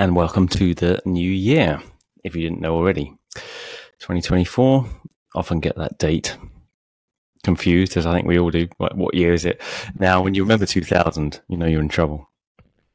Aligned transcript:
And 0.00 0.16
welcome 0.16 0.48
to 0.48 0.72
the 0.72 1.02
new 1.04 1.30
year. 1.30 1.78
If 2.24 2.34
you 2.34 2.40
didn't 2.40 2.62
know 2.62 2.74
already, 2.74 3.12
2024. 3.98 4.86
Often 5.34 5.60
get 5.60 5.76
that 5.76 5.98
date 5.98 6.38
confused, 7.44 7.98
as 7.98 8.06
I 8.06 8.14
think 8.14 8.26
we 8.26 8.38
all 8.38 8.50
do. 8.50 8.66
What, 8.78 8.96
what 8.96 9.14
year 9.14 9.34
is 9.34 9.44
it? 9.44 9.60
Now, 9.98 10.22
when 10.22 10.32
you 10.32 10.42
remember 10.42 10.64
2000, 10.64 11.42
you 11.48 11.58
know 11.58 11.66
you're 11.66 11.82
in 11.82 11.90
trouble. 11.90 12.30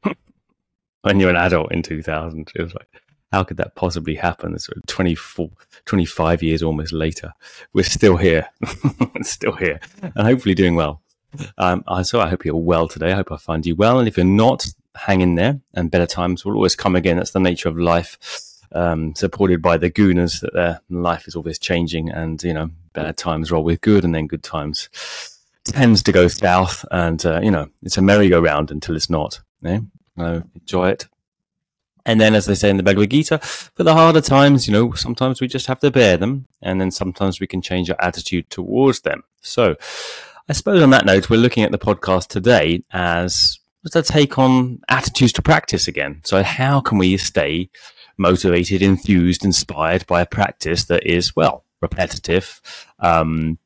when 1.03 1.19
you're 1.19 1.29
an 1.29 1.35
adult 1.35 1.71
in 1.71 1.83
2000, 1.83 2.51
it 2.55 2.59
was 2.63 2.73
like, 2.73 2.87
how 3.31 3.43
could 3.43 3.57
that 3.57 3.75
possibly 3.75 4.15
happen? 4.15 4.57
Sort 4.57 4.77
of 4.77 4.87
24, 4.87 5.51
25 5.85 6.41
years 6.41 6.63
almost 6.63 6.91
later. 6.91 7.31
We're 7.73 7.83
still 7.83 8.17
here, 8.17 8.49
still 9.21 9.53
here, 9.53 9.79
and 10.01 10.25
hopefully 10.25 10.55
doing 10.55 10.73
well. 10.73 11.03
Um, 11.59 11.83
so 12.01 12.19
I 12.19 12.29
hope 12.29 12.45
you're 12.45 12.55
well 12.55 12.87
today. 12.87 13.11
I 13.11 13.17
hope 13.17 13.31
I 13.31 13.37
find 13.37 13.63
you 13.63 13.75
well. 13.75 13.99
And 13.99 14.07
if 14.07 14.17
you're 14.17 14.25
not, 14.25 14.65
hang 14.95 15.21
in 15.21 15.35
there 15.35 15.59
and 15.73 15.91
better 15.91 16.05
times 16.05 16.45
will 16.45 16.55
always 16.55 16.75
come 16.75 16.95
again. 16.95 17.17
That's 17.17 17.31
the 17.31 17.39
nature 17.39 17.69
of 17.69 17.77
life. 17.77 18.17
Um, 18.71 19.15
supported 19.15 19.61
by 19.61 19.77
the 19.77 19.91
gunas 19.91 20.41
that 20.41 20.53
their 20.53 20.81
life 20.89 21.27
is 21.27 21.35
always 21.35 21.59
changing 21.59 22.09
and, 22.09 22.41
you 22.43 22.53
know, 22.53 22.71
bad 22.93 23.15
times 23.15 23.51
roll 23.51 23.63
with 23.63 23.79
good 23.79 24.03
and 24.03 24.13
then 24.13 24.27
good 24.27 24.43
times 24.43 24.89
tends 25.63 26.03
to 26.03 26.11
go 26.11 26.27
south 26.27 26.83
and, 26.91 27.25
uh, 27.25 27.39
you 27.41 27.51
know, 27.51 27.69
it's 27.83 27.97
a 27.97 28.01
merry-go-round 28.01 28.71
until 28.71 28.95
it's 28.95 29.09
not. 29.09 29.39
Yeah? 29.61 29.79
So 30.17 30.43
enjoy 30.55 30.89
it. 30.89 31.07
And 32.05 32.21
then, 32.21 32.35
as 32.35 32.45
they 32.45 32.55
say 32.55 32.69
in 32.69 32.77
the 32.77 32.83
Bhagavad 32.83 33.09
Gita, 33.09 33.39
for 33.39 33.83
the 33.83 33.95
harder 33.95 34.21
times, 34.21 34.67
you 34.67 34.73
know, 34.73 34.91
sometimes 34.93 35.41
we 35.41 35.47
just 35.47 35.65
have 35.65 35.79
to 35.79 35.89
bear 35.89 36.17
them, 36.17 36.45
and 36.61 36.79
then 36.79 36.91
sometimes 36.91 37.39
we 37.39 37.47
can 37.47 37.63
change 37.63 37.89
our 37.89 37.99
attitude 37.99 38.49
towards 38.51 39.01
them. 39.01 39.23
So, 39.41 39.75
I 40.47 40.53
suppose 40.53 40.83
on 40.83 40.91
that 40.91 41.05
note, 41.05 41.31
we're 41.31 41.37
looking 41.37 41.63
at 41.63 41.71
the 41.71 41.79
podcast 41.79 42.27
today 42.27 42.83
as 42.91 43.57
a 43.93 44.01
take 44.01 44.39
on 44.39 44.79
attitudes 44.89 45.33
to 45.33 45.41
practice 45.41 45.87
again. 45.87 46.21
So, 46.23 46.41
how 46.43 46.79
can 46.81 46.97
we 46.97 47.17
stay 47.17 47.69
motivated, 48.17 48.81
enthused, 48.81 49.43
inspired 49.43 50.07
by 50.07 50.21
a 50.21 50.25
practice 50.25 50.85
that 50.85 51.05
is, 51.05 51.35
well, 51.35 51.65
repetitive, 51.81 52.61
um, 52.99 53.59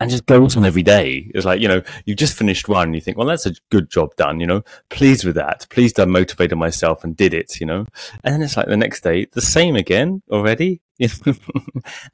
and 0.00 0.10
just 0.10 0.26
goes 0.26 0.56
on 0.56 0.64
every 0.64 0.82
day. 0.82 1.30
It's 1.34 1.44
like, 1.44 1.60
you 1.60 1.66
know, 1.66 1.82
you've 2.04 2.18
just 2.18 2.38
finished 2.38 2.68
one 2.68 2.94
you 2.94 3.00
think, 3.00 3.16
well, 3.16 3.26
that's 3.26 3.46
a 3.46 3.54
good 3.70 3.90
job 3.90 4.14
done, 4.16 4.38
you 4.38 4.46
know, 4.46 4.62
pleased 4.90 5.24
with 5.24 5.34
that. 5.34 5.66
Pleased 5.70 5.98
I 5.98 6.04
motivated 6.04 6.56
myself 6.56 7.02
and 7.02 7.16
did 7.16 7.34
it, 7.34 7.58
you 7.60 7.66
know. 7.66 7.84
And 8.22 8.32
then 8.32 8.42
it's 8.42 8.56
like 8.56 8.68
the 8.68 8.76
next 8.76 9.02
day, 9.02 9.26
the 9.32 9.40
same 9.40 9.74
again 9.74 10.22
already. 10.30 10.80
and 11.00 11.38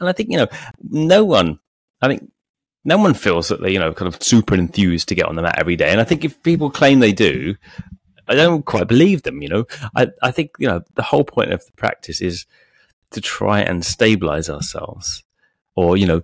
I 0.01 0.13
think, 0.13 0.31
you 0.31 0.39
know, 0.39 0.49
no 0.83 1.25
one, 1.25 1.59
I 2.01 2.09
think 2.09 2.31
no 2.85 2.99
one 2.99 3.15
feels 3.15 3.49
that 3.49 3.63
they, 3.63 3.73
you 3.73 3.79
know, 3.79 3.93
kind 3.93 4.13
of 4.13 4.23
super 4.23 4.55
enthused 4.55 5.09
to 5.09 5.15
get 5.15 5.27
on 5.27 5.37
the 5.37 5.43
mat 5.43 5.59
every 5.59 5.77
day. 5.77 5.91
And 5.91 6.01
I 6.01 6.05
think 6.05 6.25
if 6.25 6.43
people 6.43 6.71
claim 6.71 6.99
they 6.99 7.13
do, 7.13 7.57
I 8.29 8.35
don't 8.35 8.65
quite 8.65 8.89
believe 8.89 9.23
them, 9.23 9.43
you 9.43 9.49
know. 9.49 9.67
I, 9.97 10.09
I 10.23 10.31
think, 10.31 10.51
you 10.59 10.67
know, 10.67 10.83
the 10.95 11.03
whole 11.03 11.25
point 11.25 11.53
of 11.53 11.65
the 11.65 11.73
practice 11.73 12.21
is 12.21 12.47
to 13.11 13.21
try 13.21 13.61
and 13.61 13.85
stabilize 13.85 14.51
ourselves 14.51 15.23
or, 15.77 15.97
you 15.97 16.07
know, 16.07 16.23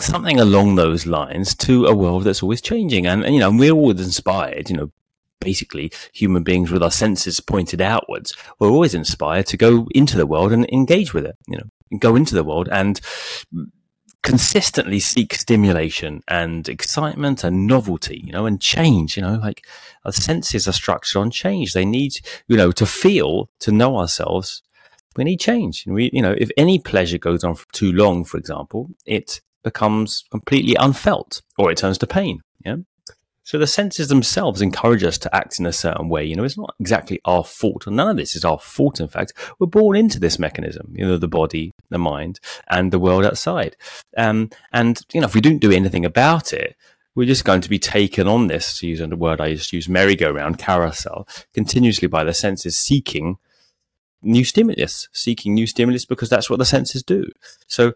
something 0.00 0.38
along 0.38 0.74
those 0.74 1.06
lines 1.06 1.54
to 1.54 1.86
a 1.86 1.94
world 1.94 2.24
that's 2.24 2.42
always 2.42 2.60
changing. 2.60 3.06
And, 3.06 3.24
and 3.24 3.34
you 3.34 3.40
know, 3.40 3.50
we're 3.50 3.72
always 3.72 4.00
inspired, 4.00 4.68
you 4.68 4.76
know, 4.76 4.92
basically 5.40 5.92
human 6.12 6.42
beings 6.42 6.70
with 6.70 6.82
our 6.82 6.90
senses 6.90 7.40
pointed 7.40 7.80
outwards. 7.80 8.34
We're 8.58 8.70
always 8.70 8.94
inspired 8.94 9.46
to 9.46 9.56
go 9.56 9.86
into 9.94 10.16
the 10.16 10.26
world 10.26 10.52
and 10.52 10.68
engage 10.70 11.14
with 11.14 11.24
it, 11.24 11.36
you 11.46 11.56
know, 11.56 11.98
go 11.98 12.16
into 12.16 12.34
the 12.34 12.44
world 12.44 12.68
and 12.70 13.00
consistently 14.22 14.98
seek 14.98 15.34
stimulation 15.34 16.22
and 16.28 16.68
excitement 16.68 17.44
and 17.44 17.66
novelty, 17.66 18.22
you 18.24 18.32
know, 18.32 18.46
and 18.46 18.60
change, 18.60 19.16
you 19.16 19.22
know, 19.22 19.34
like 19.34 19.64
our 20.04 20.12
senses 20.12 20.66
are 20.66 20.72
structured 20.72 21.20
on 21.20 21.30
change. 21.30 21.72
They 21.72 21.84
need, 21.84 22.14
you 22.48 22.56
know, 22.56 22.72
to 22.72 22.86
feel, 22.86 23.50
to 23.60 23.72
know 23.72 23.98
ourselves. 23.98 24.62
We 25.16 25.24
need 25.24 25.40
change. 25.40 25.86
And 25.86 25.94
we, 25.94 26.10
you 26.12 26.22
know, 26.22 26.34
if 26.36 26.50
any 26.56 26.78
pleasure 26.78 27.18
goes 27.18 27.44
on 27.44 27.54
for 27.54 27.66
too 27.72 27.92
long, 27.92 28.24
for 28.24 28.36
example, 28.36 28.90
it 29.06 29.40
becomes 29.62 30.24
completely 30.30 30.76
unfelt 30.78 31.42
or 31.56 31.70
it 31.70 31.78
turns 31.78 31.98
to 31.98 32.06
pain. 32.06 32.40
Yeah. 32.64 32.76
So 33.46 33.58
the 33.58 33.66
senses 33.68 34.08
themselves 34.08 34.60
encourage 34.60 35.04
us 35.04 35.18
to 35.18 35.32
act 35.32 35.60
in 35.60 35.66
a 35.66 35.72
certain 35.72 36.08
way. 36.08 36.24
You 36.24 36.34
know, 36.34 36.42
it's 36.42 36.58
not 36.58 36.74
exactly 36.80 37.20
our 37.24 37.44
fault. 37.44 37.86
None 37.86 38.08
of 38.08 38.16
this 38.16 38.34
is 38.34 38.44
our 38.44 38.58
fault. 38.58 38.98
In 38.98 39.06
fact, 39.06 39.34
we're 39.60 39.68
born 39.68 39.96
into 39.96 40.18
this 40.18 40.40
mechanism, 40.40 40.92
you 40.92 41.06
know, 41.06 41.16
the 41.16 41.28
body, 41.28 41.72
the 41.88 41.96
mind, 41.96 42.40
and 42.68 42.92
the 42.92 42.98
world 42.98 43.24
outside. 43.24 43.76
Um, 44.16 44.50
and, 44.72 45.00
you 45.12 45.20
know, 45.20 45.28
if 45.28 45.34
we 45.36 45.40
don't 45.40 45.60
do 45.60 45.70
anything 45.70 46.04
about 46.04 46.52
it, 46.52 46.74
we're 47.14 47.28
just 47.28 47.44
going 47.44 47.60
to 47.60 47.70
be 47.70 47.78
taken 47.78 48.26
on 48.26 48.48
this, 48.48 48.80
to 48.80 48.88
use 48.88 49.00
a 49.00 49.06
word 49.06 49.40
I 49.40 49.54
just 49.54 49.72
use, 49.72 49.88
merry-go-round, 49.88 50.58
carousel, 50.58 51.28
continuously 51.54 52.08
by 52.08 52.24
the 52.24 52.34
senses 52.34 52.76
seeking 52.76 53.38
new 54.22 54.42
stimulus, 54.42 55.08
seeking 55.12 55.54
new 55.54 55.68
stimulus 55.68 56.04
because 56.04 56.28
that's 56.28 56.50
what 56.50 56.58
the 56.58 56.64
senses 56.64 57.04
do. 57.04 57.30
So 57.68 57.92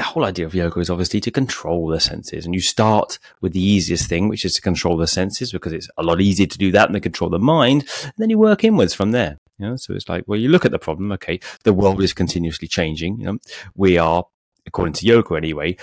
the 0.00 0.04
whole 0.04 0.24
idea 0.24 0.46
of 0.46 0.54
yoga 0.54 0.80
is 0.80 0.88
obviously 0.88 1.20
to 1.20 1.30
control 1.30 1.86
the 1.86 2.00
senses. 2.00 2.46
And 2.46 2.54
you 2.54 2.62
start 2.62 3.18
with 3.42 3.52
the 3.52 3.62
easiest 3.62 4.08
thing, 4.08 4.30
which 4.30 4.46
is 4.46 4.54
to 4.54 4.62
control 4.62 4.96
the 4.96 5.06
senses 5.06 5.52
because 5.52 5.74
it's 5.74 5.90
a 5.98 6.02
lot 6.02 6.22
easier 6.22 6.46
to 6.46 6.56
do 6.56 6.72
that 6.72 6.86
than 6.86 6.94
to 6.94 7.00
control 7.00 7.28
the 7.28 7.38
mind. 7.38 7.86
And 8.02 8.14
then 8.16 8.30
you 8.30 8.38
work 8.38 8.64
inwards 8.64 8.94
from 8.94 9.10
there. 9.10 9.36
You 9.58 9.66
know, 9.66 9.76
so 9.76 9.92
it's 9.92 10.08
like, 10.08 10.24
well, 10.26 10.40
you 10.40 10.48
look 10.48 10.64
at 10.64 10.70
the 10.70 10.78
problem. 10.78 11.12
Okay. 11.12 11.38
The 11.64 11.74
world 11.74 12.00
is 12.00 12.14
continuously 12.14 12.66
changing. 12.66 13.18
You 13.18 13.26
know, 13.26 13.38
we 13.74 13.98
are, 13.98 14.24
according 14.64 14.94
to 14.94 15.04
yoga 15.04 15.34
anyway, 15.34 15.76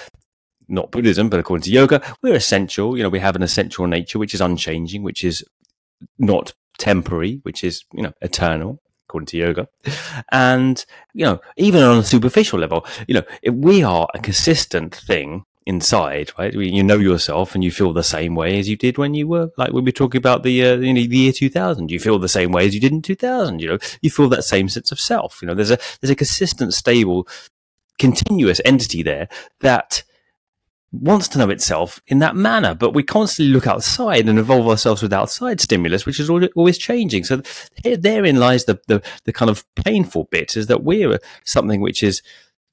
not 0.68 0.90
Buddhism, 0.90 1.30
but 1.30 1.40
according 1.40 1.66
to 1.66 1.72
yoga, 1.72 2.02
we're 2.24 2.34
essential. 2.34 2.98
You 2.98 3.04
know, 3.04 3.10
we 3.10 3.20
have 3.20 3.36
an 3.36 3.44
essential 3.44 3.86
nature, 3.86 4.18
which 4.18 4.34
is 4.34 4.42
unchanging, 4.42 5.04
which 5.04 5.24
is 5.24 5.46
not 6.18 6.56
temporary, 6.80 7.40
which 7.44 7.64
is, 7.64 7.84
you 7.94 8.02
know, 8.02 8.14
eternal 8.22 8.82
according 9.07 9.28
to 9.28 9.38
yoga. 9.38 9.68
And, 10.31 10.85
you 11.13 11.25
know, 11.25 11.40
even 11.56 11.81
on 11.81 11.97
a 11.97 12.03
superficial 12.03 12.59
level, 12.59 12.85
you 13.07 13.13
know, 13.13 13.23
if 13.41 13.53
we 13.53 13.84
are 13.84 14.07
a 14.13 14.19
consistent 14.19 14.94
thing 14.94 15.45
inside, 15.66 16.31
right? 16.38 16.53
You 16.53 16.84
know 16.84 16.97
yourself 16.97 17.53
and 17.53 17.63
you 17.63 17.72
feel 17.72 17.94
the 17.94 18.03
same 18.03 18.35
way 18.35 18.59
as 18.59 18.69
you 18.69 18.75
did 18.78 18.97
when 18.97 19.13
you 19.13 19.28
were, 19.28 19.50
like, 19.57 19.72
when 19.72 19.84
we 19.84 19.90
were 19.90 19.94
talking 19.94 20.19
about 20.19 20.44
the, 20.44 20.66
uh, 20.66 20.75
you 20.75 20.94
know, 20.94 21.01
the 21.01 21.18
year 21.18 21.31
2000. 21.34 21.91
You 21.91 22.00
feel 22.00 22.19
the 22.19 22.29
same 22.29 22.51
way 22.51 22.66
as 22.66 22.73
you 22.73 22.81
did 22.81 22.91
in 22.91 23.01
2000, 23.01 23.59
you 23.59 23.68
know, 23.68 23.78
you 24.01 24.09
feel 24.09 24.29
that 24.29 24.44
same 24.44 24.69
sense 24.69 24.91
of 24.91 25.00
self. 25.00 25.41
You 25.41 25.47
know, 25.47 25.56
there's 25.56 25.72
a, 25.72 25.78
there's 26.00 26.12
a 26.12 26.16
consistent, 26.16 26.74
stable, 26.74 27.28
continuous 28.00 28.62
entity 28.63 29.03
there 29.03 29.28
that 29.62 30.03
wants 30.92 31.28
to 31.28 31.38
know 31.38 31.50
itself 31.50 32.02
in 32.08 32.20
that 32.20 32.36
manner, 32.36 32.74
but 32.74 32.94
we 32.94 33.03
constantly 33.03 33.53
look 33.53 33.68
outside 33.68 34.28
and 34.28 34.40
evolve 34.40 34.68
ourselves 34.68 35.02
with 35.02 35.14
outside 35.14 35.59
stimulus, 35.59 36.06
which 36.06 36.20
is 36.20 36.30
always 36.30 36.78
changing. 36.78 37.24
So 37.24 37.42
therein 37.84 38.38
lies 38.38 38.66
the, 38.66 38.80
the, 38.88 39.02
the 39.25 39.34
kind 39.34 39.50
of 39.50 39.66
painful 39.75 40.25
bit 40.25 40.56
is 40.56 40.68
that 40.68 40.84
we're 40.84 41.20
something 41.44 41.81
which 41.81 42.03
is 42.03 42.22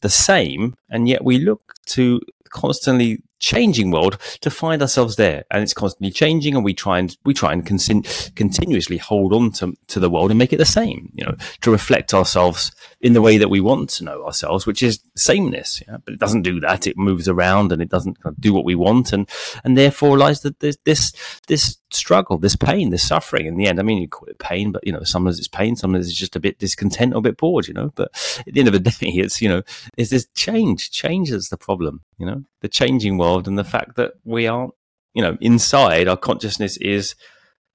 the 0.02 0.08
same, 0.08 0.76
and 0.88 1.08
yet 1.08 1.24
we 1.24 1.38
look 1.38 1.74
to 1.86 2.20
constantly 2.50 3.22
changing 3.38 3.90
world 3.90 4.18
to 4.40 4.50
find 4.50 4.80
ourselves 4.80 5.16
there. 5.16 5.44
And 5.50 5.62
it's 5.62 5.74
constantly 5.74 6.10
changing 6.10 6.54
and 6.54 6.64
we 6.64 6.74
try 6.74 6.98
and 6.98 7.16
we 7.24 7.34
try 7.34 7.52
and 7.52 7.66
con- 7.66 8.02
continuously 8.34 8.98
hold 8.98 9.32
on 9.32 9.52
to, 9.52 9.74
to 9.88 10.00
the 10.00 10.10
world 10.10 10.30
and 10.30 10.38
make 10.38 10.52
it 10.52 10.58
the 10.58 10.64
same 10.64 11.10
you 11.14 11.24
know 11.24 11.36
to 11.60 11.70
reflect 11.70 12.14
ourselves 12.14 12.72
in 13.00 13.12
the 13.12 13.22
way 13.22 13.38
that 13.38 13.50
we 13.50 13.60
want 13.60 13.90
to 13.90 14.04
know 14.04 14.24
ourselves 14.24 14.66
which 14.66 14.82
is 14.82 15.00
sameness 15.16 15.82
yeah? 15.86 15.98
but 16.04 16.14
it 16.14 16.20
doesn't 16.20 16.42
do 16.42 16.60
that. 16.60 16.86
It 16.86 16.96
moves 16.96 17.28
around 17.28 17.72
and 17.72 17.82
it 17.82 17.90
doesn't 17.90 18.18
do 18.40 18.52
what 18.52 18.64
we 18.64 18.74
want. 18.74 19.12
And 19.12 19.28
and 19.64 19.76
therefore 19.76 20.18
lies 20.18 20.40
that 20.40 20.60
this 20.60 20.78
this 20.84 21.12
this 21.48 21.78
struggle 21.90 22.38
this 22.38 22.56
pain 22.56 22.90
this 22.90 23.06
suffering 23.06 23.46
in 23.46 23.56
the 23.56 23.66
end. 23.66 23.78
I 23.78 23.82
mean 23.82 24.00
you 24.00 24.08
call 24.08 24.28
it 24.28 24.38
pain 24.38 24.72
but 24.72 24.86
you 24.86 24.92
know 24.92 25.02
sometimes 25.02 25.38
it's 25.38 25.48
pain 25.48 25.76
sometimes 25.76 26.08
it's 26.08 26.18
just 26.18 26.36
a 26.36 26.40
bit 26.40 26.58
discontent 26.58 27.14
or 27.14 27.18
a 27.18 27.22
bit 27.22 27.36
bored 27.36 27.68
you 27.68 27.74
know? 27.74 27.92
But 27.94 28.10
at 28.46 28.54
the 28.54 28.60
end 28.60 28.68
of 28.68 28.74
the 28.74 28.90
day 28.90 29.08
it's 29.08 29.42
you 29.42 29.48
know 29.48 29.62
it's 29.96 30.10
this 30.10 30.26
change. 30.34 30.90
Change 30.90 31.30
is 31.30 31.48
the 31.48 31.58
problem 31.58 32.02
you 32.18 32.26
know? 32.26 32.44
The 32.60 32.68
changing 32.68 33.18
world 33.18 33.23
and 33.46 33.58
the 33.58 33.64
fact 33.64 33.96
that 33.96 34.12
we 34.24 34.46
aren't, 34.46 34.74
you 35.14 35.22
know, 35.22 35.36
inside 35.40 36.08
our 36.08 36.16
consciousness 36.16 36.76
is 36.78 37.14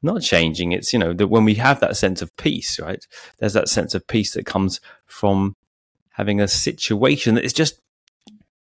not 0.02 0.22
changing. 0.22 0.72
It's, 0.72 0.94
you 0.94 1.00
know, 1.00 1.14
that 1.14 1.28
when 1.28 1.46
we 1.46 1.56
have 1.56 1.80
that 1.80 1.98
sense 1.98 2.22
of 2.22 2.36
peace, 2.38 2.80
right? 2.80 3.06
There's 3.40 3.54
that 3.54 3.70
sense 3.70 3.94
of 3.94 4.08
peace 4.08 4.34
that 4.34 4.46
comes 4.46 4.80
from 5.06 5.56
having 6.12 6.42
a 6.42 6.48
situation 6.48 7.36
that 7.36 7.46
is 7.46 7.54
just 7.54 7.80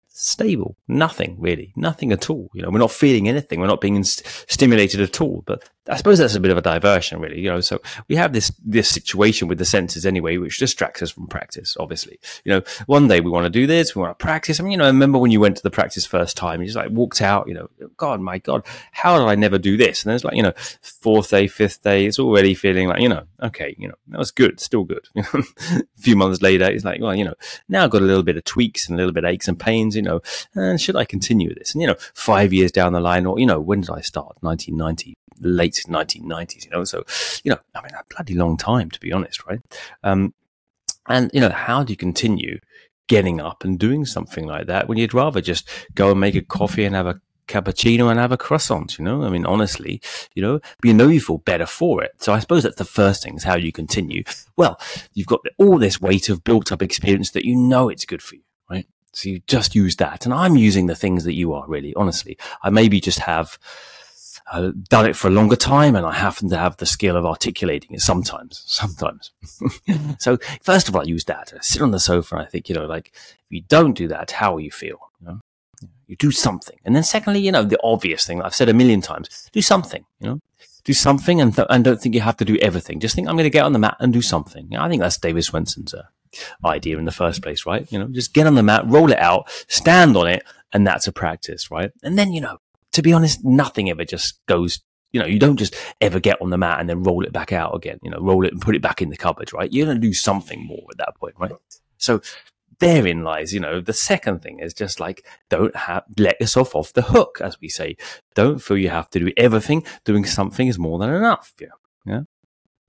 stable. 0.07 0.77
Nothing 0.87 1.35
really, 1.39 1.73
nothing 1.75 2.11
at 2.11 2.29
all. 2.29 2.49
You 2.53 2.61
know, 2.61 2.69
we're 2.69 2.79
not 2.79 2.91
feeling 2.91 3.27
anything. 3.27 3.59
We're 3.59 3.67
not 3.67 3.81
being 3.81 4.03
stimulated 4.03 5.01
at 5.01 5.21
all. 5.21 5.43
But 5.45 5.67
I 5.87 5.97
suppose 5.97 6.17
that's 6.17 6.35
a 6.35 6.39
bit 6.39 6.51
of 6.51 6.57
a 6.57 6.61
diversion, 6.61 7.19
really. 7.19 7.39
You 7.39 7.49
know, 7.49 7.61
so 7.61 7.79
we 8.07 8.15
have 8.15 8.33
this 8.33 8.51
this 8.63 8.89
situation 8.89 9.47
with 9.47 9.59
the 9.59 9.65
senses 9.65 10.05
anyway, 10.05 10.37
which 10.37 10.57
distracts 10.57 11.01
us 11.03 11.11
from 11.11 11.27
practice. 11.27 11.77
Obviously, 11.79 12.19
you 12.43 12.51
know, 12.51 12.61
one 12.87 13.07
day 13.07 13.21
we 13.21 13.29
want 13.29 13.45
to 13.45 13.49
do 13.51 13.67
this, 13.67 13.95
we 13.95 14.01
want 14.01 14.17
to 14.17 14.23
practice. 14.23 14.59
I 14.59 14.63
mean, 14.63 14.71
you 14.71 14.77
know, 14.77 14.85
I 14.85 14.87
remember 14.87 15.19
when 15.19 15.31
you 15.31 15.39
went 15.39 15.57
to 15.57 15.63
the 15.63 15.69
practice 15.69 16.05
first 16.05 16.37
time, 16.37 16.61
you 16.61 16.67
just 16.67 16.75
like 16.77 16.89
walked 16.89 17.21
out. 17.21 17.47
You 17.47 17.53
know, 17.53 17.69
God, 17.97 18.19
my 18.19 18.39
God, 18.39 18.65
how 18.91 19.17
did 19.19 19.27
I 19.27 19.35
never 19.35 19.59
do 19.59 19.77
this? 19.77 20.03
And 20.03 20.09
then 20.09 20.15
it's 20.15 20.25
like, 20.25 20.35
you 20.35 20.43
know, 20.43 20.53
fourth 20.81 21.29
day, 21.29 21.47
fifth 21.47 21.83
day, 21.83 22.05
it's 22.05 22.19
already 22.19 22.55
feeling 22.55 22.87
like, 22.87 23.01
you 23.01 23.09
know, 23.09 23.25
okay, 23.43 23.75
you 23.77 23.87
know, 23.87 23.95
that 24.07 24.17
was 24.17 24.31
good, 24.31 24.59
still 24.59 24.85
good. 24.85 25.07
a 25.15 25.83
few 25.97 26.15
months 26.15 26.41
later, 26.41 26.65
it's 26.65 26.85
like, 26.85 26.99
well, 26.99 27.15
you 27.15 27.25
know, 27.25 27.35
now 27.69 27.83
I've 27.83 27.91
got 27.91 28.01
a 28.01 28.05
little 28.05 28.23
bit 28.23 28.37
of 28.37 28.43
tweaks 28.43 28.87
and 28.87 28.95
a 28.95 28.97
little 28.97 29.13
bit 29.13 29.23
of 29.23 29.29
aches 29.29 29.47
and 29.47 29.59
pains. 29.59 29.95
You 29.95 30.01
know, 30.01 30.21
and 30.55 30.81
should 30.81 30.95
I 30.95 31.05
continue 31.05 31.53
this? 31.53 31.73
And 31.73 31.81
you 31.81 31.87
know, 31.87 31.95
five 32.15 32.53
years 32.53 32.71
down 32.71 32.93
the 32.93 32.99
line, 32.99 33.27
or 33.27 33.39
you 33.39 33.45
know, 33.45 33.59
when 33.59 33.81
did 33.81 33.91
I 33.91 34.01
start? 34.01 34.37
1990 34.41 35.15
late 35.39 35.83
1990s, 35.87 36.65
you 36.65 36.71
know. 36.71 36.83
So, 36.83 37.03
you 37.43 37.51
know, 37.51 37.59
I 37.73 37.81
mean, 37.81 37.91
a 37.93 38.03
bloody 38.13 38.33
long 38.35 38.57
time, 38.57 38.89
to 38.91 38.99
be 38.99 39.11
honest, 39.11 39.45
right? 39.45 39.59
Um, 40.03 40.33
and, 41.07 41.29
you 41.33 41.41
know, 41.41 41.49
how 41.49 41.83
do 41.83 41.93
you 41.93 41.97
continue 41.97 42.59
getting 43.07 43.39
up 43.39 43.63
and 43.63 43.77
doing 43.77 44.05
something 44.05 44.45
like 44.45 44.67
that 44.67 44.87
when 44.87 44.97
you'd 44.97 45.13
rather 45.13 45.41
just 45.41 45.69
go 45.93 46.11
and 46.11 46.19
make 46.19 46.35
a 46.35 46.41
coffee 46.41 46.85
and 46.85 46.95
have 46.95 47.05
a 47.05 47.21
cappuccino 47.47 48.09
and 48.09 48.19
have 48.19 48.31
a 48.31 48.37
croissant, 48.37 48.97
you 48.97 49.05
know? 49.05 49.23
I 49.23 49.29
mean, 49.29 49.45
honestly, 49.45 50.01
you 50.33 50.41
know, 50.41 50.59
you 50.83 50.93
know 50.93 51.07
you 51.07 51.21
feel 51.21 51.37
better 51.39 51.67
for 51.67 52.03
it. 52.03 52.11
So 52.17 52.33
I 52.33 52.39
suppose 52.39 52.63
that's 52.63 52.77
the 52.77 52.85
first 52.85 53.23
thing 53.23 53.35
is 53.35 53.43
how 53.43 53.55
you 53.55 53.71
continue. 53.71 54.23
Well, 54.55 54.79
you've 55.13 55.27
got 55.27 55.45
all 55.59 55.77
this 55.77 56.01
weight 56.01 56.29
of 56.29 56.43
built 56.43 56.71
up 56.71 56.81
experience 56.81 57.31
that 57.31 57.45
you 57.45 57.55
know 57.55 57.89
it's 57.89 58.05
good 58.05 58.23
for 58.23 58.35
you, 58.35 58.41
right? 58.69 58.87
So 59.13 59.29
you 59.29 59.41
just 59.47 59.75
use 59.75 59.95
that. 59.97 60.25
And 60.25 60.33
I'm 60.33 60.55
using 60.57 60.87
the 60.87 60.95
things 60.95 61.23
that 61.23 61.35
you 61.35 61.53
are 61.53 61.67
really, 61.67 61.93
honestly. 61.95 62.37
I 62.63 62.69
maybe 62.69 62.99
just 62.99 63.19
have, 63.19 63.59
uh, 64.51 64.71
done 64.89 65.07
it 65.07 65.15
for 65.15 65.27
a 65.27 65.31
longer 65.31 65.55
time 65.55 65.95
and 65.95 66.05
I 66.05 66.13
happen 66.13 66.49
to 66.49 66.57
have 66.57 66.77
the 66.77 66.85
skill 66.85 67.17
of 67.17 67.25
articulating 67.25 67.95
it 67.95 68.01
sometimes, 68.01 68.63
sometimes. 68.65 69.31
so 70.19 70.37
first 70.61 70.87
of 70.87 70.95
all, 70.95 71.01
I 71.01 71.05
use 71.05 71.25
that. 71.25 71.53
I 71.55 71.61
sit 71.61 71.81
on 71.81 71.91
the 71.91 71.99
sofa 71.99 72.35
and 72.35 72.45
I 72.45 72.47
think, 72.47 72.69
you 72.69 72.75
know, 72.75 72.85
like 72.85 73.11
if 73.15 73.45
you 73.49 73.61
don't 73.61 73.93
do 73.93 74.07
that, 74.09 74.31
how 74.31 74.53
will 74.53 74.61
you 74.61 74.71
feel? 74.71 74.99
You 75.19 75.27
know, 75.27 75.39
you 76.07 76.15
do 76.15 76.31
something. 76.31 76.77
And 76.85 76.95
then 76.95 77.03
secondly, 77.03 77.39
you 77.39 77.51
know, 77.51 77.63
the 77.63 77.79
obvious 77.83 78.25
thing 78.25 78.41
I've 78.41 78.55
said 78.55 78.69
a 78.69 78.73
million 78.73 79.01
times, 79.01 79.49
do 79.51 79.61
something, 79.61 80.05
you 80.19 80.27
know, 80.27 80.39
do 80.83 80.93
something 80.93 81.41
and, 81.41 81.55
th- 81.55 81.67
and 81.69 81.83
don't 81.83 81.99
think 81.99 82.13
you 82.13 82.21
have 82.21 82.37
to 82.37 82.45
do 82.45 82.57
everything. 82.57 82.99
Just 82.99 83.15
think 83.15 83.27
I'm 83.27 83.35
going 83.35 83.45
to 83.45 83.49
get 83.49 83.65
on 83.65 83.73
the 83.73 83.79
mat 83.79 83.97
and 83.99 84.13
do 84.13 84.21
something. 84.21 84.67
You 84.69 84.77
know, 84.77 84.83
I 84.83 84.89
think 84.89 85.01
that's 85.01 85.17
David 85.17 85.43
Swenson's 85.43 85.95
uh, 85.95 86.03
idea 86.63 86.99
in 86.99 87.05
the 87.05 87.11
first 87.11 87.41
place, 87.41 87.65
right? 87.65 87.91
You 87.91 87.97
know, 87.97 88.07
just 88.07 88.33
get 88.33 88.45
on 88.45 88.53
the 88.53 88.63
mat, 88.63 88.83
roll 88.85 89.11
it 89.11 89.17
out, 89.17 89.49
stand 89.67 90.15
on 90.15 90.27
it, 90.27 90.43
and 90.71 90.85
that's 90.85 91.07
a 91.07 91.11
practice, 91.11 91.71
right? 91.71 91.91
And 92.03 92.17
then, 92.17 92.33
you 92.33 92.41
know, 92.41 92.59
to 92.95 93.01
be 93.01 93.13
honest, 93.13 93.43
nothing 93.45 93.89
ever 93.89 94.05
just 94.05 94.45
goes. 94.47 94.81
You 95.11 95.21
know, 95.21 95.27
you 95.27 95.39
don't 95.39 95.57
just 95.57 95.75
ever 96.01 96.19
get 96.19 96.41
on 96.41 96.49
the 96.49 96.57
mat 96.57 96.79
and 96.81 96.89
then 96.89 97.03
roll 97.03 97.23
it 97.23 97.31
back 97.31 97.53
out 97.53 97.73
again. 97.73 97.99
You 98.03 98.11
know, 98.11 98.19
roll 98.19 98.45
it 98.45 98.51
and 98.51 98.61
put 98.61 98.75
it 98.75 98.81
back 98.81 99.01
in 99.01 99.09
the 99.09 99.17
cupboard, 99.17 99.53
right? 99.53 99.71
You're 99.71 99.85
going 99.85 100.01
to 100.01 100.07
do 100.07 100.13
something 100.13 100.65
more 100.65 100.83
at 100.91 100.97
that 100.97 101.15
point, 101.17 101.35
right? 101.37 101.53
So 101.97 102.21
therein 102.79 103.23
lies, 103.23 103.53
you 103.53 103.59
know, 103.59 103.79
the 103.79 103.93
second 103.93 104.41
thing 104.41 104.59
is 104.59 104.73
just 104.73 104.99
like 104.99 105.25
don't 105.49 105.75
have 105.75 106.03
let 106.17 106.39
yourself 106.41 106.75
off 106.75 106.91
the 106.91 107.01
hook, 107.03 107.39
as 107.41 107.59
we 107.61 107.69
say. 107.69 107.95
Don't 108.33 108.61
feel 108.61 108.77
you 108.77 108.89
have 108.89 109.09
to 109.11 109.19
do 109.19 109.31
everything. 109.37 109.85
Doing 110.03 110.25
something 110.25 110.67
is 110.67 110.77
more 110.77 110.99
than 110.99 111.09
enough. 111.09 111.53
Yeah. 111.59 111.67
Yeah. 112.05 112.21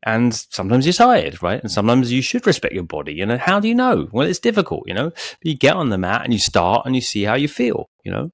And 0.03 0.35
sometimes 0.35 0.87
you're 0.87 0.93
tired, 0.93 1.43
right? 1.43 1.61
And 1.61 1.71
sometimes 1.71 2.13
you 2.13 2.23
should 2.23 2.47
respect 2.47 2.75
your 2.75 2.85
body. 2.85 3.13
You 3.15 3.27
know, 3.27 3.39
how 3.39 3.59
do 3.61 3.69
you 3.69 3.75
know? 3.75 4.09
Well, 4.13 4.27
it's 4.27 4.39
difficult, 4.39 4.85
you 4.87 4.95
know. 4.95 5.11
But 5.11 5.47
you 5.47 5.57
get 5.57 5.75
on 5.75 5.91
the 5.91 5.99
mat 5.99 6.23
and 6.23 6.33
you 6.33 6.39
start 6.39 6.87
and 6.87 6.95
you 6.95 7.01
see 7.01 7.25
how 7.25 7.35
you 7.35 7.49
feel, 7.49 7.89
you 8.05 8.13
know. 8.13 8.33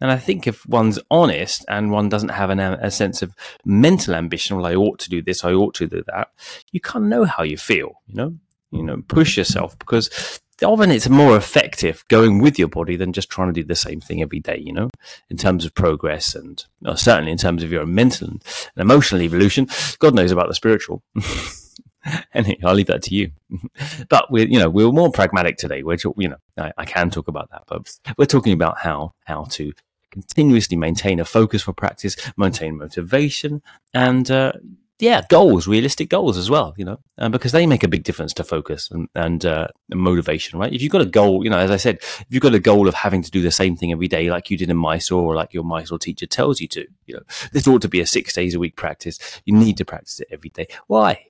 And 0.00 0.10
I 0.10 0.16
think 0.16 0.46
if 0.46 0.66
one's 0.66 0.98
honest 1.10 1.64
and 1.68 1.90
one 1.90 2.08
doesn't 2.08 2.30
have 2.30 2.50
an, 2.50 2.60
a 2.60 2.90
sense 2.90 3.22
of 3.22 3.34
mental 3.64 4.14
ambition, 4.14 4.56
well, 4.56 4.66
I 4.66 4.74
ought 4.74 4.98
to 5.00 5.10
do 5.10 5.22
this, 5.22 5.44
I 5.44 5.52
ought 5.52 5.74
to 5.74 5.86
do 5.86 6.02
that, 6.08 6.28
you 6.72 6.80
can't 6.80 7.06
know 7.06 7.24
how 7.24 7.42
you 7.42 7.56
feel, 7.56 8.02
you 8.06 8.14
know, 8.14 8.34
you 8.70 8.82
know, 8.82 9.02
push 9.06 9.36
yourself 9.36 9.78
because 9.78 10.40
often 10.62 10.90
it's 10.90 11.08
more 11.08 11.36
effective 11.36 12.04
going 12.08 12.40
with 12.40 12.58
your 12.58 12.68
body 12.68 12.96
than 12.96 13.12
just 13.12 13.30
trying 13.30 13.48
to 13.48 13.60
do 13.60 13.66
the 13.66 13.74
same 13.74 14.00
thing 14.00 14.20
every 14.20 14.40
day, 14.40 14.58
you 14.58 14.72
know, 14.72 14.88
in 15.30 15.36
terms 15.36 15.64
of 15.64 15.74
progress 15.74 16.34
and 16.34 16.64
certainly 16.96 17.32
in 17.32 17.38
terms 17.38 17.62
of 17.62 17.72
your 17.72 17.86
mental 17.86 18.28
and 18.28 18.42
emotional 18.76 19.22
evolution. 19.22 19.68
God 19.98 20.14
knows 20.14 20.32
about 20.32 20.48
the 20.48 20.54
spiritual. 20.54 21.02
anyway, 22.34 22.58
I'll 22.64 22.74
leave 22.74 22.86
that 22.86 23.02
to 23.02 23.14
you. 23.14 23.30
but 24.08 24.30
we're, 24.30 24.46
you 24.46 24.58
know, 24.58 24.70
we're 24.70 24.90
more 24.92 25.10
pragmatic 25.10 25.56
today. 25.56 25.82
We're, 25.82 25.98
you 26.16 26.28
know, 26.28 26.36
I, 26.58 26.72
I 26.78 26.84
can 26.84 27.10
talk 27.10 27.28
about 27.28 27.50
that, 27.50 27.64
but 27.66 27.90
we're 28.18 28.26
talking 28.26 28.52
about 28.52 28.78
how, 28.78 29.14
how 29.24 29.44
to 29.50 29.72
continuously 30.10 30.76
maintain 30.76 31.18
a 31.18 31.24
focus 31.24 31.62
for 31.62 31.72
practice, 31.72 32.16
maintain 32.36 32.78
motivation, 32.78 33.62
and 33.92 34.30
uh, 34.30 34.52
yeah, 35.00 35.22
goals, 35.28 35.66
realistic 35.66 36.08
goals 36.08 36.36
as 36.36 36.48
well, 36.48 36.72
you 36.76 36.84
know, 36.84 37.00
uh, 37.18 37.28
because 37.28 37.50
they 37.50 37.66
make 37.66 37.82
a 37.82 37.88
big 37.88 38.04
difference 38.04 38.32
to 38.34 38.44
focus 38.44 38.88
and, 38.92 39.08
and, 39.14 39.44
uh, 39.44 39.66
motivation, 39.92 40.58
right? 40.58 40.72
If 40.72 40.82
you've 40.82 40.92
got 40.92 41.00
a 41.00 41.06
goal, 41.06 41.42
you 41.42 41.50
know, 41.50 41.58
as 41.58 41.72
I 41.72 41.76
said, 41.76 41.96
if 41.96 42.26
you've 42.30 42.42
got 42.42 42.54
a 42.54 42.60
goal 42.60 42.86
of 42.86 42.94
having 42.94 43.20
to 43.22 43.30
do 43.30 43.42
the 43.42 43.50
same 43.50 43.76
thing 43.76 43.90
every 43.90 44.06
day, 44.06 44.30
like 44.30 44.50
you 44.50 44.56
did 44.56 44.70
in 44.70 44.76
Mysore 44.76 45.24
or 45.24 45.34
like 45.34 45.52
your 45.52 45.64
Mysore 45.64 45.98
teacher 45.98 46.26
tells 46.26 46.60
you 46.60 46.68
to, 46.68 46.86
you 47.06 47.14
know, 47.14 47.22
this 47.52 47.66
ought 47.66 47.82
to 47.82 47.88
be 47.88 48.00
a 48.00 48.06
six 48.06 48.32
days 48.32 48.54
a 48.54 48.60
week 48.60 48.76
practice. 48.76 49.18
You 49.44 49.54
need 49.54 49.76
to 49.78 49.84
practice 49.84 50.20
it 50.20 50.28
every 50.30 50.50
day. 50.50 50.68
Why? 50.86 51.26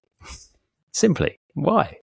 Simply, 0.95 1.41
why? 1.55 1.99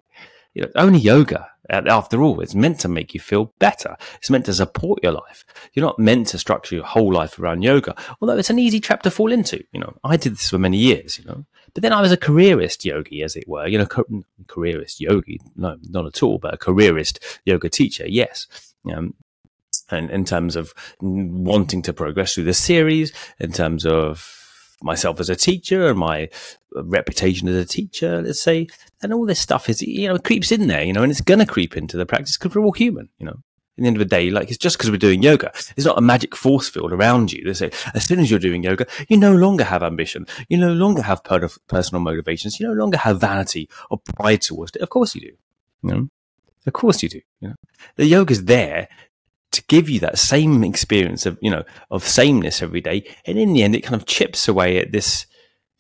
You 0.53 0.63
know, 0.63 0.69
only 0.75 0.99
yoga, 0.99 1.47
after 1.71 2.21
all, 2.23 2.41
it's 2.41 2.57
meant 2.57 2.81
to 2.81 2.89
make 2.89 3.15
you 3.15 3.21
feel 3.21 3.55
better. 3.61 3.97
It's 4.17 4.31
meant 4.31 4.47
to 4.47 4.53
support 4.53 5.01
your 5.01 5.13
life. 5.13 5.45
You're 5.73 5.87
not 5.87 6.01
meant 6.01 6.27
to 6.29 6.39
structure 6.39 6.75
your 6.75 6.85
whole 6.85 7.13
life 7.13 7.39
around 7.39 7.63
yoga, 7.63 7.95
although 8.21 8.37
it's 8.37 8.51
an 8.51 8.59
easy 8.59 8.81
trap 8.81 9.03
to 9.03 9.11
fall 9.13 9.31
into. 9.31 9.63
You 9.73 9.79
know, 9.79 9.97
I 10.03 10.17
did 10.17 10.33
this 10.33 10.51
for 10.51 10.59
many 10.59 10.77
years, 10.77 11.19
you 11.19 11.25
know, 11.25 11.47
but 11.73 11.85
then 11.85 11.93
I 11.93 12.01
was 12.01 12.11
a 12.11 12.17
careerist 12.17 12.85
yogi, 12.85 13.23
as 13.23 13.37
it 13.37 13.47
were, 13.47 13.69
you 13.69 13.79
know, 13.79 13.87
careerist 14.49 15.01
yogi, 15.01 15.41
no, 15.55 15.77
not 15.89 16.07
at 16.07 16.21
all, 16.25 16.39
but 16.39 16.55
a 16.55 16.59
careerist 16.59 17.21
yoga 17.45 17.69
teacher, 17.69 18.09
yes. 18.09 18.49
Um, 18.93 19.15
and 19.89 20.11
in 20.11 20.25
terms 20.25 20.57
of 20.57 20.75
wanting 21.01 21.83
to 21.83 21.93
progress 21.93 22.35
through 22.35 22.45
the 22.45 22.55
series, 22.55 23.13
in 23.39 23.53
terms 23.53 23.87
of 23.87 24.40
myself 24.83 25.21
as 25.21 25.29
a 25.29 25.37
teacher 25.37 25.89
and 25.89 25.99
my 25.99 26.29
uh, 26.77 26.85
reputation 26.85 27.49
as 27.49 27.57
a 27.57 27.65
teacher, 27.65 28.23
let's 28.23 28.43
say, 28.43 28.67
and 29.03 29.13
all 29.13 29.27
this 29.27 29.41
stuff 29.41 29.69
is, 29.69 29.83
you 29.83 30.09
know, 30.09 30.19
creeps 30.19 30.53
in 30.53 30.67
there, 30.69 30.83
you 30.83 30.93
know, 30.93 31.03
and 31.03 31.11
it's 31.11 31.21
going 31.21 31.41
to 31.41 31.47
creep 31.47 31.77
into 31.77 31.97
the 31.97 32.07
practice 32.07 32.37
because 32.37 32.55
we're 32.55 32.65
all 32.65 32.73
human, 32.73 33.09
you 33.19 33.27
know. 33.27 33.37
In 33.77 33.85
the 33.85 33.89
end 33.89 33.97
of 33.97 34.01
the 34.01 34.17
day, 34.17 34.31
like 34.31 34.49
it's 34.49 34.59
just 34.59 34.77
because 34.77 34.91
we're 34.91 34.99
doing 34.99 35.23
yoga. 35.23 35.51
It's 35.75 35.87
not 35.87 35.97
a 35.97 36.03
magic 36.03 36.37
force 36.37 36.69
field 36.69 36.93
around 36.93 37.33
you. 37.33 37.43
They 37.45 37.55
say 37.55 37.71
as 37.95 38.05
soon 38.05 38.21
as 38.21 38.31
you're 38.31 38.39
doing 38.39 38.63
yoga, 38.63 38.87
you 39.09 39.17
no 39.17 39.35
longer 39.35 39.65
have 39.65 39.83
ambition. 39.83 40.27
You 40.51 40.59
no 40.59 40.75
longer 40.75 41.01
have 41.01 41.25
per- 41.25 41.49
personal 41.67 42.03
motivations. 42.03 42.61
You 42.61 42.67
no 42.67 42.75
longer 42.75 42.99
have 42.99 43.21
vanity 43.21 43.71
or 43.89 43.97
pride 43.99 44.43
towards 44.43 44.77
it. 44.77 44.83
Of 44.83 44.91
course 44.91 45.15
you 45.15 45.23
do. 45.23 45.33
You 45.83 45.95
know? 45.95 46.09
Of 46.67 46.75
course 46.75 47.03
you 47.03 47.09
do. 47.09 47.23
You 47.41 47.49
know? 47.49 47.55
The 47.97 48.05
yoga's 48.05 48.45
there 48.45 48.89
to 49.53 49.63
give 49.69 49.89
you 49.89 50.01
that 50.01 50.19
same 50.19 50.63
experience 50.65 51.27
of 51.27 51.39
you 51.41 51.51
know 51.51 51.65
of 51.91 52.07
sameness 52.07 52.63
every 52.63 52.81
day. 52.81 53.05
And 53.27 53.39
in 53.39 53.53
the 53.53 53.63
end 53.63 53.75
it 53.75 53.83
kind 53.83 53.95
of 53.95 54.07
chips 54.07 54.49
away 54.49 54.79
at 54.79 54.93
this 54.93 55.27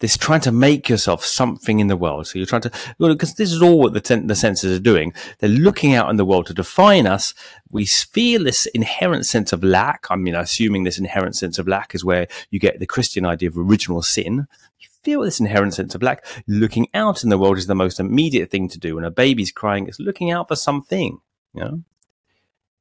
this 0.00 0.17
trying 0.17 0.40
to 0.40 0.52
make 0.52 0.88
yourself 0.88 1.25
something 1.25 1.78
in 1.78 1.87
the 1.87 1.96
world. 1.96 2.27
So 2.27 2.39
you're 2.39 2.46
trying 2.46 2.62
to 2.62 2.72
because 2.98 3.34
this 3.34 3.53
is 3.53 3.62
all 3.62 3.79
what 3.79 3.93
the, 3.93 4.00
ten, 4.00 4.27
the 4.27 4.34
senses 4.34 4.77
are 4.77 4.82
doing. 4.82 5.12
They're 5.39 5.50
looking 5.50 5.94
out 5.94 6.08
in 6.08 6.17
the 6.17 6.24
world 6.24 6.46
to 6.46 6.55
define 6.55 7.06
us. 7.06 7.34
We 7.70 7.84
feel 7.84 8.44
this 8.44 8.67
inherent 8.67 9.27
sense 9.27 9.53
of 9.53 9.62
lack. 9.62 10.06
I 10.10 10.17
mean 10.17 10.34
assuming 10.34 10.84
this 10.84 10.98
inherent 10.98 11.36
sense 11.36 11.58
of 11.58 11.69
lack 11.69 11.94
is 11.94 12.05
where 12.05 12.27
you 12.50 12.58
get 12.58 12.81
the 12.81 12.86
christian 12.86 13.24
idea 13.24 13.50
of 13.50 13.58
original 13.58 14.03
sin. 14.03 14.46
You 14.81 14.89
feel 15.03 15.20
this 15.20 15.41
inherent 15.41 15.74
sense 15.74 15.94
of 15.94 16.03
lack. 16.03 16.24
Looking 16.48 16.89
out 16.94 17.22
in 17.22 17.29
the 17.29 17.39
world 17.39 17.58
is 17.58 17.67
the 17.67 17.74
most 17.74 18.00
immediate 18.00 18.50
thing 18.50 18.69
to 18.70 18.79
do. 18.79 18.96
When 18.96 19.05
a 19.05 19.10
baby's 19.10 19.53
crying 19.53 19.86
it's 19.86 20.00
looking 20.00 20.31
out 20.31 20.48
for 20.48 20.56
something 20.56 21.20
you 21.53 21.60
know 21.60 21.82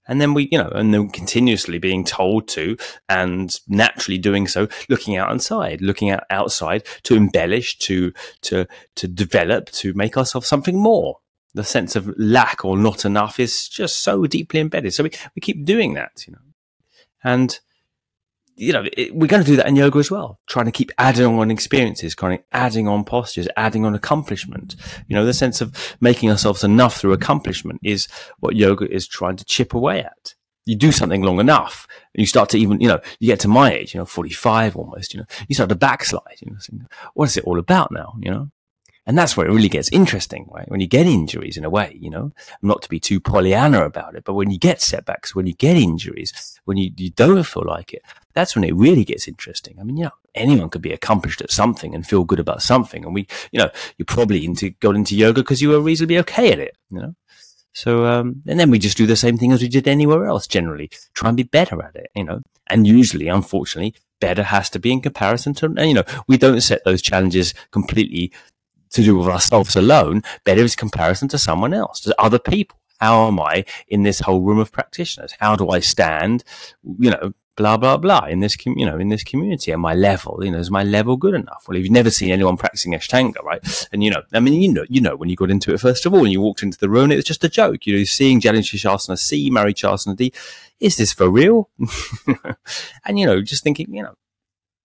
and 0.09 0.19
then 0.19 0.33
we, 0.33 0.49
you 0.51 0.57
know, 0.57 0.69
and 0.69 0.93
then 0.93 1.07
continuously 1.07 1.77
being 1.77 2.03
told 2.03 2.47
to 2.49 2.75
and 3.07 3.55
naturally 3.67 4.17
doing 4.17 4.47
so, 4.47 4.67
looking 4.89 5.15
out 5.15 5.31
inside, 5.31 5.81
looking 5.81 6.09
out 6.09 6.23
outside 6.31 6.85
to 7.03 7.15
embellish, 7.15 7.77
to, 7.77 8.11
to, 8.41 8.65
to 8.95 9.07
develop, 9.07 9.69
to 9.69 9.93
make 9.93 10.17
ourselves 10.17 10.47
something 10.47 10.77
more. 10.77 11.19
The 11.53 11.63
sense 11.63 11.95
of 11.95 12.11
lack 12.17 12.65
or 12.65 12.75
not 12.75 13.05
enough 13.05 13.39
is 13.39 13.69
just 13.69 14.01
so 14.01 14.25
deeply 14.25 14.59
embedded. 14.59 14.93
So 14.93 15.03
we, 15.03 15.11
we 15.35 15.41
keep 15.41 15.63
doing 15.63 15.93
that, 15.93 16.25
you 16.27 16.33
know, 16.33 16.39
and 17.23 17.59
you 18.59 18.73
know, 18.73 18.85
it, 18.97 19.15
we're 19.15 19.27
going 19.27 19.43
to 19.43 19.49
do 19.49 19.55
that 19.55 19.67
in 19.67 19.75
yoga 19.75 19.99
as 19.99 20.11
well, 20.11 20.39
trying 20.47 20.65
to 20.65 20.71
keep 20.71 20.91
adding 20.97 21.25
on 21.25 21.51
experiences, 21.51 22.15
kind 22.15 22.33
of 22.33 22.45
adding 22.51 22.87
on 22.87 23.03
postures, 23.03 23.47
adding 23.55 23.85
on 23.85 23.95
accomplishment. 23.95 24.75
You 25.07 25.15
know, 25.15 25.25
the 25.25 25.33
sense 25.33 25.61
of 25.61 25.95
making 26.01 26.29
ourselves 26.29 26.63
enough 26.63 26.97
through 26.97 27.13
accomplishment 27.13 27.79
is 27.83 28.07
what 28.39 28.55
yoga 28.55 28.91
is 28.91 29.07
trying 29.07 29.37
to 29.37 29.45
chip 29.45 29.73
away 29.73 30.03
at. 30.03 30.35
You 30.65 30.75
do 30.75 30.91
something 30.91 31.23
long 31.23 31.39
enough 31.39 31.87
you 32.19 32.25
start 32.25 32.49
to 32.49 32.57
even, 32.57 32.79
you 32.81 32.87
know, 32.87 32.99
you 33.19 33.27
get 33.27 33.39
to 33.41 33.47
my 33.47 33.71
age, 33.71 33.93
you 33.93 33.99
know, 33.99 34.05
45 34.05 34.75
almost, 34.75 35.13
you 35.13 35.19
know, 35.19 35.25
you 35.47 35.55
start 35.55 35.69
to 35.69 35.75
backslide, 35.75 36.39
you 36.41 36.51
know, 36.51 36.85
what 37.13 37.29
is 37.29 37.37
it 37.37 37.43
all 37.45 37.59
about 37.59 37.91
now, 37.91 38.13
you 38.19 38.29
know? 38.29 38.49
And 39.05 39.17
that's 39.17 39.35
where 39.35 39.47
it 39.47 39.51
really 39.51 39.69
gets 39.69 39.89
interesting, 39.91 40.47
right? 40.51 40.69
When 40.69 40.81
you 40.81 40.87
get 40.87 41.07
injuries 41.07 41.57
in 41.57 41.65
a 41.65 41.69
way, 41.69 41.97
you 41.99 42.11
know, 42.11 42.31
not 42.61 42.83
to 42.83 42.89
be 42.89 42.99
too 42.99 43.19
Pollyanna 43.19 43.83
about 43.85 44.15
it, 44.15 44.23
but 44.23 44.35
when 44.35 44.51
you 44.51 44.59
get 44.59 44.81
setbacks, 44.81 45.33
when 45.33 45.47
you 45.47 45.53
get 45.53 45.77
injuries, 45.77 46.59
when 46.65 46.77
you, 46.77 46.91
you 46.95 47.09
don't 47.09 47.43
feel 47.43 47.63
like 47.65 47.93
it, 47.93 48.03
that's 48.39 48.55
when 48.55 48.63
it 48.63 48.75
really 48.75 49.03
gets 49.03 49.27
interesting. 49.27 49.77
I 49.79 49.83
mean, 49.83 49.97
know, 49.97 50.11
anyone 50.33 50.69
could 50.69 50.81
be 50.81 50.93
accomplished 50.93 51.41
at 51.41 51.51
something 51.51 51.93
and 51.93 52.07
feel 52.07 52.23
good 52.23 52.39
about 52.39 52.61
something. 52.61 53.03
And 53.05 53.13
we, 53.13 53.27
you 53.51 53.59
know, 53.59 53.69
you 53.97 54.05
probably 54.05 54.45
into, 54.45 54.71
got 54.71 54.95
into 54.95 55.15
yoga 55.15 55.41
because 55.41 55.61
you 55.61 55.69
were 55.69 55.81
reasonably 55.81 56.17
okay 56.19 56.51
at 56.51 56.59
it, 56.59 56.77
you 56.89 56.99
know? 56.99 57.15
So, 57.73 58.05
um, 58.05 58.41
and 58.47 58.59
then 58.59 58.71
we 58.71 58.79
just 58.79 58.97
do 58.97 59.05
the 59.05 59.15
same 59.15 59.37
thing 59.37 59.51
as 59.51 59.61
we 59.61 59.67
did 59.67 59.87
anywhere 59.87 60.25
else 60.25 60.47
generally, 60.47 60.89
try 61.13 61.29
and 61.29 61.37
be 61.37 61.43
better 61.43 61.81
at 61.83 61.95
it, 61.95 62.09
you 62.15 62.23
know, 62.23 62.41
and 62.69 62.87
usually, 62.87 63.27
unfortunately, 63.27 63.93
better 64.19 64.43
has 64.43 64.69
to 64.71 64.79
be 64.79 64.91
in 64.91 65.01
comparison 65.01 65.53
to, 65.55 65.73
you 65.77 65.93
know, 65.93 66.03
we 66.27 66.37
don't 66.37 66.61
set 66.61 66.83
those 66.83 67.01
challenges 67.01 67.53
completely 67.71 68.31
to 68.91 69.03
do 69.03 69.17
with 69.17 69.27
ourselves 69.27 69.75
alone. 69.75 70.23
Better 70.45 70.61
is 70.61 70.75
comparison 70.75 71.27
to 71.29 71.37
someone 71.37 71.73
else, 71.73 71.99
to 72.01 72.21
other 72.21 72.39
people. 72.39 72.77
How 72.99 73.27
am 73.27 73.39
I 73.39 73.65
in 73.87 74.03
this 74.03 74.19
whole 74.19 74.41
room 74.41 74.59
of 74.59 74.71
practitioners? 74.71 75.33
How 75.39 75.55
do 75.55 75.69
I 75.69 75.79
stand, 75.79 76.43
you 76.99 77.11
know, 77.11 77.33
blah 77.59 77.75
blah 77.75 77.97
blah 77.97 78.23
in 78.33 78.39
this 78.39 78.55
com- 78.55 78.77
you 78.77 78.85
know 78.85 78.97
in 78.97 79.09
this 79.09 79.21
community 79.21 79.73
at 79.73 79.79
my 79.79 79.93
level 79.93 80.39
you 80.41 80.49
know 80.49 80.57
is 80.57 80.71
my 80.71 80.83
level 80.83 81.17
good 81.17 81.33
enough? 81.33 81.65
Well 81.67 81.77
if 81.77 81.83
you've 81.83 81.91
never 81.91 82.09
seen 82.09 82.31
anyone 82.31 82.55
practicing 82.55 82.93
ashtanga 82.93 83.43
right? 83.43 83.61
And 83.91 84.01
you 84.01 84.09
know 84.11 84.21
i 84.33 84.39
mean 84.39 84.61
you 84.61 84.71
know 84.71 84.85
you 84.89 85.01
know 85.01 85.17
when 85.17 85.29
you 85.29 85.35
got 85.35 85.51
into 85.51 85.73
it 85.73 85.81
first 85.81 86.05
of 86.05 86.13
all 86.13 86.23
and 86.23 86.31
you 86.31 86.39
walked 86.39 86.63
into 86.63 86.79
the 86.79 86.89
room 86.89 87.11
it 87.11 87.17
was 87.17 87.25
just 87.25 87.43
a 87.43 87.49
joke 87.49 87.85
you 87.85 87.97
know 87.97 88.03
seeing 88.05 88.39
Janu 88.39 88.59
Sirsasana 88.59 89.19
C 89.19 89.51
Marichyasana 89.51 90.15
D 90.15 90.31
is 90.79 90.95
this 90.95 91.11
for 91.11 91.29
real? 91.29 91.69
And 93.05 93.19
you 93.19 93.25
know 93.25 93.41
just 93.41 93.63
thinking 93.63 93.93
you 93.93 94.03
know 94.03 94.15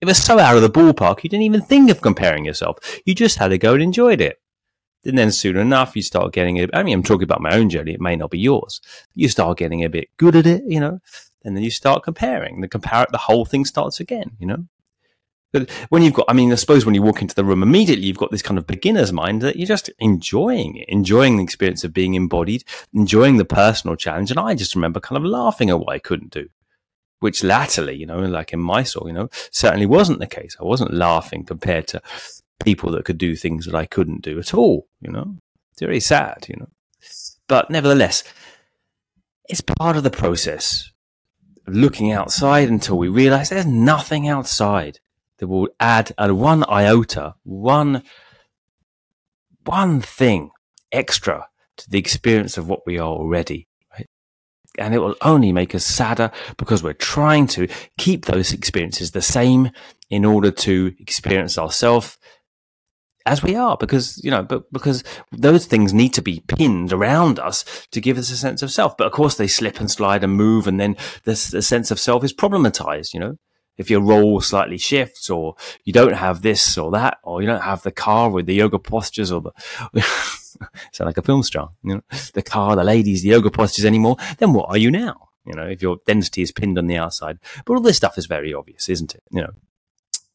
it 0.00 0.06
was 0.06 0.18
so 0.22 0.40
out 0.40 0.56
of 0.56 0.62
the 0.62 0.76
ballpark 0.78 1.22
you 1.22 1.30
didn't 1.30 1.44
even 1.50 1.62
think 1.62 1.90
of 1.90 2.02
comparing 2.02 2.44
yourself. 2.44 2.78
You 3.06 3.14
just 3.14 3.38
had 3.38 3.48
to 3.48 3.58
go 3.58 3.74
and 3.74 3.82
enjoyed 3.82 4.20
it 4.20 4.40
and 5.04 5.18
then 5.18 5.30
soon 5.30 5.56
enough, 5.56 5.96
you 5.96 6.02
start 6.02 6.32
getting 6.32 6.56
it. 6.56 6.70
I 6.72 6.82
mean, 6.82 6.94
I'm 6.94 7.02
talking 7.02 7.24
about 7.24 7.40
my 7.40 7.54
own 7.54 7.70
journey. 7.70 7.92
It 7.92 8.00
may 8.00 8.16
not 8.16 8.30
be 8.30 8.38
yours. 8.38 8.80
You 9.14 9.28
start 9.28 9.58
getting 9.58 9.84
a 9.84 9.88
bit 9.88 10.08
good 10.16 10.36
at 10.36 10.46
it, 10.46 10.62
you 10.66 10.80
know, 10.80 11.00
and 11.44 11.56
then 11.56 11.62
you 11.62 11.70
start 11.70 12.04
comparing. 12.04 12.60
The 12.60 12.68
compare, 12.68 13.06
the 13.10 13.18
whole 13.18 13.44
thing 13.44 13.64
starts 13.64 14.00
again, 14.00 14.32
you 14.38 14.46
know. 14.46 14.66
But 15.52 15.70
when 15.88 16.02
you've 16.02 16.14
got, 16.14 16.26
I 16.28 16.32
mean, 16.32 16.50
I 16.50 16.56
suppose 16.56 16.84
when 16.84 16.96
you 16.96 17.02
walk 17.02 17.22
into 17.22 17.36
the 17.36 17.44
room 17.44 17.62
immediately, 17.62 18.06
you've 18.06 18.18
got 18.18 18.32
this 18.32 18.42
kind 18.42 18.58
of 18.58 18.66
beginner's 18.66 19.12
mind 19.12 19.40
that 19.42 19.54
you're 19.54 19.68
just 19.68 19.88
enjoying 20.00 20.76
it, 20.76 20.88
enjoying 20.88 21.36
the 21.36 21.44
experience 21.44 21.84
of 21.84 21.94
being 21.94 22.14
embodied, 22.14 22.64
enjoying 22.92 23.36
the 23.36 23.44
personal 23.44 23.94
challenge. 23.94 24.32
And 24.32 24.40
I 24.40 24.56
just 24.56 24.74
remember 24.74 24.98
kind 24.98 25.16
of 25.16 25.24
laughing 25.24 25.70
at 25.70 25.78
what 25.78 25.90
I 25.90 26.00
couldn't 26.00 26.32
do, 26.32 26.48
which 27.20 27.44
latterly, 27.44 27.94
you 27.94 28.04
know, 28.04 28.18
like 28.18 28.52
in 28.52 28.58
my 28.58 28.80
Mysore, 28.80 29.06
you 29.06 29.12
know, 29.12 29.28
certainly 29.52 29.86
wasn't 29.86 30.18
the 30.18 30.26
case. 30.26 30.56
I 30.60 30.64
wasn't 30.64 30.92
laughing 30.92 31.44
compared 31.44 31.86
to 31.88 32.02
people 32.62 32.90
that 32.92 33.04
could 33.04 33.18
do 33.18 33.36
things 33.36 33.66
that 33.66 33.74
I 33.74 33.86
couldn't 33.86 34.22
do 34.22 34.38
at 34.38 34.54
all, 34.54 34.86
you 35.00 35.10
know. 35.10 35.36
It's 35.72 35.82
very 35.82 36.00
sad, 36.00 36.46
you 36.48 36.56
know. 36.56 36.68
But 37.48 37.70
nevertheless, 37.70 38.24
it's 39.48 39.60
part 39.60 39.96
of 39.96 40.02
the 40.02 40.10
process 40.10 40.90
looking 41.66 42.12
outside 42.12 42.68
until 42.68 42.98
we 42.98 43.08
realize 43.08 43.50
there's 43.50 43.66
nothing 43.66 44.28
outside 44.28 45.00
that 45.38 45.48
will 45.48 45.68
add 45.80 46.12
a 46.16 46.34
one 46.34 46.64
iota, 46.68 47.34
one, 47.42 48.02
one 49.64 50.00
thing 50.00 50.50
extra 50.92 51.48
to 51.76 51.90
the 51.90 51.98
experience 51.98 52.56
of 52.56 52.68
what 52.68 52.86
we 52.86 52.98
are 52.98 53.08
already. 53.08 53.66
Right? 53.92 54.08
And 54.78 54.94
it 54.94 54.98
will 54.98 55.16
only 55.22 55.52
make 55.52 55.74
us 55.74 55.84
sadder 55.84 56.30
because 56.56 56.82
we're 56.82 56.92
trying 56.92 57.46
to 57.48 57.68
keep 57.98 58.26
those 58.26 58.52
experiences 58.52 59.10
the 59.10 59.22
same 59.22 59.70
in 60.08 60.24
order 60.24 60.50
to 60.50 60.94
experience 61.00 61.58
ourselves 61.58 62.18
as 63.26 63.42
we 63.42 63.54
are 63.54 63.76
because 63.76 64.22
you 64.22 64.30
know 64.30 64.42
but 64.42 64.70
because 64.72 65.02
those 65.32 65.66
things 65.66 65.94
need 65.94 66.12
to 66.14 66.22
be 66.22 66.42
pinned 66.46 66.92
around 66.92 67.38
us 67.38 67.86
to 67.90 68.00
give 68.00 68.18
us 68.18 68.30
a 68.30 68.36
sense 68.36 68.62
of 68.62 68.70
self. 68.70 68.96
But 68.96 69.06
of 69.06 69.12
course 69.12 69.36
they 69.36 69.46
slip 69.46 69.80
and 69.80 69.90
slide 69.90 70.22
and 70.24 70.34
move 70.34 70.66
and 70.66 70.78
then 70.78 70.96
this 71.24 71.48
the 71.48 71.62
sense 71.62 71.90
of 71.90 71.98
self 71.98 72.24
is 72.24 72.34
problematized 72.34 73.14
you 73.14 73.20
know. 73.20 73.38
If 73.76 73.90
your 73.90 74.02
role 74.02 74.40
slightly 74.40 74.78
shifts 74.78 75.28
or 75.28 75.56
you 75.84 75.92
don't 75.92 76.12
have 76.12 76.42
this 76.42 76.78
or 76.78 76.92
that 76.92 77.18
or 77.24 77.42
you 77.42 77.48
don't 77.48 77.62
have 77.62 77.82
the 77.82 77.90
car 77.90 78.30
with 78.30 78.46
the 78.46 78.54
yoga 78.54 78.78
postures 78.78 79.32
or 79.32 79.40
the 79.40 79.52
sound 80.92 81.06
like 81.06 81.18
a 81.18 81.22
film 81.22 81.42
star 81.42 81.70
you 81.82 81.96
know 81.96 82.02
the 82.34 82.42
car 82.42 82.76
the 82.76 82.84
ladies 82.84 83.22
the 83.22 83.30
yoga 83.30 83.50
postures 83.50 83.84
anymore 83.84 84.16
then 84.38 84.52
what 84.52 84.68
are 84.68 84.78
you 84.78 84.90
now? 84.90 85.28
You 85.44 85.54
know 85.54 85.66
if 85.66 85.82
your 85.82 85.96
density 86.06 86.42
is 86.42 86.52
pinned 86.52 86.78
on 86.78 86.86
the 86.86 86.96
outside. 86.96 87.38
But 87.64 87.74
all 87.74 87.80
this 87.80 87.96
stuff 87.96 88.16
is 88.18 88.26
very 88.26 88.54
obvious 88.54 88.88
isn't 88.88 89.14
it? 89.14 89.22
You 89.30 89.42
know 89.42 89.52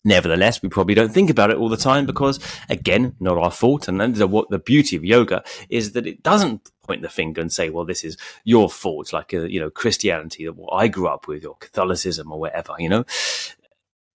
Nevertheless, 0.05 0.61
we 0.61 0.69
probably 0.69 0.95
don't 0.95 1.13
think 1.13 1.29
about 1.29 1.51
it 1.51 1.57
all 1.57 1.67
the 1.67 1.75
time 1.75 2.05
because, 2.05 2.39
again, 2.69 3.15
not 3.19 3.37
our 3.37 3.51
fault. 3.51 3.87
And 3.87 3.99
then 3.99 4.13
the, 4.13 4.27
what 4.27 4.49
the 4.49 4.59
beauty 4.59 4.95
of 4.95 5.03
yoga 5.03 5.43
is 5.69 5.91
that 5.91 6.07
it 6.07 6.23
doesn't 6.23 6.71
point 6.83 7.01
the 7.01 7.09
finger 7.09 7.41
and 7.41 7.51
say, 7.51 7.69
"Well, 7.69 7.85
this 7.85 8.05
is 8.05 8.17
your 8.45 8.69
fault," 8.69 9.11
like 9.11 9.33
uh, 9.33 9.41
you 9.41 9.59
know 9.59 9.69
Christianity, 9.69 10.45
that 10.45 10.55
what 10.55 10.73
I 10.73 10.87
grew 10.87 11.07
up 11.07 11.27
with, 11.27 11.45
or 11.45 11.55
Catholicism, 11.55 12.31
or 12.31 12.39
whatever. 12.39 12.75
You 12.79 12.89
know, 12.89 13.05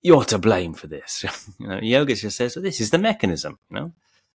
you're 0.02 0.24
to 0.24 0.38
blame 0.38 0.72
for 0.72 0.86
this. 0.86 1.24
you 1.58 1.68
know, 1.68 1.78
yoga 1.80 2.14
just 2.14 2.38
says, 2.38 2.56
well, 2.56 2.62
"This 2.62 2.80
is 2.80 2.90
the 2.90 2.98
mechanism." 2.98 3.58
You 3.68 3.76
know, 3.76 3.92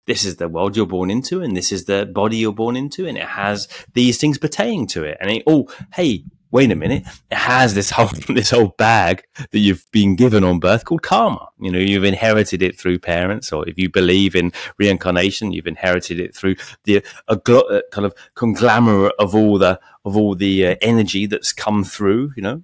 this 0.07 0.25
is 0.25 0.37
the 0.37 0.49
world 0.49 0.77
you're 0.77 0.87
born 0.87 1.11
into, 1.11 1.43
and 1.43 1.57
this 1.57 1.73
is 1.73 1.85
the 1.85 2.07
body 2.07 2.37
you're 2.39 2.53
born 2.53 2.77
into, 2.77 3.07
and 3.07 3.17
it 3.17 3.25
has 3.25 3.69
these 3.95 4.19
things 4.19 4.39
pertaining 4.39 4.87
to 4.89 5.05
it. 5.05 5.17
And 5.21 5.31
it, 5.31 5.43
oh, 5.47 5.69
hey, 5.95 6.25
wait 6.51 6.71
a 6.71 6.77
minute, 6.77 7.05
it 7.31 7.37
has 7.37 7.75
this 7.75 7.91
whole 7.91 8.09
this 8.29 8.51
whole 8.51 8.75
bag 8.79 9.25
that 9.51 9.59
you've 9.59 9.87
been 9.93 10.17
given 10.17 10.45
on 10.45 10.61
birth 10.61 10.85
called 10.85 11.03
karma. 11.03 11.49
You 11.61 11.71
know, 11.71 11.79
you've 11.79 12.05
inherited 12.05 12.63
it 12.63 12.79
through 12.79 12.99
parents, 12.99 13.53
or 13.53 13.69
if 13.69 13.79
you 13.79 13.91
believe 13.91 14.35
in 14.35 14.53
reincarnation, 14.79 15.53
you've 15.53 15.67
inherited 15.67 16.21
it 16.21 16.35
through 16.35 16.57
the 16.85 17.05
a 17.29 17.37
gl- 17.37 17.83
kind 17.93 18.07
of 18.07 18.15
conglomerate 18.35 19.15
of 19.19 19.35
all 19.35 19.59
the 19.59 19.81
of 20.05 20.17
all 20.17 20.35
the 20.35 20.69
uh, 20.69 20.77
energy 20.81 21.27
that's 21.27 21.53
come 21.53 21.85
through. 21.85 22.33
You 22.37 22.43
know, 22.43 22.63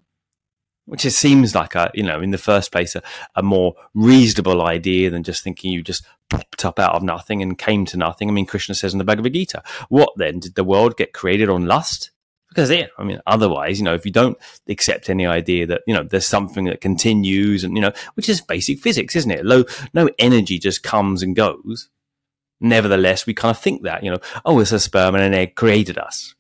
which 0.87 1.03
just 1.03 1.19
seems 1.19 1.55
like 1.55 1.75
a 1.75 1.91
you 1.95 2.03
know 2.03 2.21
in 2.21 2.31
the 2.31 2.39
first 2.39 2.73
place 2.73 2.95
a, 2.95 3.03
a 3.35 3.43
more 3.43 3.75
reasonable 3.95 4.63
idea 4.63 5.11
than 5.11 5.23
just 5.23 5.43
thinking 5.43 5.73
you 5.73 5.83
just 5.83 6.05
popped 6.31 6.65
up 6.65 6.79
out 6.79 6.95
of 6.95 7.03
nothing 7.03 7.43
and 7.43 7.59
came 7.59 7.85
to 7.85 7.99
nothing. 7.99 8.29
I 8.29 8.33
mean, 8.33 8.47
Krishna 8.47 8.75
says 8.75 8.93
in 8.93 8.99
the 8.99 9.05
Bhagavad 9.05 9.35
Gita, 9.35 9.63
"What 9.89 10.11
then 10.17 10.39
did 10.39 10.55
the 10.55 10.65
world 10.65 10.97
get 10.97 11.13
created 11.13 11.49
on 11.49 11.67
lust?" 11.67 12.11
Because 12.55 12.71
yeah, 12.71 12.87
I 12.99 13.03
mean, 13.03 13.21
otherwise, 13.27 13.81
you 13.81 13.85
know, 13.85 13.95
if 13.95 14.07
you 14.07 14.13
don't 14.13 14.39
accept 14.69 15.11
any 15.11 15.27
idea 15.27 15.67
that 15.67 15.83
you 15.89 15.95
know 15.95 16.05
there's 16.05 16.27
something 16.27 16.67
that 16.67 16.81
continues, 16.81 17.65
and 17.65 17.75
you 17.75 17.83
know, 17.83 17.93
which 18.15 18.29
is 18.29 18.41
basic 18.41 18.79
physics, 18.79 19.17
isn't 19.17 19.31
it? 19.31 19.45
Low, 19.45 19.65
no 19.93 20.09
energy 20.19 20.59
just 20.59 20.85
comes 20.85 21.23
and 21.23 21.35
goes. 21.35 21.89
Nevertheless, 22.61 23.27
we 23.27 23.35
kind 23.35 23.51
of 23.51 23.61
think 23.61 23.83
that 23.83 24.05
you 24.05 24.11
know, 24.11 24.21
oh, 24.45 24.61
it's 24.61 24.71
a 24.71 24.79
sperm 24.79 25.17
and 25.17 25.25
an 25.25 25.35
egg 25.35 25.57
created 25.57 25.99
us. 25.99 26.37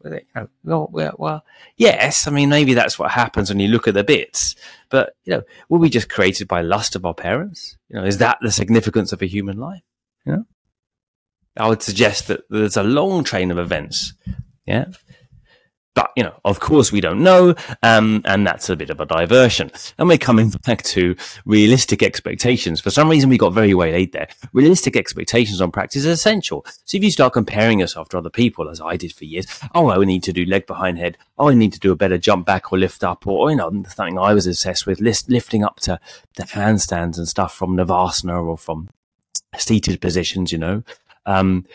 well, 0.62 0.88
well, 0.92 1.16
well, 1.18 1.44
yes, 1.76 2.28
I 2.28 2.30
mean, 2.30 2.48
maybe 2.48 2.74
that's 2.74 2.96
what 2.98 3.10
happens 3.10 3.50
when 3.50 3.58
you 3.58 3.68
look 3.68 3.88
at 3.88 3.94
the 3.94 4.04
bits. 4.04 4.54
But 4.90 5.16
you 5.24 5.32
know, 5.32 5.42
were 5.68 5.80
we 5.80 5.90
just 5.90 6.08
created 6.08 6.46
by 6.46 6.62
lust 6.62 6.94
of 6.94 7.04
our 7.04 7.14
parents? 7.14 7.76
You 7.88 7.96
know, 7.96 8.04
is 8.04 8.18
that 8.18 8.38
the 8.40 8.52
significance 8.52 9.12
of 9.12 9.20
a 9.20 9.26
human 9.26 9.58
life? 9.58 9.82
You 10.24 10.32
know, 10.32 10.44
I 11.56 11.68
would 11.68 11.82
suggest 11.82 12.28
that 12.28 12.42
there's 12.48 12.76
a 12.76 12.84
long 12.84 13.24
train 13.24 13.50
of 13.50 13.58
events. 13.58 14.14
Yeah, 14.64 14.86
but, 15.94 16.10
you 16.16 16.24
know, 16.24 16.34
of 16.44 16.60
course 16.60 16.90
we 16.90 17.00
don't 17.00 17.22
know. 17.22 17.54
Um, 17.82 18.20
and 18.24 18.46
that's 18.46 18.68
a 18.68 18.76
bit 18.76 18.90
of 18.90 19.00
a 19.00 19.06
diversion. 19.06 19.70
And 19.96 20.08
we're 20.08 20.18
coming 20.18 20.50
back 20.66 20.82
to 20.84 21.14
realistic 21.46 22.02
expectations. 22.02 22.80
For 22.80 22.90
some 22.90 23.08
reason, 23.08 23.30
we 23.30 23.38
got 23.38 23.52
very 23.52 23.74
waylaid 23.74 24.12
there. 24.12 24.28
Realistic 24.52 24.96
expectations 24.96 25.60
on 25.60 25.70
practice 25.70 26.04
is 26.04 26.06
essential. 26.06 26.66
So 26.84 26.96
if 26.96 27.04
you 27.04 27.10
start 27.10 27.32
comparing 27.32 27.78
yourself 27.78 28.08
to 28.10 28.18
other 28.18 28.30
people, 28.30 28.68
as 28.68 28.80
I 28.80 28.96
did 28.96 29.12
for 29.12 29.24
years, 29.24 29.46
oh, 29.74 29.90
I 29.90 30.04
need 30.04 30.24
to 30.24 30.32
do 30.32 30.44
leg 30.44 30.66
behind 30.66 30.98
head. 30.98 31.16
Oh, 31.38 31.48
I 31.48 31.54
need 31.54 31.72
to 31.74 31.80
do 31.80 31.92
a 31.92 31.96
better 31.96 32.18
jump 32.18 32.46
back 32.46 32.72
or 32.72 32.78
lift 32.78 33.04
up. 33.04 33.26
Or, 33.26 33.50
you 33.50 33.56
know, 33.56 33.70
something 33.88 34.18
I 34.18 34.34
was 34.34 34.46
obsessed 34.46 34.86
with, 34.86 35.00
lifting 35.00 35.64
up 35.64 35.80
to 35.80 36.00
the 36.36 36.42
handstands 36.42 37.18
and 37.18 37.28
stuff 37.28 37.54
from 37.54 37.76
Navasana 37.76 38.44
or 38.44 38.58
from 38.58 38.88
seated 39.56 40.00
positions, 40.00 40.50
you 40.50 40.58
know. 40.58 40.82
Um, 41.26 41.66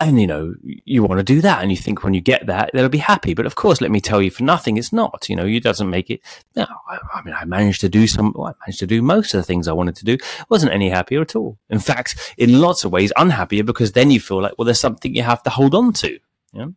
and 0.00 0.20
you 0.20 0.26
know 0.26 0.54
you 0.62 1.02
want 1.02 1.18
to 1.18 1.24
do 1.24 1.40
that 1.40 1.60
and 1.60 1.70
you 1.70 1.76
think 1.76 2.04
when 2.04 2.14
you 2.14 2.20
get 2.20 2.46
that 2.46 2.70
they'll 2.72 2.88
be 2.88 2.98
happy 2.98 3.34
but 3.34 3.46
of 3.46 3.54
course 3.54 3.80
let 3.80 3.90
me 3.90 4.00
tell 4.00 4.22
you 4.22 4.30
for 4.30 4.44
nothing 4.44 4.76
it's 4.76 4.92
not 4.92 5.28
you 5.28 5.36
know 5.36 5.46
it 5.46 5.62
doesn't 5.62 5.90
make 5.90 6.10
it 6.10 6.20
no 6.54 6.66
I, 6.88 6.98
I, 7.14 7.22
mean 7.22 7.34
i 7.34 7.44
managed 7.44 7.80
to 7.82 7.88
do 7.88 8.06
some 8.06 8.32
well, 8.34 8.48
i 8.48 8.52
managed 8.66 8.78
to 8.80 8.86
do 8.86 9.02
most 9.02 9.34
of 9.34 9.38
the 9.38 9.44
things 9.44 9.66
i 9.68 9.72
wanted 9.72 9.96
to 9.96 10.04
do 10.04 10.16
wasn't 10.48 10.72
any 10.72 10.90
happier 10.90 11.20
at 11.20 11.34
all 11.34 11.58
in 11.68 11.80
fact 11.80 12.34
in 12.38 12.60
lots 12.60 12.84
of 12.84 12.92
ways 12.92 13.12
unhappier 13.16 13.64
because 13.64 13.92
then 13.92 14.10
you 14.10 14.20
feel 14.20 14.40
like 14.40 14.54
well 14.56 14.64
there's 14.66 14.80
something 14.80 15.14
you 15.14 15.22
have 15.22 15.42
to 15.42 15.50
hold 15.50 15.74
on 15.74 15.92
to 15.92 16.18
you 16.52 16.60
know? 16.60 16.74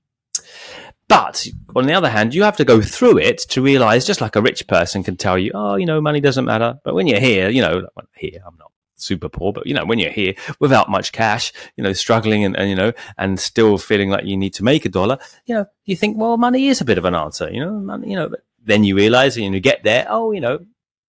but 1.08 1.46
on 1.76 1.88
the 1.88 1.94
other 1.94 2.10
hand, 2.10 2.34
you 2.34 2.44
have 2.44 2.56
to 2.56 2.64
go 2.64 2.82
through 2.82 3.18
it 3.18 3.40
to 3.40 3.62
realize, 3.62 4.06
just 4.06 4.22
like 4.22 4.38
a 4.38 4.42
rich 4.42 4.66
person 4.68 5.04
can 5.04 5.18
tell 5.18 5.38
you, 5.38 5.52
oh, 5.54 5.76
you 5.76 5.86
know, 5.86 6.00
money 6.00 6.22
doesn't 6.22 6.46
matter. 6.46 6.80
But 6.86 6.96
when 6.96 7.06
you're 7.06 7.20
here, 7.20 7.50
you 7.50 7.62
know, 7.62 7.86
here, 8.16 8.40
I'm 8.48 8.56
not 8.58 8.72
super 9.02 9.30
poor, 9.30 9.54
but 9.54 9.66
you 9.66 9.74
know, 9.74 9.86
when 9.86 10.00
you're 10.00 10.12
here 10.12 10.34
without 10.60 10.90
much 10.90 11.12
cash, 11.12 11.52
you 11.76 11.84
know, 11.84 11.94
struggling 11.94 12.44
and, 12.44 12.56
and, 12.56 12.70
you 12.70 12.76
know, 12.76 12.94
and 13.18 13.40
still 13.40 13.78
feeling 13.78 14.10
like 14.10 14.26
you 14.26 14.38
need 14.38 14.54
to 14.54 14.64
make 14.64 14.86
a 14.86 14.90
dollar, 14.90 15.18
you 15.46 15.56
know, 15.56 15.66
you 15.86 15.96
think, 15.96 16.18
well, 16.18 16.38
money 16.38 16.68
is 16.68 16.82
a 16.82 16.86
bit 16.86 16.98
of 16.98 17.06
an 17.06 17.16
answer, 17.16 17.50
you 17.52 17.60
know, 17.60 17.74
money, 17.74 18.10
you 18.10 18.16
know, 18.16 18.30
but 18.30 18.42
then 18.64 18.84
you 18.84 18.96
realize 18.96 19.38
and 19.38 19.54
you 19.54 19.60
get 19.60 19.84
there, 19.84 20.06
oh, 20.10 20.32
you 20.32 20.40
know, 20.40 20.60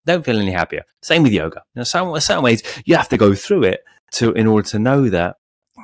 don't 0.07 0.25
feel 0.25 0.39
any 0.39 0.51
happier. 0.51 0.85
Same 1.03 1.23
with 1.23 1.33
yoga. 1.33 1.63
You 1.75 1.81
know, 1.81 1.85
some, 1.85 2.19
some 2.21 2.43
ways 2.43 2.63
you 2.85 2.97
have 2.97 3.09
to 3.11 3.17
go 3.17 3.35
through 3.35 3.65
it 3.65 3.85
to, 4.13 4.33
in 4.33 4.47
order 4.47 4.69
to 4.71 4.79
know 4.79 5.09
that 5.09 5.37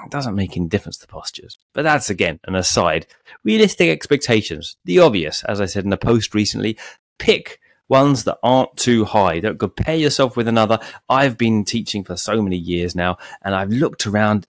it 0.05 0.11
doesn't 0.11 0.35
make 0.35 0.57
any 0.57 0.67
difference 0.67 0.99
to 0.99 1.07
postures. 1.07 1.59
But 1.73 1.83
that's 1.83 2.11
again 2.11 2.41
an 2.45 2.55
aside. 2.55 3.07
Realistic 3.45 3.89
expectations. 3.89 4.77
The 4.85 4.99
obvious, 4.99 5.45
as 5.45 5.61
I 5.61 5.67
said 5.67 5.85
in 5.85 5.93
a 5.93 5.97
post 5.97 6.35
recently, 6.35 6.79
pick 7.19 7.61
ones 7.89 8.25
that 8.25 8.39
aren't 8.43 8.77
too 8.77 9.05
high. 9.05 9.41
Don't 9.41 9.59
compare 9.59 9.97
yourself 9.97 10.37
with 10.37 10.49
another. 10.49 10.79
I've 11.09 11.39
been 11.39 11.65
teaching 11.65 12.05
for 12.05 12.17
so 12.17 12.43
many 12.43 12.57
years 12.57 12.95
now, 12.95 13.19
and 13.43 13.55
I've 13.55 13.71
looked 13.71 14.07
around 14.07 14.47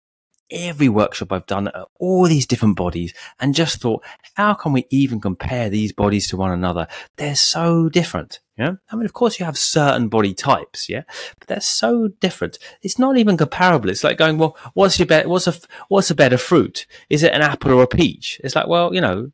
every 0.49 0.89
workshop 0.89 1.31
I've 1.31 1.45
done 1.45 1.67
at 1.67 1.87
all 1.99 2.25
these 2.25 2.45
different 2.45 2.77
bodies 2.77 3.13
and 3.39 3.53
just 3.53 3.81
thought, 3.81 4.03
how 4.35 4.53
can 4.53 4.73
we 4.73 4.85
even 4.89 5.19
compare 5.19 5.69
these 5.69 5.91
bodies 5.91 6.29
to 6.29 6.37
one 6.37 6.51
another? 6.51 6.87
They're 7.17 7.35
so 7.35 7.89
different. 7.89 8.39
Yeah. 8.57 8.75
I 8.89 8.95
mean, 8.95 9.05
of 9.05 9.13
course 9.13 9.39
you 9.39 9.45
have 9.45 9.57
certain 9.57 10.07
body 10.07 10.33
types. 10.33 10.89
Yeah. 10.89 11.03
But 11.37 11.47
they're 11.47 11.61
so 11.61 12.07
different. 12.21 12.57
It's 12.81 12.97
not 12.97 13.17
even 13.17 13.37
comparable. 13.37 13.89
It's 13.89 14.03
like 14.03 14.17
going, 14.17 14.37
well, 14.37 14.57
what's 14.73 14.97
your 14.97 15.05
better, 15.05 15.27
what's 15.27 15.47
a, 15.47 15.55
what's 15.89 16.11
a 16.11 16.15
better 16.15 16.37
fruit? 16.37 16.87
Is 17.09 17.23
it 17.23 17.33
an 17.33 17.41
apple 17.41 17.73
or 17.73 17.83
a 17.83 17.87
peach? 17.87 18.39
It's 18.43 18.55
like, 18.55 18.67
well, 18.67 18.93
you 18.93 19.01
know, 19.01 19.31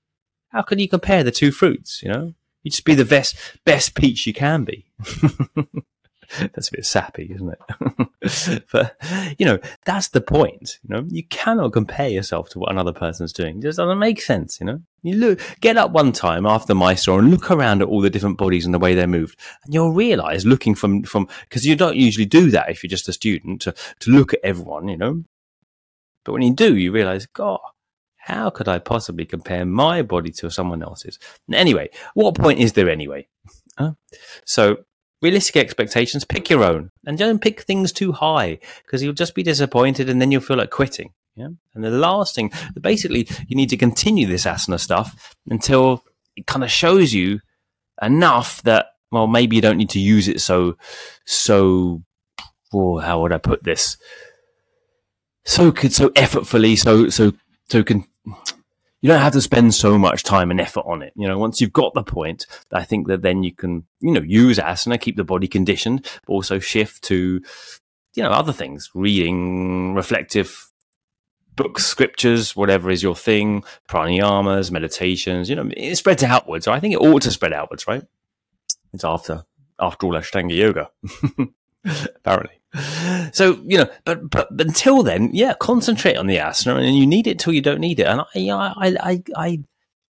how 0.49 0.61
can 0.61 0.79
you 0.79 0.89
compare 0.89 1.23
the 1.23 1.31
two 1.31 1.51
fruits? 1.51 2.01
You 2.03 2.09
know, 2.09 2.33
You 2.63 2.71
just 2.71 2.85
be 2.85 2.95
the 2.95 3.05
best 3.05 3.35
best 3.65 3.95
peach 3.95 4.25
you 4.25 4.33
can 4.33 4.63
be. 4.63 4.85
that's 6.39 6.69
a 6.69 6.71
bit 6.71 6.85
sappy, 6.85 7.31
isn't 7.33 7.53
it? 7.53 8.63
but 8.71 8.95
you 9.37 9.45
know, 9.45 9.59
that's 9.85 10.09
the 10.09 10.21
point. 10.21 10.79
You 10.83 10.95
know, 10.95 11.05
you 11.09 11.23
cannot 11.27 11.73
compare 11.73 12.09
yourself 12.09 12.49
to 12.49 12.59
what 12.59 12.71
another 12.71 12.93
person's 12.93 13.33
doing. 13.33 13.57
It 13.57 13.63
just 13.63 13.77
doesn't 13.77 13.99
make 13.99 14.21
sense. 14.21 14.59
You 14.59 14.65
know, 14.65 14.81
you 15.01 15.15
look, 15.15 15.39
get 15.61 15.77
up 15.77 15.91
one 15.91 16.11
time 16.11 16.45
after 16.45 16.73
Mysore 16.73 17.19
and 17.19 17.31
look 17.31 17.51
around 17.51 17.81
at 17.81 17.87
all 17.87 18.01
the 18.01 18.09
different 18.09 18.37
bodies 18.37 18.65
and 18.65 18.73
the 18.73 18.79
way 18.79 18.95
they're 18.95 19.07
moved, 19.07 19.39
and 19.65 19.73
you'll 19.73 19.91
realize 19.93 20.45
looking 20.45 20.75
from 20.75 21.03
from 21.03 21.27
because 21.41 21.65
you 21.65 21.75
don't 21.75 21.97
usually 21.97 22.25
do 22.25 22.49
that 22.51 22.69
if 22.69 22.83
you're 22.83 22.89
just 22.89 23.09
a 23.09 23.13
student 23.13 23.61
to 23.61 23.73
to 23.99 24.11
look 24.11 24.33
at 24.33 24.39
everyone. 24.43 24.87
You 24.87 24.97
know, 24.97 25.23
but 26.23 26.33
when 26.33 26.41
you 26.41 26.53
do, 26.53 26.75
you 26.75 26.91
realize, 26.91 27.25
God, 27.25 27.59
how 28.25 28.49
could 28.49 28.67
I 28.67 28.79
possibly 28.79 29.25
compare 29.25 29.65
my 29.65 30.01
body 30.01 30.31
to 30.31 30.49
someone 30.49 30.81
else's? 30.81 31.19
Anyway, 31.51 31.89
what 32.13 32.35
point 32.35 32.59
is 32.59 32.73
there 32.73 32.89
anyway? 32.89 33.27
Huh? 33.77 33.93
So 34.45 34.77
realistic 35.21 35.57
expectations, 35.57 36.23
pick 36.25 36.49
your 36.49 36.63
own 36.63 36.91
and 37.05 37.17
don't 37.17 37.41
pick 37.41 37.61
things 37.61 37.91
too 37.91 38.11
high 38.11 38.59
because 38.85 39.03
you'll 39.03 39.13
just 39.13 39.35
be 39.35 39.43
disappointed 39.43 40.09
and 40.09 40.21
then 40.21 40.31
you'll 40.31 40.41
feel 40.41 40.57
like 40.57 40.69
quitting. 40.69 41.11
Yeah. 41.35 41.49
And 41.73 41.83
the 41.83 41.89
last 41.89 42.35
thing, 42.35 42.51
basically, 42.79 43.27
you 43.47 43.55
need 43.55 43.69
to 43.69 43.77
continue 43.77 44.27
this 44.27 44.45
asana 44.45 44.79
stuff 44.79 45.35
until 45.49 46.03
it 46.35 46.45
kind 46.45 46.63
of 46.63 46.71
shows 46.71 47.13
you 47.13 47.39
enough 48.01 48.61
that, 48.63 48.87
well, 49.11 49.27
maybe 49.27 49.55
you 49.55 49.61
don't 49.61 49.77
need 49.77 49.89
to 49.91 49.99
use 49.99 50.27
it 50.27 50.41
so, 50.41 50.77
so, 51.25 52.03
oh, 52.73 52.99
how 52.99 53.21
would 53.21 53.31
I 53.31 53.37
put 53.37 53.63
this? 53.63 53.97
So, 55.45 55.71
could 55.71 55.93
so 55.93 56.09
effortfully, 56.09 56.77
so, 56.77 57.09
so, 57.09 57.33
so 57.69 57.83
can, 57.83 58.05
you 58.25 59.09
don't 59.09 59.21
have 59.21 59.33
to 59.33 59.41
spend 59.41 59.73
so 59.73 59.97
much 59.97 60.23
time 60.23 60.49
and 60.49 60.61
effort 60.61 60.85
on 60.85 61.01
it. 61.01 61.11
You 61.15 61.27
know, 61.27 61.37
once 61.37 61.59
you've 61.59 61.73
got 61.73 61.93
the 61.93 62.03
point, 62.03 62.45
I 62.71 62.83
think 62.83 63.07
that 63.07 63.21
then 63.21 63.43
you 63.43 63.53
can, 63.53 63.85
you 63.99 64.11
know, 64.11 64.21
use 64.21 64.59
asana, 64.59 64.99
keep 64.99 65.17
the 65.17 65.25
body 65.25 65.47
conditioned, 65.47 66.09
but 66.25 66.33
also 66.33 66.59
shift 66.59 67.03
to, 67.03 67.41
you 68.15 68.23
know, 68.23 68.29
other 68.29 68.53
things, 68.53 68.89
reading, 68.93 69.93
reflective 69.93 70.71
books, 71.55 71.85
scriptures, 71.85 72.55
whatever 72.55 72.89
is 72.89 73.03
your 73.03 73.15
thing, 73.15 73.63
pranayamas, 73.89 74.71
meditations, 74.71 75.49
you 75.49 75.55
know, 75.55 75.69
it 75.75 75.95
spreads 75.95 76.23
outwards. 76.23 76.67
I 76.67 76.79
think 76.79 76.93
it 76.93 77.01
ought 77.01 77.23
to 77.23 77.31
spread 77.31 77.53
outwards, 77.53 77.87
right? 77.87 78.03
It's 78.93 79.03
after, 79.03 79.43
after 79.79 80.07
all, 80.07 80.13
Ashtanga 80.13 80.55
yoga, 80.55 80.89
apparently. 81.85 82.59
So 83.33 83.61
you 83.65 83.77
know, 83.77 83.87
but 84.05 84.29
but 84.29 84.49
until 84.51 85.03
then, 85.03 85.29
yeah, 85.33 85.53
concentrate 85.59 86.17
on 86.17 86.27
the 86.27 86.37
asana, 86.37 86.85
and 86.85 86.97
you 86.97 87.05
need 87.05 87.27
it 87.27 87.37
till 87.39 87.53
you 87.53 87.61
don't 87.61 87.79
need 87.79 87.99
it. 87.99 88.07
And 88.07 88.21
I, 88.21 88.25
I, 88.35 88.95
I, 88.99 89.23
I 89.35 89.63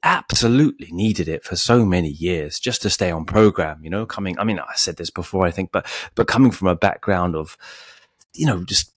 absolutely 0.04 0.92
needed 0.92 1.28
it 1.28 1.44
for 1.44 1.56
so 1.56 1.86
many 1.86 2.10
years 2.10 2.60
just 2.60 2.82
to 2.84 2.90
stay 2.90 3.10
on 3.10 3.26
program. 3.26 3.84
You 3.84 3.90
know, 3.90 4.06
coming. 4.06 4.38
I 4.38 4.44
mean, 4.44 4.60
I 4.60 4.76
said 4.76 4.98
this 4.98 5.10
before, 5.10 5.46
I 5.46 5.52
think, 5.52 5.72
but 5.72 5.88
but 6.14 6.28
coming 6.28 6.52
from 6.52 6.68
a 6.68 6.76
background 6.76 7.36
of, 7.36 7.58
you 8.36 8.46
know, 8.46 8.64
just 8.64 8.94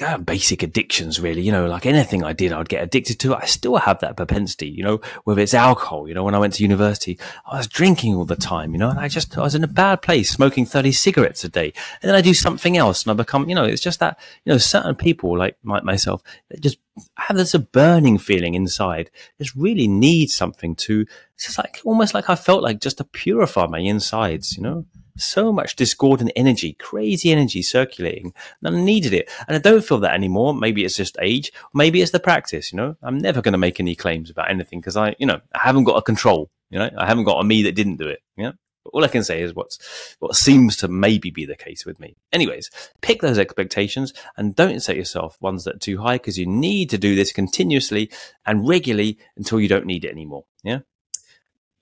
uh, 0.00 0.18
basic 0.18 0.62
addictions, 0.62 1.20
really. 1.20 1.42
You 1.42 1.52
know, 1.52 1.66
like 1.66 1.86
anything 1.86 2.22
I 2.22 2.32
did, 2.32 2.52
I'd 2.52 2.68
get 2.68 2.82
addicted 2.82 3.18
to. 3.20 3.34
I 3.34 3.46
still 3.46 3.76
have 3.76 3.98
that 4.00 4.16
propensity, 4.16 4.68
you 4.68 4.84
know, 4.84 5.00
whether 5.24 5.40
it's 5.40 5.54
alcohol. 5.54 6.08
You 6.08 6.14
know, 6.14 6.22
when 6.22 6.34
I 6.34 6.38
went 6.38 6.54
to 6.54 6.62
university, 6.62 7.18
I 7.46 7.56
was 7.56 7.66
drinking 7.66 8.14
all 8.14 8.24
the 8.24 8.36
time, 8.36 8.72
you 8.72 8.78
know, 8.78 8.90
and 8.90 8.98
I 8.98 9.08
just, 9.08 9.36
I 9.36 9.42
was 9.42 9.54
in 9.54 9.64
a 9.64 9.68
bad 9.68 10.02
place, 10.02 10.30
smoking 10.30 10.66
30 10.66 10.92
cigarettes 10.92 11.44
a 11.44 11.48
day. 11.48 11.72
And 12.00 12.08
then 12.08 12.14
I 12.14 12.20
do 12.20 12.34
something 12.34 12.76
else 12.76 13.02
and 13.02 13.10
I 13.10 13.14
become, 13.14 13.48
you 13.48 13.54
know, 13.54 13.64
it's 13.64 13.82
just 13.82 14.00
that, 14.00 14.18
you 14.44 14.52
know, 14.52 14.58
certain 14.58 14.94
people 14.94 15.36
like 15.36 15.56
my, 15.62 15.80
myself, 15.80 16.22
they 16.50 16.58
just 16.58 16.78
have 17.16 17.36
this 17.36 17.54
a 17.54 17.58
burning 17.58 18.18
feeling 18.18 18.54
inside, 18.54 19.10
just 19.38 19.54
really 19.54 19.88
need 19.88 20.30
something 20.30 20.74
to, 20.76 21.06
it's 21.34 21.46
just 21.46 21.58
like, 21.58 21.80
almost 21.84 22.14
like 22.14 22.30
I 22.30 22.34
felt 22.36 22.62
like 22.62 22.80
just 22.80 22.98
to 22.98 23.04
purify 23.04 23.66
my 23.66 23.78
insides, 23.80 24.56
you 24.56 24.62
know? 24.62 24.86
So 25.18 25.52
much 25.52 25.76
discordant 25.76 26.32
energy, 26.36 26.74
crazy 26.74 27.30
energy 27.30 27.62
circulating, 27.62 28.32
and 28.62 28.76
I 28.76 28.80
needed 28.80 29.12
it. 29.12 29.30
And 29.46 29.56
I 29.56 29.60
don't 29.60 29.84
feel 29.84 29.98
that 30.00 30.14
anymore. 30.14 30.54
Maybe 30.54 30.84
it's 30.84 30.96
just 30.96 31.16
age, 31.20 31.52
maybe 31.74 32.00
it's 32.00 32.12
the 32.12 32.20
practice. 32.20 32.72
You 32.72 32.76
know, 32.76 32.96
I'm 33.02 33.18
never 33.18 33.42
going 33.42 33.52
to 33.52 33.58
make 33.58 33.80
any 33.80 33.94
claims 33.94 34.30
about 34.30 34.50
anything 34.50 34.80
because 34.80 34.96
I, 34.96 35.14
you 35.18 35.26
know, 35.26 35.40
I 35.54 35.60
haven't 35.60 35.84
got 35.84 35.96
a 35.96 36.02
control. 36.02 36.50
You 36.70 36.78
know, 36.78 36.90
I 36.96 37.06
haven't 37.06 37.24
got 37.24 37.40
a 37.40 37.44
me 37.44 37.62
that 37.62 37.74
didn't 37.74 37.96
do 37.96 38.08
it. 38.08 38.20
Yeah. 38.36 38.42
You 38.42 38.50
know? 38.50 38.52
all 38.92 39.04
I 39.04 39.08
can 39.08 39.24
say 39.24 39.42
is 39.42 39.54
what's 39.54 39.78
what 40.18 40.36
seems 40.36 40.76
to 40.78 40.88
maybe 40.88 41.30
be 41.30 41.44
the 41.44 41.56
case 41.56 41.84
with 41.84 42.00
me. 42.00 42.16
Anyways, 42.32 42.70
pick 43.00 43.20
those 43.20 43.38
expectations 43.38 44.12
and 44.36 44.54
don't 44.54 44.80
set 44.80 44.96
yourself 44.96 45.36
ones 45.40 45.64
that 45.64 45.76
are 45.76 45.80
too 45.80 45.98
high 45.98 46.16
because 46.16 46.38
you 46.38 46.46
need 46.46 46.90
to 46.90 46.98
do 46.98 47.14
this 47.14 47.32
continuously 47.32 48.10
and 48.46 48.66
regularly 48.66 49.18
until 49.36 49.60
you 49.60 49.68
don't 49.68 49.86
need 49.86 50.04
it 50.04 50.10
anymore. 50.10 50.44
Yeah. 50.62 50.80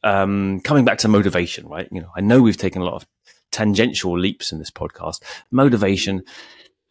Um, 0.03 0.61
coming 0.61 0.85
back 0.85 0.99
to 0.99 1.09
motivation, 1.09 1.67
right? 1.67 1.89
You 1.91 2.01
know, 2.01 2.11
I 2.17 2.21
know 2.21 2.41
we've 2.41 2.57
taken 2.57 2.83
a 2.83 2.85
lot 2.85 2.95
of 2.95 3.07
tangential 3.57 4.19
leaps 4.19 4.53
in 4.53 4.59
this 4.59 4.71
podcast. 4.71 5.23
Motivation, 5.51 6.23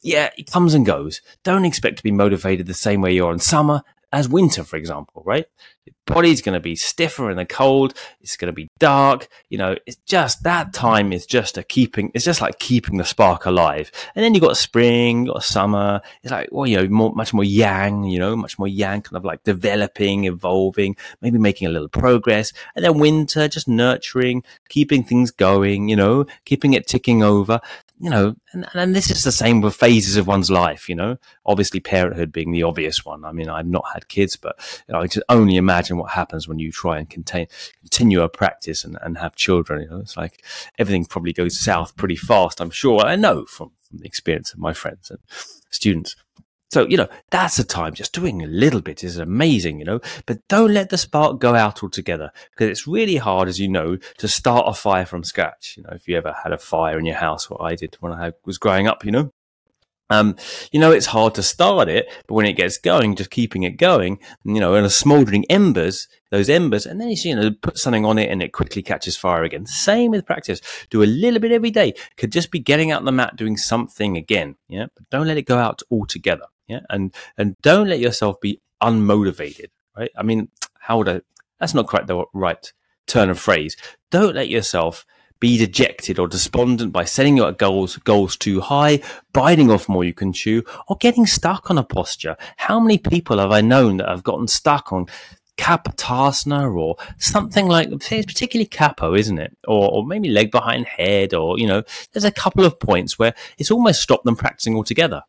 yeah, 0.02 0.32
it 0.36 0.52
comes 0.52 0.74
and 0.74 0.84
goes. 0.84 1.22
Don't 1.44 1.64
expect 1.64 1.98
to 1.98 2.04
be 2.04 2.12
motivated 2.12 2.66
the 2.66 2.74
same 2.74 3.02
way 3.02 3.14
you 3.14 3.28
are 3.28 3.32
in 3.32 3.40
summer 3.40 3.84
as 4.16 4.30
winter, 4.30 4.64
for 4.64 4.78
example, 4.78 5.22
right? 5.26 5.46
Your 5.86 5.94
body's 6.08 6.42
going 6.42 6.54
to 6.54 6.62
be 6.62 6.76
stiffer 6.76 7.30
in 7.30 7.36
the 7.36 7.46
cold. 7.46 7.94
It's 8.22 8.38
going 8.38 8.48
to 8.48 8.54
be 8.56 8.70
dark. 8.80 9.28
You 9.50 9.58
know, 9.58 9.76
it's 9.86 9.98
just 10.06 10.42
that 10.44 10.74
time 10.74 11.12
is 11.12 11.26
just 11.26 11.58
a 11.58 11.64
keeping, 11.64 12.12
it's 12.14 12.24
just 12.24 12.40
like 12.40 12.58
keeping 12.58 12.96
the 12.96 13.04
spark 13.04 13.46
alive. 13.46 13.92
And 14.16 14.24
then 14.24 14.34
you've 14.34 14.42
got 14.42 14.56
spring, 14.56 15.26
you 15.26 15.34
got 15.34 15.44
summer. 15.44 16.02
It's 16.24 16.32
like, 16.32 16.48
well, 16.50 16.66
you 16.66 16.78
know, 16.78 16.88
more, 16.88 17.14
much 17.14 17.34
more 17.34 17.44
yang, 17.44 18.06
you 18.06 18.18
know, 18.18 18.38
much 18.38 18.58
more 18.58 18.70
yang, 18.70 19.02
kind 19.02 19.18
of 19.18 19.26
like 19.26 19.44
developing, 19.44 20.24
evolving, 20.24 20.96
maybe 21.22 21.38
making 21.38 21.68
a 21.68 21.72
little 21.72 21.90
progress. 21.90 22.54
And 22.74 22.86
then 22.86 22.98
winter, 22.98 23.50
just 23.50 23.68
nurturing, 23.68 24.44
keeping 24.70 25.04
things 25.04 25.30
going, 25.30 25.90
you 25.90 25.98
know, 25.98 26.26
keeping 26.46 26.72
it 26.72 26.88
ticking 26.88 27.22
over 27.22 27.60
you 27.98 28.10
know, 28.10 28.36
and, 28.52 28.68
and 28.74 28.96
this 28.96 29.10
is 29.10 29.24
the 29.24 29.32
same 29.32 29.62
with 29.62 29.76
phases 29.76 30.18
of 30.18 30.28
one's 30.28 30.52
life, 30.52 30.90
you 30.90 30.96
know, 30.96 31.18
obviously 31.46 31.80
parenthood 31.80 32.32
being 32.32 32.52
the 32.52 32.64
obvious 32.64 33.06
one. 33.06 33.24
I 33.24 33.32
mean, 33.32 33.50
I've 33.50 33.68
not 33.68 33.86
had 33.94 34.10
kids, 34.10 34.36
but 34.36 34.58
you 34.88 34.94
know, 34.94 35.02
I 35.02 35.08
can 35.08 35.24
only 35.30 35.56
imagine 35.56 35.98
what 35.98 36.12
happens 36.12 36.48
when 36.48 36.60
you 36.60 36.72
try 36.72 36.98
and 36.98 37.10
contain, 37.10 37.48
continue 37.80 38.22
a 38.22 38.30
practice 38.30 38.84
and, 38.84 38.98
and 39.02 39.18
have 39.18 39.36
children. 39.36 39.84
You 39.84 39.90
know, 39.90 40.00
it's 40.00 40.18
like 40.18 40.44
everything 40.78 41.06
probably 41.06 41.34
goes 41.34 41.58
south 41.58 41.96
pretty 41.96 42.18
fast. 42.18 42.60
I'm 42.60 42.70
sure 42.70 43.00
I 43.02 43.16
know 43.16 43.46
from, 43.46 43.72
from 43.82 44.00
the 44.00 44.06
experience 44.06 44.52
of 44.52 44.60
my 44.60 44.74
friends 44.74 45.10
and 45.10 45.20
students. 45.70 46.18
So, 46.76 46.86
you 46.86 46.98
know, 46.98 47.08
that's 47.32 47.58
a 47.58 47.64
time 47.64 47.94
just 47.94 48.12
doing 48.12 48.44
a 48.44 48.48
little 48.48 48.82
bit 48.82 49.02
is 49.02 49.18
amazing, 49.18 49.80
you 49.80 49.86
know, 49.86 50.02
but 50.26 50.46
don't 50.50 50.74
let 50.74 50.90
the 50.90 50.98
spark 50.98 51.40
go 51.40 51.56
out 51.56 51.82
altogether 51.82 52.32
because 52.50 52.68
it's 52.68 52.86
really 52.86 53.16
hard, 53.16 53.48
as 53.48 53.62
you 53.62 53.70
know, 53.70 53.96
to 54.18 54.28
start 54.28 54.66
a 54.68 54.74
fire 54.74 55.06
from 55.06 55.24
scratch. 55.24 55.76
You 55.78 55.84
know, 55.84 55.92
if 55.94 56.06
you 56.06 56.18
ever 56.18 56.36
had 56.44 56.52
a 56.52 56.58
fire 56.58 57.00
in 57.00 57.06
your 57.06 57.16
house, 57.16 57.50
what 57.50 57.62
I 57.62 57.76
did 57.76 57.96
when 58.02 58.12
I 58.12 58.34
was 58.44 58.58
growing 58.58 58.88
up, 58.88 59.06
you 59.06 59.12
know, 59.12 59.32
um, 60.10 60.36
you 60.74 60.82
know, 60.82 60.92
it's 60.92 61.06
hard 61.06 61.34
to 61.36 61.44
start 61.44 61.88
it, 61.88 62.08
but 62.28 62.34
when 62.34 62.46
it 62.46 62.58
gets 62.58 62.78
going, 62.78 63.16
just 63.16 63.32
keeping 63.32 63.64
it 63.64 63.78
going, 63.78 64.20
you 64.44 64.60
know, 64.60 64.76
and 64.76 64.86
a 64.86 64.90
smoldering 64.90 65.46
embers, 65.50 66.10
those 66.30 66.50
embers, 66.50 66.86
and 66.86 67.00
then 67.00 67.08
you, 67.08 67.16
you 67.24 67.36
know, 67.38 67.52
put 67.62 67.78
something 67.78 68.04
on 68.04 68.20
it 68.20 68.30
and 68.30 68.44
it 68.44 68.52
quickly 68.52 68.84
catches 68.84 69.16
fire 69.16 69.46
again. 69.46 69.66
Same 69.66 70.12
with 70.12 70.26
practice. 70.26 70.60
Do 70.90 71.04
a 71.04 71.06
little 71.06 71.40
bit 71.40 71.54
every 71.54 71.72
day. 71.72 71.94
Could 72.18 72.34
just 72.34 72.52
be 72.52 72.60
getting 72.60 72.92
out 72.92 73.00
on 73.00 73.06
the 73.06 73.14
mat, 73.14 73.38
doing 73.38 73.56
something 73.56 74.18
again. 74.18 74.58
Yeah. 74.68 74.88
But 74.94 75.10
don't 75.10 75.28
let 75.28 75.38
it 75.38 75.48
go 75.48 75.58
out 75.58 75.82
altogether. 75.90 76.48
Yeah. 76.68 76.82
And, 76.90 77.14
and 77.38 77.56
don't 77.62 77.90
let 77.90 78.00
yourself 78.00 78.40
be 78.42 78.62
unmotivated, 78.82 79.68
right? 79.98 80.12
I 80.18 80.24
mean, 80.24 80.50
how 80.80 80.98
would 80.98 81.10
I, 81.10 81.22
that's 81.60 81.74
not 81.74 81.88
quite 81.88 82.08
the 82.08 82.26
right 82.34 82.72
turn 83.08 83.30
of 83.30 83.40
phrase. 83.40 83.78
Don't 84.12 84.36
let 84.36 84.50
yourself 84.50 85.06
be 85.40 85.58
dejected 85.58 86.18
or 86.18 86.28
despondent 86.28 86.94
by 86.94 87.04
setting 87.04 87.38
your 87.38 87.52
goals 87.52 87.98
goals 87.98 88.38
too 88.38 88.62
high, 88.62 89.02
biting 89.34 89.70
off 89.70 89.90
more 89.90 90.04
you 90.04 90.14
can 90.14 90.34
chew, 90.34 90.64
or 90.88 90.96
getting 90.98 91.26
stuck 91.26 91.70
on 91.70 91.78
a 91.78 91.84
posture. 91.84 92.38
How 92.58 92.80
many 92.80 92.98
people 92.98 93.38
have 93.40 93.52
I 93.52 93.62
known 93.62 93.98
that 93.98 94.10
have 94.10 94.24
gotten 94.24 94.48
stuck 94.48 94.94
on 94.94 95.08
Kapotasana 95.58 96.74
or 96.76 96.96
something 97.18 97.68
like 97.68 97.90
it's 97.92 98.26
particularly 98.26 98.66
capo, 98.66 99.14
isn't 99.14 99.38
it? 99.38 99.56
Or, 99.68 99.90
or 99.92 100.06
maybe 100.06 100.30
leg 100.30 100.52
behind 100.52 100.86
head, 100.86 101.34
or 101.34 101.60
you 101.60 101.68
know, 101.68 101.84
there's 102.14 102.26
a 102.26 102.32
couple 102.32 102.66
of 102.66 102.80
points 102.80 103.20
where 103.20 103.34
it's 103.58 103.72
almost 103.72 104.02
stopped 104.02 104.26
them 104.26 104.36
practicing 104.36 104.76
altogether. 104.76 105.24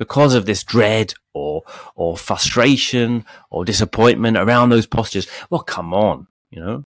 Because 0.00 0.34
of 0.34 0.46
this 0.46 0.64
dread 0.64 1.12
or 1.34 1.62
or 1.94 2.16
frustration 2.16 3.24
or 3.50 3.64
disappointment 3.64 4.36
around 4.36 4.70
those 4.70 4.86
postures. 4.86 5.28
Well, 5.50 5.62
come 5.62 5.94
on, 5.94 6.26
you 6.50 6.60
know, 6.60 6.84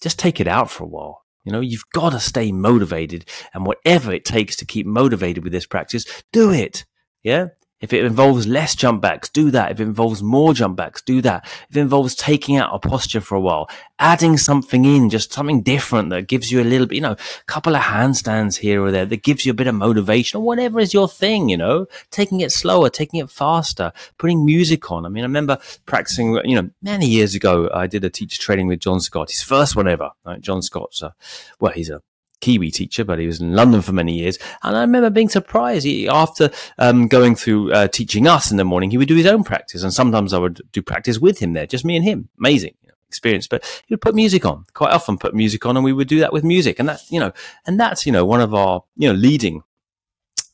just 0.00 0.18
take 0.18 0.40
it 0.40 0.46
out 0.46 0.70
for 0.70 0.84
a 0.84 0.88
while. 0.88 1.24
You 1.44 1.52
know, 1.52 1.60
you've 1.60 1.88
got 1.92 2.10
to 2.10 2.20
stay 2.20 2.52
motivated 2.52 3.24
and 3.54 3.64
whatever 3.64 4.12
it 4.12 4.24
takes 4.24 4.56
to 4.56 4.66
keep 4.66 4.86
motivated 4.86 5.42
with 5.42 5.52
this 5.52 5.66
practice, 5.66 6.04
do 6.32 6.50
it. 6.52 6.84
Yeah. 7.22 7.48
If 7.80 7.92
it 7.92 8.04
involves 8.04 8.46
less 8.46 8.74
jump 8.74 9.00
backs, 9.00 9.28
do 9.28 9.50
that. 9.52 9.70
If 9.70 9.80
it 9.80 9.84
involves 9.84 10.22
more 10.22 10.52
jump 10.52 10.76
backs, 10.76 11.00
do 11.00 11.22
that. 11.22 11.44
If 11.70 11.76
it 11.76 11.80
involves 11.80 12.14
taking 12.14 12.56
out 12.56 12.74
a 12.74 12.78
posture 12.78 13.20
for 13.20 13.36
a 13.36 13.40
while, 13.40 13.70
adding 13.98 14.36
something 14.36 14.84
in, 14.84 15.08
just 15.08 15.32
something 15.32 15.62
different 15.62 16.10
that 16.10 16.28
gives 16.28 16.52
you 16.52 16.60
a 16.60 16.64
little 16.64 16.86
bit, 16.86 16.96
you 16.96 17.00
know, 17.00 17.12
a 17.12 17.44
couple 17.46 17.74
of 17.74 17.82
handstands 17.82 18.56
here 18.58 18.82
or 18.82 18.90
there 18.90 19.06
that 19.06 19.22
gives 19.22 19.46
you 19.46 19.52
a 19.52 19.54
bit 19.54 19.66
of 19.66 19.74
motivation 19.74 20.38
or 20.38 20.42
whatever 20.42 20.78
is 20.78 20.92
your 20.92 21.08
thing, 21.08 21.48
you 21.48 21.56
know, 21.56 21.86
taking 22.10 22.40
it 22.40 22.52
slower, 22.52 22.90
taking 22.90 23.20
it 23.20 23.30
faster, 23.30 23.92
putting 24.18 24.44
music 24.44 24.90
on. 24.90 25.06
I 25.06 25.08
mean, 25.08 25.24
I 25.24 25.26
remember 25.26 25.58
practicing, 25.86 26.38
you 26.44 26.60
know, 26.60 26.70
many 26.82 27.06
years 27.06 27.34
ago, 27.34 27.70
I 27.72 27.86
did 27.86 28.04
a 28.04 28.10
teacher 28.10 28.40
training 28.40 28.66
with 28.66 28.80
John 28.80 29.00
Scott, 29.00 29.30
his 29.30 29.42
first 29.42 29.74
one 29.74 29.88
ever. 29.88 30.10
Right? 30.24 30.40
John 30.40 30.60
Scott's, 30.60 31.00
a, 31.00 31.14
well, 31.58 31.72
he's 31.72 31.88
a 31.88 32.02
Kiwi 32.40 32.70
teacher, 32.70 33.04
but 33.04 33.18
he 33.18 33.26
was 33.26 33.40
in 33.40 33.54
London 33.54 33.82
for 33.82 33.92
many 33.92 34.18
years. 34.18 34.38
And 34.62 34.76
I 34.76 34.80
remember 34.80 35.10
being 35.10 35.28
surprised. 35.28 35.84
He, 35.84 36.08
after 36.08 36.50
um, 36.78 37.08
going 37.08 37.34
through 37.34 37.72
uh, 37.72 37.88
teaching 37.88 38.26
us 38.26 38.50
in 38.50 38.56
the 38.56 38.64
morning, 38.64 38.90
he 38.90 38.98
would 38.98 39.08
do 39.08 39.16
his 39.16 39.26
own 39.26 39.44
practice. 39.44 39.82
And 39.82 39.92
sometimes 39.92 40.32
I 40.32 40.38
would 40.38 40.60
do 40.72 40.82
practice 40.82 41.18
with 41.18 41.38
him 41.38 41.52
there, 41.52 41.66
just 41.66 41.84
me 41.84 41.96
and 41.96 42.04
him. 42.04 42.28
Amazing 42.38 42.74
you 42.82 42.88
know, 42.88 42.94
experience. 43.08 43.46
But 43.46 43.64
he 43.86 43.94
would 43.94 44.00
put 44.00 44.14
music 44.14 44.44
on, 44.44 44.64
quite 44.74 44.92
often 44.92 45.18
put 45.18 45.34
music 45.34 45.66
on, 45.66 45.76
and 45.76 45.84
we 45.84 45.92
would 45.92 46.08
do 46.08 46.20
that 46.20 46.32
with 46.32 46.44
music. 46.44 46.78
And 46.78 46.88
that's, 46.88 47.10
you 47.10 47.20
know, 47.20 47.32
and 47.66 47.78
that's, 47.78 48.06
you 48.06 48.12
know, 48.12 48.24
one 48.24 48.40
of 48.40 48.54
our, 48.54 48.84
you 48.96 49.08
know, 49.08 49.14
leading 49.14 49.62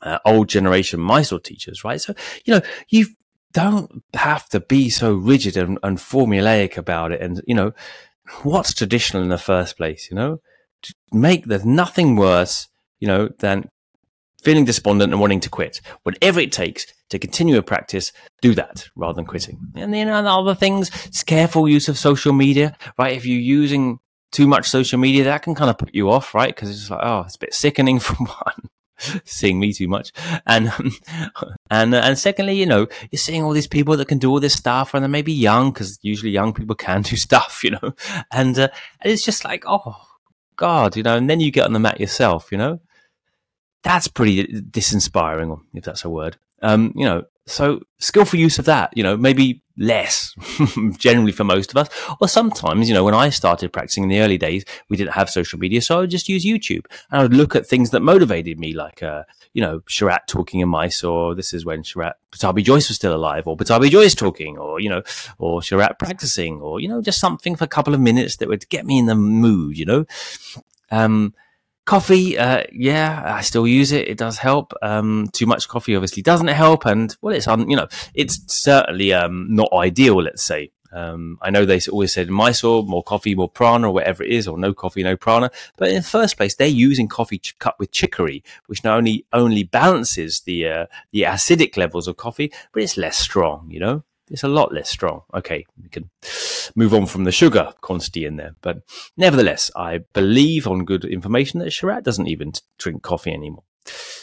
uh, 0.02 0.18
old 0.24 0.48
generation 0.48 1.00
Mysore 1.00 1.40
teachers, 1.40 1.84
right? 1.84 2.00
So, 2.00 2.14
you 2.44 2.54
know, 2.54 2.60
you 2.88 3.06
don't 3.52 4.02
have 4.14 4.48
to 4.50 4.60
be 4.60 4.90
so 4.90 5.14
rigid 5.14 5.56
and, 5.56 5.78
and 5.82 5.98
formulaic 5.98 6.76
about 6.76 7.12
it. 7.12 7.20
And, 7.20 7.40
you 7.46 7.54
know, 7.54 7.72
what's 8.42 8.74
traditional 8.74 9.22
in 9.22 9.30
the 9.30 9.38
first 9.38 9.76
place, 9.76 10.08
you 10.10 10.16
know? 10.16 10.40
Make 11.12 11.46
there's 11.46 11.64
nothing 11.64 12.16
worse, 12.16 12.68
you 13.00 13.08
know, 13.08 13.28
than 13.38 13.68
feeling 14.42 14.64
despondent 14.64 15.12
and 15.12 15.20
wanting 15.20 15.40
to 15.40 15.50
quit. 15.50 15.80
Whatever 16.04 16.40
it 16.40 16.52
takes 16.52 16.86
to 17.10 17.18
continue 17.18 17.58
a 17.58 17.62
practice, 17.62 18.12
do 18.42 18.54
that 18.54 18.88
rather 18.94 19.14
than 19.14 19.24
quitting. 19.24 19.58
And 19.74 19.92
then 19.92 20.08
other 20.08 20.54
things, 20.54 20.90
careful 21.26 21.68
use 21.68 21.88
of 21.88 21.98
social 21.98 22.32
media, 22.32 22.76
right? 22.98 23.16
If 23.16 23.26
you're 23.26 23.40
using 23.40 23.98
too 24.32 24.46
much 24.46 24.68
social 24.68 24.98
media, 24.98 25.24
that 25.24 25.42
can 25.42 25.54
kind 25.54 25.70
of 25.70 25.78
put 25.78 25.94
you 25.94 26.10
off, 26.10 26.34
right? 26.34 26.54
Because 26.54 26.70
it's 26.70 26.90
like, 26.90 27.00
oh, 27.02 27.20
it's 27.20 27.36
a 27.36 27.40
bit 27.40 27.54
sickening 27.54 27.98
for 28.06 28.14
one. 28.14 28.68
seeing 29.24 29.60
me 29.60 29.74
too 29.74 29.86
much 29.86 30.10
and 30.46 30.72
and 31.70 31.94
uh, 31.94 32.00
and 32.02 32.18
secondly 32.18 32.54
you 32.54 32.64
know 32.64 32.86
you're 33.10 33.18
seeing 33.18 33.42
all 33.42 33.52
these 33.52 33.66
people 33.66 33.94
that 33.94 34.08
can 34.08 34.16
do 34.16 34.30
all 34.30 34.40
this 34.40 34.54
stuff 34.54 34.94
and 34.94 35.04
they 35.04 35.08
may 35.08 35.20
be 35.20 35.34
young 35.34 35.70
because 35.70 35.98
usually 36.00 36.30
young 36.30 36.54
people 36.54 36.74
can 36.74 37.02
do 37.02 37.14
stuff 37.28 37.62
you 37.62 37.72
know 37.72 37.92
and, 38.32 38.58
uh, 38.58 38.68
and 39.02 39.12
it's 39.12 39.22
just 39.22 39.44
like 39.44 39.64
oh 39.66 39.94
God, 40.56 40.96
you 40.96 41.02
know, 41.02 41.16
and 41.16 41.28
then 41.28 41.40
you 41.40 41.50
get 41.50 41.66
on 41.66 41.72
the 41.72 41.78
mat 41.78 42.00
yourself, 42.00 42.50
you 42.50 42.58
know, 42.58 42.80
that's 43.82 44.08
pretty 44.08 44.46
disinspiring, 44.46 45.60
if 45.74 45.84
that's 45.84 46.04
a 46.04 46.10
word. 46.10 46.36
Um, 46.62 46.92
you 46.96 47.04
know, 47.04 47.24
so 47.46 47.80
skillful 47.98 48.38
use 48.38 48.58
of 48.58 48.64
that, 48.64 48.96
you 48.96 49.02
know, 49.02 49.16
maybe 49.16 49.62
less 49.78 50.34
generally 50.98 51.32
for 51.32 51.44
most 51.44 51.70
of 51.70 51.76
us. 51.76 51.88
Or 52.20 52.28
sometimes, 52.28 52.88
you 52.88 52.94
know, 52.94 53.04
when 53.04 53.14
I 53.14 53.30
started 53.30 53.72
practicing 53.72 54.02
in 54.02 54.08
the 54.08 54.20
early 54.20 54.38
days, 54.38 54.64
we 54.88 54.96
didn't 54.96 55.12
have 55.12 55.30
social 55.30 55.58
media. 55.58 55.80
So 55.80 55.96
I 55.96 56.00
would 56.00 56.10
just 56.10 56.28
use 56.28 56.44
YouTube 56.44 56.86
and 57.10 57.20
I 57.20 57.22
would 57.22 57.34
look 57.34 57.54
at 57.54 57.66
things 57.66 57.90
that 57.90 58.00
motivated 58.00 58.58
me, 58.58 58.74
like, 58.74 59.02
uh, 59.02 59.24
you 59.52 59.62
know, 59.62 59.80
Sharath 59.80 60.26
talking 60.26 60.60
in 60.60 60.68
Mysore. 60.68 61.34
This 61.34 61.54
is 61.54 61.64
when 61.64 61.82
Sharath, 61.82 62.14
Pattabhi 62.32 62.64
Jois 62.64 62.88
was 62.88 62.96
still 62.96 63.14
alive 63.14 63.46
or 63.46 63.56
Pattabhi 63.56 63.90
Jois 63.90 64.14
talking 64.14 64.58
or, 64.58 64.80
you 64.80 64.88
know, 64.88 65.02
or 65.38 65.60
Sharath 65.60 65.98
practicing 65.98 66.60
or, 66.60 66.80
you 66.80 66.88
know, 66.88 67.00
just 67.00 67.20
something 67.20 67.54
for 67.54 67.64
a 67.64 67.68
couple 67.68 67.94
of 67.94 68.00
minutes 68.00 68.36
that 68.36 68.48
would 68.48 68.68
get 68.68 68.86
me 68.86 68.98
in 68.98 69.06
the 69.06 69.14
mood, 69.14 69.78
you 69.78 69.84
know. 69.84 70.04
Um, 70.90 71.34
coffee, 71.86 72.36
uh, 72.36 72.64
yeah, 72.72 73.22
I 73.24 73.40
still 73.40 73.66
use 73.66 73.92
it. 73.92 74.08
It 74.08 74.18
does 74.18 74.36
help. 74.36 74.74
Um, 74.82 75.30
too 75.32 75.46
much 75.46 75.68
coffee 75.68 75.96
obviously 75.96 76.22
doesn't 76.22 76.48
help, 76.48 76.84
and 76.84 77.16
well, 77.22 77.34
it's 77.34 77.46
you 77.46 77.76
know, 77.76 77.88
it's 78.14 78.40
certainly 78.52 79.14
um, 79.14 79.46
not 79.48 79.72
ideal. 79.72 80.22
Let's 80.22 80.44
say. 80.44 80.72
Um, 80.92 81.38
I 81.42 81.50
know 81.50 81.64
they 81.66 81.80
always 81.90 82.12
said 82.12 82.28
in 82.28 82.32
Mysore, 82.32 82.82
more 82.82 83.02
coffee, 83.02 83.34
more 83.34 83.50
prana, 83.50 83.88
or 83.88 83.92
whatever 83.92 84.22
it 84.22 84.30
is, 84.30 84.48
or 84.48 84.56
no 84.56 84.72
coffee, 84.72 85.02
no 85.02 85.16
prana. 85.16 85.50
But 85.76 85.90
in 85.90 85.96
the 85.96 86.02
first 86.02 86.36
place, 86.36 86.54
they're 86.54 86.68
using 86.68 87.06
coffee 87.08 87.38
ch- 87.38 87.58
cut 87.58 87.78
with 87.78 87.90
chicory, 87.90 88.42
which 88.66 88.82
not 88.82 88.96
only 88.96 89.26
only 89.32 89.62
balances 89.62 90.40
the 90.40 90.68
uh, 90.68 90.86
the 91.10 91.22
acidic 91.22 91.76
levels 91.76 92.08
of 92.08 92.16
coffee, 92.16 92.52
but 92.72 92.82
it's 92.82 92.96
less 92.96 93.18
strong. 93.18 93.70
You 93.70 93.80
know, 93.80 94.04
it's 94.30 94.42
a 94.42 94.48
lot 94.48 94.72
less 94.72 94.90
strong. 94.90 95.22
Okay, 95.34 95.64
we 95.80 95.88
can 95.88 96.10
move 96.74 96.92
on 96.94 97.06
from 97.06 97.24
the 97.24 97.32
sugar 97.32 97.72
quantity 97.80 98.24
in 98.24 98.36
there. 98.36 98.54
But 98.60 98.82
nevertheless, 99.16 99.70
I 99.76 99.98
believe 100.12 100.66
on 100.66 100.84
good 100.84 101.04
information 101.04 101.60
that 101.60 101.68
Sharath 101.68 102.02
doesn't 102.02 102.28
even 102.28 102.52
drink 102.78 103.02
coffee 103.02 103.32
anymore. 103.32 103.64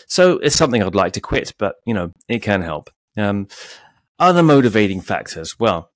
So 0.07 0.39
it's 0.39 0.55
something 0.55 0.83
I'd 0.83 0.95
like 0.95 1.13
to 1.13 1.21
quit, 1.21 1.53
but 1.57 1.75
you 1.85 1.93
know, 1.93 2.11
it 2.27 2.39
can 2.39 2.61
help. 2.61 2.89
Um, 3.15 3.47
other 4.19 4.43
motivating 4.43 5.01
factors. 5.01 5.59
Well, 5.59 5.91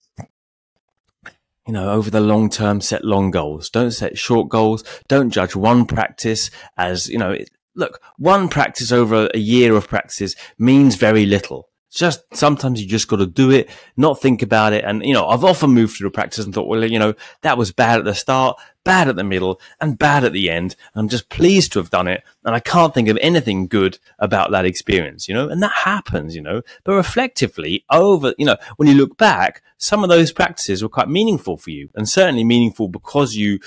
you 1.67 1.73
know, 1.73 1.91
over 1.91 2.09
the 2.09 2.21
long 2.21 2.49
term, 2.49 2.79
set 2.79 3.03
long 3.03 3.29
goals. 3.29 3.69
Don't 3.69 3.91
set 3.91 4.17
short 4.17 4.47
goals. 4.47 4.83
Don't 5.09 5.31
judge 5.31 5.55
one 5.55 5.85
practice 5.85 6.49
as, 6.77 7.09
you 7.09 7.17
know, 7.17 7.37
look, 7.75 8.01
one 8.17 8.47
practice 8.47 8.91
over 8.91 9.29
a 9.33 9.37
year 9.37 9.75
of 9.75 9.87
practices 9.87 10.35
means 10.57 10.95
very 10.95 11.25
little 11.25 11.66
just 11.89 12.23
sometimes 12.35 12.81
you 12.81 12.87
just 12.87 13.07
got 13.07 13.17
to 13.17 13.25
do 13.25 13.51
it, 13.51 13.69
not 13.95 14.21
think 14.21 14.41
about 14.41 14.73
it. 14.73 14.83
And, 14.83 15.03
you 15.03 15.13
know, 15.13 15.27
I've 15.27 15.43
often 15.43 15.71
moved 15.71 15.97
through 15.97 16.09
a 16.09 16.11
practice 16.11 16.43
and 16.43 16.53
thought, 16.53 16.67
well, 16.67 16.83
you 16.83 16.99
know, 16.99 17.13
that 17.41 17.57
was 17.57 17.71
bad 17.71 17.99
at 17.99 18.05
the 18.05 18.13
start, 18.13 18.59
bad 18.83 19.07
at 19.07 19.15
the 19.15 19.23
middle, 19.23 19.59
and 19.79 19.97
bad 19.97 20.23
at 20.23 20.33
the 20.33 20.49
end. 20.49 20.75
I'm 20.95 21.07
just 21.07 21.29
pleased 21.29 21.73
to 21.73 21.79
have 21.79 21.89
done 21.89 22.07
it. 22.07 22.23
And 22.43 22.53
I 22.55 22.59
can't 22.59 22.93
think 22.93 23.07
of 23.07 23.17
anything 23.21 23.67
good 23.67 23.99
about 24.19 24.51
that 24.51 24.65
experience, 24.65 25.27
you 25.27 25.33
know, 25.33 25.47
and 25.47 25.63
that 25.63 25.71
happens, 25.71 26.35
you 26.35 26.41
know, 26.41 26.61
but 26.83 26.93
reflectively 26.93 27.85
over, 27.89 28.33
you 28.37 28.45
know, 28.45 28.57
when 28.75 28.89
you 28.89 28.95
look 28.95 29.17
back, 29.17 29.61
some 29.77 30.03
of 30.03 30.09
those 30.09 30.31
practices 30.31 30.83
were 30.83 30.89
quite 30.89 31.09
meaningful 31.09 31.57
for 31.57 31.71
you 31.71 31.89
and 31.95 32.09
certainly 32.09 32.43
meaningful 32.43 32.89
because 32.89 33.35
you 33.35 33.59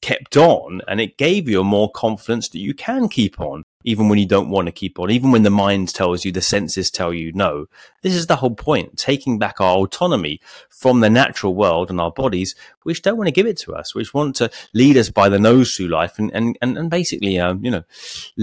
kept 0.00 0.36
on 0.36 0.80
and 0.88 1.00
it 1.00 1.18
gave 1.18 1.48
you 1.48 1.60
a 1.60 1.64
more 1.64 1.90
confidence 1.90 2.48
that 2.48 2.58
you 2.58 2.74
can 2.74 3.08
keep 3.08 3.40
on 3.40 3.64
even 3.84 4.08
when 4.08 4.18
you 4.18 4.26
don't 4.26 4.50
want 4.50 4.66
to 4.66 4.72
keep 4.72 4.98
on, 4.98 5.10
even 5.10 5.30
when 5.30 5.42
the 5.42 5.50
mind 5.50 5.92
tells 5.94 6.24
you, 6.24 6.32
the 6.32 6.42
senses 6.42 6.90
tell 6.90 7.14
you 7.14 7.32
no. 7.32 7.66
This 8.02 8.14
is 8.14 8.26
the 8.26 8.36
whole 8.36 8.54
point, 8.54 8.98
taking 8.98 9.38
back 9.38 9.60
our 9.60 9.78
autonomy 9.78 10.40
from 10.68 11.00
the 11.00 11.08
natural 11.08 11.54
world 11.54 11.88
and 11.88 12.00
our 12.00 12.10
bodies, 12.10 12.54
which 12.82 13.00
don't 13.00 13.16
want 13.16 13.28
to 13.28 13.32
give 13.32 13.46
it 13.46 13.56
to 13.58 13.74
us, 13.74 13.94
which 13.94 14.12
want 14.12 14.36
to 14.36 14.50
lead 14.74 14.96
us 14.96 15.08
by 15.08 15.28
the 15.28 15.38
nose 15.38 15.74
through 15.74 15.88
life 15.88 16.18
and, 16.18 16.30
and, 16.34 16.58
and, 16.60 16.76
and 16.76 16.90
basically, 16.90 17.38
um, 17.38 17.64
you 17.64 17.70
know, 17.70 17.82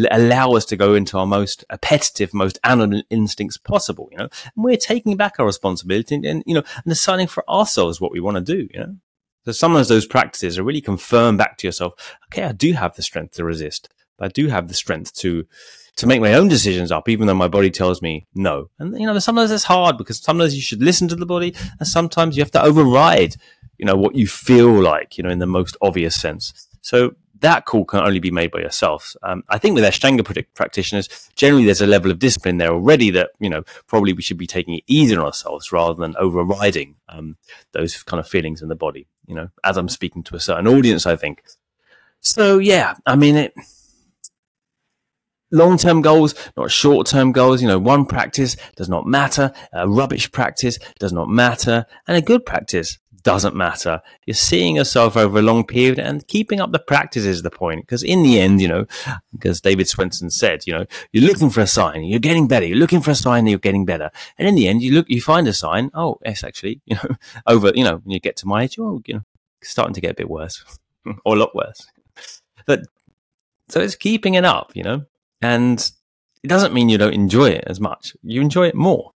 allow 0.10 0.52
us 0.54 0.66
to 0.66 0.76
go 0.76 0.96
into 0.96 1.18
our 1.18 1.28
most 1.28 1.64
appetitive, 1.70 2.34
most 2.34 2.60
animal 2.64 3.04
instincts 3.10 3.58
possible, 3.58 4.10
you 4.12 4.18
know, 4.18 4.30
and 4.56 4.66
we're 4.66 4.78
taking 4.78 5.16
back 5.18 5.36
our 5.40 5.46
responsibility 5.46 6.16
and, 6.16 6.26
and 6.26 6.44
you 6.48 6.56
know, 6.56 6.64
and 6.76 6.86
deciding 6.92 7.28
for 7.28 7.48
ourselves 7.50 8.02
what 8.02 8.12
we 8.12 8.20
want 8.20 8.38
to 8.38 8.42
do, 8.42 8.68
you 8.74 8.80
know. 8.80 8.96
So 9.48 9.54
sometimes 9.54 9.88
those 9.88 10.06
practices 10.06 10.60
are 10.60 10.64
really 10.64 10.82
confirm 10.82 11.38
back 11.38 11.58
to 11.60 11.68
yourself, 11.68 11.94
okay, 12.26 12.44
I 12.44 12.52
do 12.52 12.74
have 12.74 12.98
the 12.98 13.02
strength 13.02 13.36
to 13.36 13.46
resist. 13.46 13.88
I 14.20 14.28
do 14.28 14.50
have 14.50 14.68
the 14.68 14.74
strength 14.74 15.14
to 15.20 15.46
to 15.96 16.06
make 16.06 16.20
my 16.20 16.34
own 16.34 16.50
decisions 16.50 16.92
up, 16.92 17.08
even 17.08 17.28
though 17.28 17.34
my 17.34 17.48
body 17.48 17.72
tells 17.72 18.02
me 18.02 18.28
no. 18.36 18.70
And 18.78 19.00
you 19.00 19.08
know, 19.08 19.18
sometimes 19.20 19.50
it's 19.52 19.64
hard 19.64 19.98
because 19.98 20.20
sometimes 20.20 20.54
you 20.54 20.62
should 20.62 20.84
listen 20.84 21.08
to 21.08 21.16
the 21.16 21.26
body, 21.26 21.56
and 21.80 21.88
sometimes 21.88 22.36
you 22.36 22.44
have 22.44 22.52
to 22.52 22.62
override, 22.62 23.36
you 23.78 23.86
know, 23.86 23.96
what 23.96 24.16
you 24.16 24.28
feel 24.28 24.70
like, 24.70 25.18
you 25.18 25.24
know, 25.24 25.30
in 25.30 25.40
the 25.40 25.48
most 25.48 25.78
obvious 25.82 26.20
sense. 26.20 26.68
So 26.82 27.16
that 27.42 27.66
call 27.66 27.86
can 27.86 28.00
only 28.00 28.20
be 28.20 28.32
made 28.32 28.52
by 28.52 28.60
yourself. 28.60 29.16
Um, 29.24 29.44
I 29.50 29.58
think 29.58 29.76
with 29.76 29.84
Ashtanga 29.84 30.46
practitioners, 30.54 31.30
generally 31.36 31.66
there's 31.66 31.82
a 31.82 31.88
level 31.88 32.12
of 32.12 32.20
discipline 32.20 32.58
there 32.58 32.72
already 32.72 33.10
that 33.12 33.32
you 33.40 33.50
know 33.50 33.64
probably 33.88 34.14
we 34.14 34.22
should 34.22 34.38
be 34.38 34.48
taking 34.48 34.76
it 34.76 34.84
easy 34.88 35.16
on 35.16 35.24
ourselves 35.24 35.72
rather 35.72 35.94
than 35.94 36.16
overriding 36.18 36.96
um, 37.10 37.38
those 37.74 38.04
kind 38.04 38.20
of 38.20 38.28
feelings 38.28 38.62
in 38.62 38.70
the 38.70 38.76
body. 38.76 39.08
You 39.26 39.36
know, 39.36 39.50
as 39.64 39.78
I'm 39.78 39.90
speaking 39.90 40.24
to 40.24 40.36
a 40.36 40.40
certain 40.40 40.68
audience, 40.68 41.06
I 41.06 41.16
think. 41.16 41.44
So 42.22 42.60
yeah, 42.60 42.96
I 43.06 43.16
mean 43.16 43.36
it 43.36 43.54
long 45.52 45.78
term 45.78 46.02
goals, 46.02 46.36
not 46.56 46.72
short 46.72 47.08
term 47.08 47.32
goals. 47.32 47.62
You 47.62 47.68
know, 47.68 47.80
one 47.80 48.06
practice 48.06 48.56
does 48.76 48.90
not 48.90 49.06
matter, 49.06 49.52
a 49.74 49.88
rubbish 49.88 50.32
practice 50.32 50.80
does 51.00 51.14
not 51.14 51.30
matter, 51.30 51.86
and 52.08 52.18
a 52.18 52.22
good 52.22 52.46
practice 52.46 52.98
doesn't 53.28 53.58
matter. 53.58 54.02
You're 54.26 54.36
seeing 54.36 54.78
yourself 54.78 55.18
over 55.18 55.40
a 55.40 55.42
long 55.42 55.66
period 55.66 56.00
and 56.00 56.26
keeping 56.30 56.62
up 56.62 56.72
the 56.72 56.80
practice 56.80 57.26
is 57.26 57.42
the 57.42 57.52
point. 57.52 57.82
Because 57.82 58.02
in 58.02 58.24
the 58.24 58.40
end, 58.40 58.62
you 58.62 58.70
know, 58.70 58.86
because 59.34 59.60
David 59.60 59.90
Swenson 59.90 60.30
said, 60.30 60.66
you 60.66 60.72
know, 60.72 60.86
you're 61.12 61.26
looking 61.26 61.50
for 61.50 61.60
a 61.60 61.68
sign, 61.68 62.06
you're 62.06 62.22
getting 62.22 62.48
better, 62.48 62.66
you're 62.66 62.78
looking 62.78 63.02
for 63.02 63.12
a 63.12 63.16
sign, 63.16 63.44
that 63.44 63.50
you're 63.50 63.60
getting 63.60 63.84
better. 63.84 64.12
And 64.38 64.48
in 64.48 64.56
the 64.56 64.70
end, 64.70 64.82
you 64.82 64.94
look, 64.94 65.10
you 65.10 65.22
find 65.22 65.46
a 65.46 65.52
sign. 65.52 65.92
Oh, 65.94 66.20
yes, 66.24 66.42
actually, 66.42 66.80
you 66.86 66.96
know, 66.96 67.18
over, 67.46 67.74
you 67.76 67.84
know, 67.84 67.98
when 67.98 68.12
you 68.12 68.22
get 68.22 68.38
to 68.38 68.48
my 68.48 68.64
age, 68.64 68.80
oh, 68.80 69.02
you 69.06 69.16
know, 69.16 69.24
starting 69.62 69.94
to 69.94 70.00
get 70.00 70.12
a 70.12 70.22
bit 70.22 70.30
worse 70.30 70.64
or 71.26 71.36
a 71.36 71.38
lot 71.38 71.54
worse. 71.54 71.86
But 72.66 72.84
so 73.68 73.82
it's 73.82 73.96
keeping 73.96 74.36
it 74.36 74.46
up, 74.46 74.72
you 74.74 74.84
know, 74.84 75.04
and 75.42 75.80
it 76.44 76.48
doesn't 76.48 76.74
mean 76.74 76.88
you 76.88 76.98
don't 76.98 77.14
enjoy 77.14 77.50
it 77.50 77.66
as 77.68 77.82
much. 77.82 78.16
You 78.24 78.40
enjoy 78.40 78.68
it 78.68 78.76
more. 78.76 79.12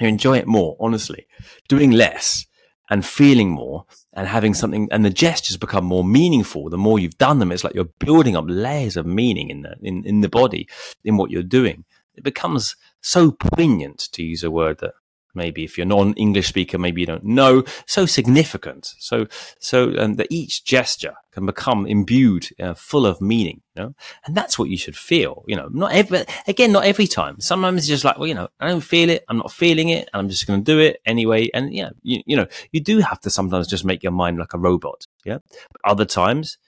You 0.00 0.08
enjoy 0.08 0.38
it 0.38 0.48
more, 0.48 0.76
honestly. 0.80 1.28
Doing 1.68 1.92
less 1.92 2.46
and 2.90 3.06
feeling 3.06 3.50
more 3.50 3.86
and 4.12 4.26
having 4.26 4.52
something, 4.52 4.88
and 4.90 5.04
the 5.04 5.10
gestures 5.10 5.56
become 5.56 5.84
more 5.84 6.04
meaningful 6.04 6.68
the 6.68 6.76
more 6.76 6.98
you've 6.98 7.18
done 7.18 7.38
them. 7.38 7.52
It's 7.52 7.64
like 7.64 7.74
you're 7.74 7.84
building 7.84 8.36
up 8.36 8.44
layers 8.48 8.96
of 8.96 9.06
meaning 9.06 9.48
in 9.48 9.62
the, 9.62 9.76
in, 9.80 10.04
in 10.04 10.20
the 10.20 10.28
body, 10.28 10.68
in 11.04 11.16
what 11.16 11.30
you're 11.30 11.42
doing. 11.42 11.84
It 12.16 12.24
becomes 12.24 12.76
so 13.00 13.30
poignant 13.30 14.08
to 14.12 14.22
use 14.22 14.42
a 14.42 14.50
word 14.50 14.78
that 14.80 14.94
maybe 15.34 15.64
if 15.64 15.76
you're 15.76 15.86
non-English 15.86 16.48
speaker, 16.48 16.78
maybe 16.78 17.00
you 17.00 17.06
don't 17.06 17.24
know, 17.24 17.64
so 17.86 18.06
significant. 18.06 18.94
So, 18.98 19.26
so 19.58 19.94
um, 19.98 20.14
that 20.14 20.28
each 20.30 20.64
gesture 20.64 21.14
can 21.32 21.46
become 21.46 21.86
imbued, 21.86 22.48
uh, 22.58 22.74
full 22.74 23.06
of 23.06 23.20
meaning, 23.20 23.60
you 23.74 23.82
know, 23.82 23.94
and 24.26 24.36
that's 24.36 24.58
what 24.58 24.68
you 24.68 24.76
should 24.76 24.96
feel, 24.96 25.44
you 25.46 25.56
know, 25.56 25.68
not 25.72 25.92
every, 25.92 26.24
again, 26.46 26.72
not 26.72 26.84
every 26.84 27.06
time. 27.06 27.40
Sometimes 27.40 27.78
it's 27.78 27.88
just 27.88 28.04
like, 28.04 28.18
well, 28.18 28.26
you 28.26 28.34
know, 28.34 28.48
I 28.58 28.68
don't 28.68 28.80
feel 28.80 29.10
it. 29.10 29.24
I'm 29.28 29.38
not 29.38 29.52
feeling 29.52 29.90
it. 29.90 30.08
And 30.12 30.20
I'm 30.20 30.28
just 30.28 30.46
going 30.46 30.60
to 30.60 30.72
do 30.72 30.78
it 30.78 31.00
anyway. 31.06 31.50
And, 31.54 31.72
yeah, 31.72 31.90
you, 32.02 32.22
you 32.26 32.36
know, 32.36 32.46
you 32.72 32.80
do 32.80 32.98
have 32.98 33.20
to 33.22 33.30
sometimes 33.30 33.68
just 33.68 33.84
make 33.84 34.02
your 34.02 34.12
mind 34.12 34.38
like 34.38 34.54
a 34.54 34.58
robot. 34.58 35.06
Yeah. 35.24 35.38
But 35.72 35.80
other 35.84 36.04
times 36.04 36.58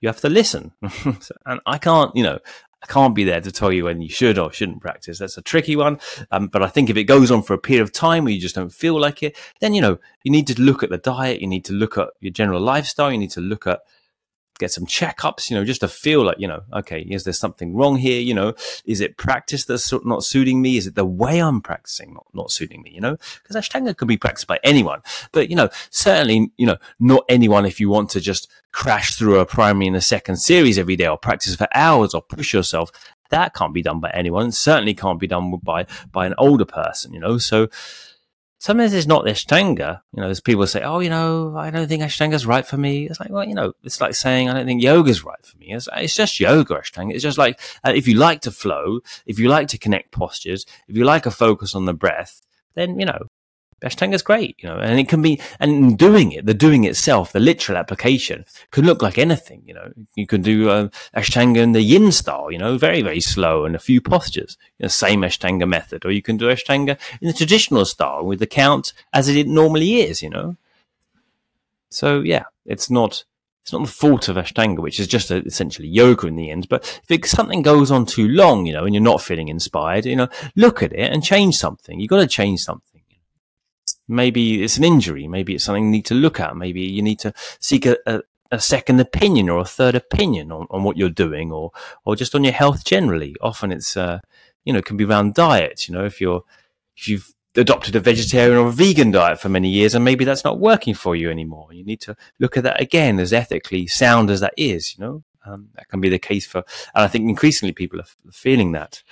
you 0.00 0.08
have 0.08 0.20
to 0.20 0.28
listen. 0.28 0.72
and 1.46 1.60
I 1.66 1.78
can't, 1.78 2.14
you 2.14 2.22
know, 2.22 2.38
I 2.82 2.86
can't 2.86 3.14
be 3.14 3.24
there 3.24 3.40
to 3.40 3.50
tell 3.50 3.72
you 3.72 3.84
when 3.84 4.00
you 4.00 4.08
should 4.08 4.38
or 4.38 4.52
shouldn't 4.52 4.80
practice. 4.80 5.18
That's 5.18 5.36
a 5.36 5.42
tricky 5.42 5.74
one. 5.74 5.98
Um, 6.30 6.46
but 6.46 6.62
I 6.62 6.68
think 6.68 6.88
if 6.88 6.96
it 6.96 7.04
goes 7.04 7.30
on 7.30 7.42
for 7.42 7.54
a 7.54 7.58
period 7.58 7.82
of 7.82 7.92
time 7.92 8.24
where 8.24 8.32
you 8.32 8.40
just 8.40 8.54
don't 8.54 8.72
feel 8.72 9.00
like 9.00 9.22
it, 9.22 9.36
then, 9.60 9.74
you 9.74 9.80
know, 9.80 9.98
you 10.22 10.30
need 10.30 10.46
to 10.46 10.60
look 10.60 10.82
at 10.82 10.90
the 10.90 10.98
diet. 10.98 11.40
You 11.40 11.48
need 11.48 11.64
to 11.64 11.72
look 11.72 11.98
at 11.98 12.10
your 12.20 12.32
general 12.32 12.60
lifestyle. 12.60 13.10
You 13.10 13.18
need 13.18 13.32
to 13.32 13.40
look 13.40 13.66
at 13.66 13.80
get 14.58 14.72
some 14.72 14.86
checkups, 14.86 15.50
you 15.50 15.56
know, 15.56 15.64
just 15.64 15.80
to 15.80 15.88
feel 15.88 16.24
like, 16.24 16.38
you 16.38 16.48
know, 16.48 16.62
okay, 16.72 17.00
is 17.00 17.24
there 17.24 17.32
something 17.32 17.74
wrong 17.74 17.96
here? 17.96 18.20
You 18.20 18.34
know, 18.34 18.54
is 18.84 19.00
it 19.00 19.16
practice 19.16 19.64
that's 19.64 19.92
not 20.04 20.24
suiting 20.24 20.60
me? 20.60 20.76
Is 20.76 20.86
it 20.86 20.94
the 20.94 21.04
way 21.04 21.40
I'm 21.40 21.60
practicing 21.60 22.14
not, 22.14 22.26
not 22.34 22.50
suiting 22.50 22.82
me? 22.82 22.90
You 22.90 23.00
know, 23.00 23.16
because 23.42 23.56
Ashtanga 23.56 23.96
can 23.96 24.08
be 24.08 24.16
practiced 24.16 24.46
by 24.46 24.58
anyone, 24.64 25.00
but, 25.32 25.48
you 25.48 25.56
know, 25.56 25.68
certainly, 25.90 26.52
you 26.56 26.66
know, 26.66 26.76
not 26.98 27.24
anyone 27.28 27.66
if 27.66 27.80
you 27.80 27.88
want 27.88 28.10
to 28.10 28.20
just 28.20 28.50
crash 28.72 29.14
through 29.14 29.38
a 29.38 29.46
primary 29.46 29.86
and 29.86 29.96
a 29.96 30.00
second 30.00 30.36
series 30.36 30.78
every 30.78 30.96
day 30.96 31.06
or 31.06 31.18
practice 31.18 31.54
for 31.54 31.68
hours 31.74 32.14
or 32.14 32.22
push 32.22 32.52
yourself. 32.52 32.90
That 33.30 33.54
can't 33.54 33.74
be 33.74 33.82
done 33.82 34.00
by 34.00 34.10
anyone. 34.10 34.52
certainly 34.52 34.94
can't 34.94 35.20
be 35.20 35.26
done 35.26 35.54
by, 35.62 35.86
by 36.12 36.26
an 36.26 36.34
older 36.38 36.64
person, 36.64 37.12
you 37.12 37.20
know, 37.20 37.38
so, 37.38 37.68
sometimes 38.58 38.92
it's 38.92 39.06
not 39.06 39.24
Ashtanga. 39.24 40.00
You 40.12 40.20
know, 40.20 40.28
there's 40.28 40.40
people 40.40 40.66
say, 40.66 40.82
"Oh, 40.82 41.00
you 41.00 41.10
know, 41.10 41.56
I 41.56 41.70
don't 41.70 41.88
think 41.88 42.02
Ashtanga's 42.02 42.46
right 42.46 42.66
for 42.66 42.76
me." 42.76 43.06
It's 43.06 43.20
like, 43.20 43.30
well, 43.30 43.44
you 43.44 43.54
know, 43.54 43.72
it's 43.82 44.00
like 44.00 44.14
saying 44.14 44.48
I 44.48 44.54
don't 44.54 44.66
think 44.66 44.82
yoga's 44.82 45.24
right 45.24 45.44
for 45.44 45.56
me. 45.58 45.72
It's, 45.72 45.88
it's 45.96 46.14
just 46.14 46.40
yoga, 46.40 46.74
Ashtanga. 46.74 47.14
It's 47.14 47.22
just 47.22 47.38
like 47.38 47.58
uh, 47.84 47.92
if 47.94 48.06
you 48.06 48.14
like 48.14 48.42
to 48.42 48.50
flow, 48.50 49.00
if 49.26 49.38
you 49.38 49.48
like 49.48 49.68
to 49.68 49.78
connect 49.78 50.12
postures, 50.12 50.66
if 50.88 50.96
you 50.96 51.04
like 51.04 51.26
a 51.26 51.30
focus 51.30 51.74
on 51.74 51.86
the 51.86 51.94
breath, 51.94 52.42
then 52.74 52.98
you 52.98 53.06
know 53.06 53.28
Ashtanga 53.84 54.14
is 54.14 54.22
great, 54.22 54.56
you 54.58 54.68
know, 54.68 54.78
and 54.78 54.98
it 54.98 55.08
can 55.08 55.22
be, 55.22 55.40
and 55.60 55.96
doing 55.96 56.32
it, 56.32 56.46
the 56.46 56.54
doing 56.54 56.84
itself, 56.84 57.32
the 57.32 57.38
literal 57.38 57.78
application 57.78 58.44
can 58.72 58.84
look 58.84 59.02
like 59.02 59.18
anything, 59.18 59.62
you 59.66 59.74
know. 59.74 59.92
You 60.16 60.26
can 60.26 60.42
do 60.42 60.68
uh, 60.68 60.88
Ashtanga 61.16 61.58
in 61.58 61.72
the 61.72 61.82
yin 61.82 62.10
style, 62.10 62.50
you 62.50 62.58
know, 62.58 62.76
very, 62.76 63.02
very 63.02 63.20
slow 63.20 63.64
and 63.64 63.76
a 63.76 63.78
few 63.78 64.00
postures, 64.00 64.56
you 64.78 64.84
know, 64.84 64.88
same 64.88 65.20
Ashtanga 65.20 65.68
method, 65.68 66.04
or 66.04 66.10
you 66.10 66.22
can 66.22 66.36
do 66.36 66.46
Ashtanga 66.46 66.98
in 67.20 67.28
the 67.28 67.34
traditional 67.34 67.84
style 67.84 68.24
with 68.24 68.40
the 68.40 68.48
count 68.48 68.92
as 69.12 69.28
it 69.28 69.46
normally 69.46 70.00
is, 70.00 70.22
you 70.22 70.30
know. 70.30 70.56
So, 71.90 72.20
yeah, 72.20 72.44
it's 72.66 72.90
not, 72.90 73.24
it's 73.62 73.72
not 73.72 73.82
the 73.82 73.92
fault 73.92 74.28
of 74.28 74.36
Ashtanga, 74.36 74.80
which 74.80 74.98
is 74.98 75.06
just 75.06 75.30
a, 75.30 75.36
essentially 75.44 75.88
yoga 75.88 76.26
in 76.26 76.36
the 76.36 76.50
end. 76.50 76.68
But 76.68 77.00
if 77.04 77.10
it, 77.10 77.26
something 77.26 77.62
goes 77.62 77.90
on 77.90 78.06
too 78.06 78.26
long, 78.26 78.66
you 78.66 78.72
know, 78.72 78.84
and 78.84 78.94
you're 78.94 79.02
not 79.02 79.22
feeling 79.22 79.48
inspired, 79.48 80.04
you 80.04 80.16
know, 80.16 80.28
look 80.56 80.82
at 80.82 80.92
it 80.92 81.12
and 81.12 81.22
change 81.22 81.56
something. 81.56 82.00
You've 82.00 82.10
got 82.10 82.20
to 82.20 82.26
change 82.26 82.60
something 82.60 82.87
maybe 84.08 84.62
it's 84.62 84.76
an 84.76 84.84
injury, 84.84 85.26
maybe 85.28 85.54
it's 85.54 85.64
something 85.64 85.84
you 85.84 85.90
need 85.90 86.06
to 86.06 86.14
look 86.14 86.40
at, 86.40 86.56
maybe 86.56 86.80
you 86.80 87.02
need 87.02 87.18
to 87.20 87.32
seek 87.60 87.86
a, 87.86 87.96
a, 88.06 88.22
a 88.50 88.60
second 88.60 89.00
opinion 89.00 89.48
or 89.48 89.60
a 89.60 89.64
third 89.64 89.94
opinion 89.94 90.52
on, 90.52 90.66
on 90.70 90.82
what 90.82 90.96
you're 90.96 91.10
doing 91.10 91.52
or 91.52 91.70
or 92.04 92.16
just 92.16 92.34
on 92.34 92.44
your 92.44 92.52
health 92.52 92.84
generally. 92.84 93.36
Often 93.40 93.72
it's 93.72 93.96
uh, 93.96 94.20
you 94.64 94.72
know, 94.72 94.78
it 94.78 94.84
can 94.84 94.96
be 94.96 95.04
around 95.04 95.34
diet, 95.34 95.88
you 95.88 95.94
know, 95.94 96.04
if 96.04 96.20
you're 96.20 96.42
if 96.96 97.08
you've 97.08 97.32
adopted 97.56 97.96
a 97.96 98.00
vegetarian 98.00 98.56
or 98.56 98.68
a 98.68 98.72
vegan 98.72 99.10
diet 99.10 99.40
for 99.40 99.48
many 99.48 99.68
years 99.68 99.94
and 99.94 100.04
maybe 100.04 100.24
that's 100.24 100.44
not 100.44 100.60
working 100.60 100.94
for 100.94 101.16
you 101.16 101.30
anymore. 101.30 101.72
You 101.72 101.84
need 101.84 102.00
to 102.02 102.16
look 102.38 102.56
at 102.56 102.64
that 102.64 102.80
again 102.80 103.18
as 103.18 103.32
ethically 103.32 103.86
sound 103.86 104.30
as 104.30 104.40
that 104.40 104.54
is, 104.56 104.96
you 104.96 105.04
know. 105.04 105.24
Um, 105.46 105.68
that 105.76 105.88
can 105.88 106.00
be 106.00 106.10
the 106.10 106.18
case 106.18 106.46
for, 106.46 106.58
and 106.94 107.04
I 107.04 107.08
think 107.08 107.26
increasingly 107.26 107.72
people 107.72 108.00
are 108.00 108.06
feeling 108.30 108.72
that 108.72 109.02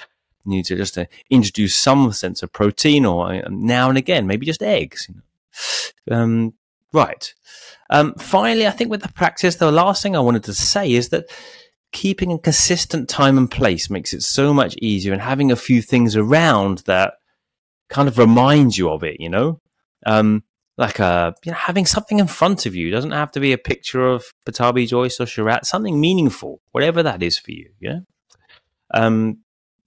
need 0.46 0.64
to 0.66 0.76
just 0.76 0.96
uh, 0.98 1.06
introduce 1.30 1.74
some 1.74 2.12
sense 2.12 2.42
of 2.42 2.52
protein 2.52 3.04
or 3.04 3.32
uh, 3.32 3.42
now 3.48 3.88
and 3.88 3.98
again, 3.98 4.26
maybe 4.26 4.46
just 4.46 4.62
eggs. 4.62 5.08
You 5.08 5.14
know? 5.16 6.16
um, 6.16 6.54
right. 6.92 7.34
Um, 7.90 8.14
finally, 8.14 8.66
I 8.66 8.70
think 8.70 8.90
with 8.90 9.02
the 9.02 9.12
practice, 9.12 9.56
the 9.56 9.70
last 9.70 10.02
thing 10.02 10.16
I 10.16 10.20
wanted 10.20 10.44
to 10.44 10.54
say 10.54 10.92
is 10.92 11.10
that 11.10 11.30
keeping 11.92 12.32
a 12.32 12.38
consistent 12.38 13.08
time 13.08 13.38
and 13.38 13.50
place 13.50 13.88
makes 13.88 14.12
it 14.12 14.22
so 14.22 14.52
much 14.52 14.76
easier 14.82 15.12
and 15.12 15.22
having 15.22 15.50
a 15.50 15.56
few 15.56 15.80
things 15.80 16.16
around 16.16 16.78
that 16.86 17.14
kind 17.88 18.08
of 18.08 18.18
reminds 18.18 18.76
you 18.76 18.90
of 18.90 19.02
it, 19.04 19.20
you 19.20 19.28
know? 19.28 19.60
Um, 20.04 20.42
like 20.78 20.98
a, 20.98 21.04
uh, 21.04 21.32
you 21.44 21.52
know, 21.52 21.58
having 21.58 21.86
something 21.86 22.18
in 22.18 22.26
front 22.26 22.66
of 22.66 22.74
you 22.74 22.88
it 22.88 22.90
doesn't 22.90 23.12
have 23.12 23.32
to 23.32 23.40
be 23.40 23.52
a 23.52 23.58
picture 23.58 24.06
of 24.06 24.26
Pattabhi 24.44 24.86
Jois 24.86 25.18
or 25.18 25.24
Sharath, 25.24 25.64
something 25.64 25.98
meaningful, 25.98 26.60
whatever 26.72 27.02
that 27.02 27.22
is 27.22 27.38
for 27.38 27.52
you, 27.52 27.70
yeah? 27.80 28.00
Um, 28.92 29.38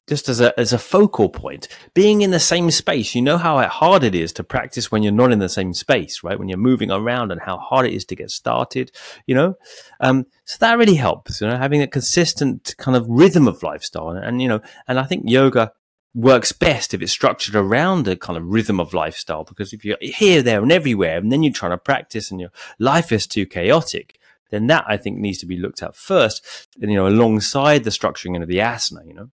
just 0.10 0.28
as 0.28 0.42
a 0.42 0.60
as 0.60 0.74
a 0.74 0.78
focal 0.78 1.30
point 1.30 1.68
being 1.94 2.22
in 2.22 2.32
the 2.32 2.40
same 2.40 2.72
space. 2.72 3.16
You 3.16 3.22
know 3.22 3.38
how 3.38 3.66
hard 3.68 4.04
it 4.04 4.16
is 4.16 4.34
to 4.34 4.44
practice 4.44 4.92
when 4.92 5.04
you're 5.04 5.14
not 5.14 5.32
in 5.32 5.40
the 5.40 5.48
same 5.48 5.74
space 5.74 6.24
right? 6.24 6.38
When 6.38 6.50
you're 6.50 6.58
moving 6.58 6.92
around 6.92 7.32
and 7.32 7.40
how 7.40 7.58
hard 7.58 7.86
it 7.86 7.94
is 7.94 8.06
to 8.06 8.16
get 8.16 8.32
started 8.32 8.92
you 9.26 9.36
know? 9.36 9.56
Um, 10.00 10.26
so 10.46 10.58
that 10.60 10.78
really 10.78 10.96
helps 10.96 11.40
you 11.40 11.48
know 11.48 11.58
having 11.58 11.82
a 11.82 11.88
consistent 11.88 12.76
kind 12.78 12.98
of 12.98 13.06
rhythm 13.08 13.48
of 13.48 13.64
lifestyle. 13.64 14.10
And, 14.10 14.26
and 14.26 14.42
you 14.42 14.48
know 14.48 14.62
and 14.88 15.00
i 15.00 15.04
think 15.04 15.24
yoga 15.26 15.72
works 16.16 16.52
best 16.52 16.94
if 16.94 17.02
it's 17.02 17.12
structured 17.12 17.56
around 17.56 18.08
a 18.08 18.16
kind 18.16 18.36
of 18.36 18.46
rhythm 18.46 18.80
of 18.80 18.96
lifestyle 18.96 19.44
because 19.44 19.74
if 19.74 19.86
you're 19.86 19.98
here 20.02 20.42
there 20.42 20.62
and 20.62 20.72
everywhere 20.72 21.18
and 21.18 21.32
then 21.32 21.44
you're 21.44 21.54
trying 21.54 21.72
to 21.72 21.78
practice 21.78 22.32
and 22.32 22.42
your 22.42 22.50
life 22.80 23.12
is 23.12 23.28
too 23.28 23.46
chaotic 23.46 24.20
then 24.50 24.68
that 24.68 24.86
I 24.88 24.98
think 24.98 25.18
needs 25.18 25.38
to 25.40 25.46
be 25.46 25.58
looked 25.58 25.84
at 25.84 25.96
first, 25.96 26.68
and, 26.82 26.92
you 26.92 26.98
know, 26.98 27.08
alongside 27.08 27.84
the 27.84 27.92
structuring 27.92 28.42
of 28.42 28.48
the 28.48 28.58
asana, 28.58 29.06
you 29.06 29.14
know. 29.14 29.30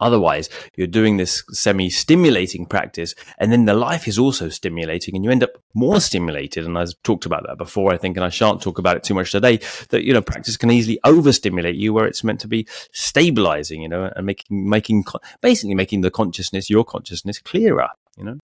Otherwise, 0.00 0.48
you're 0.76 0.86
doing 0.86 1.16
this 1.16 1.44
semi 1.50 1.90
stimulating 1.90 2.66
practice, 2.66 3.14
and 3.38 3.52
then 3.52 3.66
the 3.66 3.74
life 3.74 4.08
is 4.08 4.18
also 4.18 4.48
stimulating, 4.48 5.14
and 5.14 5.24
you 5.24 5.30
end 5.30 5.42
up 5.42 5.50
more 5.74 6.00
stimulated. 6.00 6.64
And 6.64 6.78
I've 6.78 6.94
talked 7.02 7.26
about 7.26 7.44
that 7.46 7.58
before, 7.58 7.92
I 7.92 7.96
think, 7.96 8.16
and 8.16 8.24
I 8.24 8.30
shan't 8.30 8.62
talk 8.62 8.78
about 8.78 8.96
it 8.96 9.04
too 9.04 9.14
much 9.14 9.30
today. 9.30 9.60
That, 9.90 10.04
you 10.04 10.12
know, 10.12 10.22
practice 10.22 10.56
can 10.56 10.70
easily 10.70 10.98
overstimulate 11.04 11.76
you 11.76 11.92
where 11.92 12.06
it's 12.06 12.24
meant 12.24 12.40
to 12.40 12.48
be 12.48 12.66
stabilizing, 12.92 13.82
you 13.82 13.88
know, 13.88 14.10
and 14.16 14.26
making, 14.26 14.68
making, 14.68 15.04
basically 15.40 15.74
making 15.74 16.00
the 16.00 16.10
consciousness, 16.10 16.70
your 16.70 16.84
consciousness 16.84 17.38
clearer, 17.38 17.90
you 18.16 18.24
know, 18.24 18.38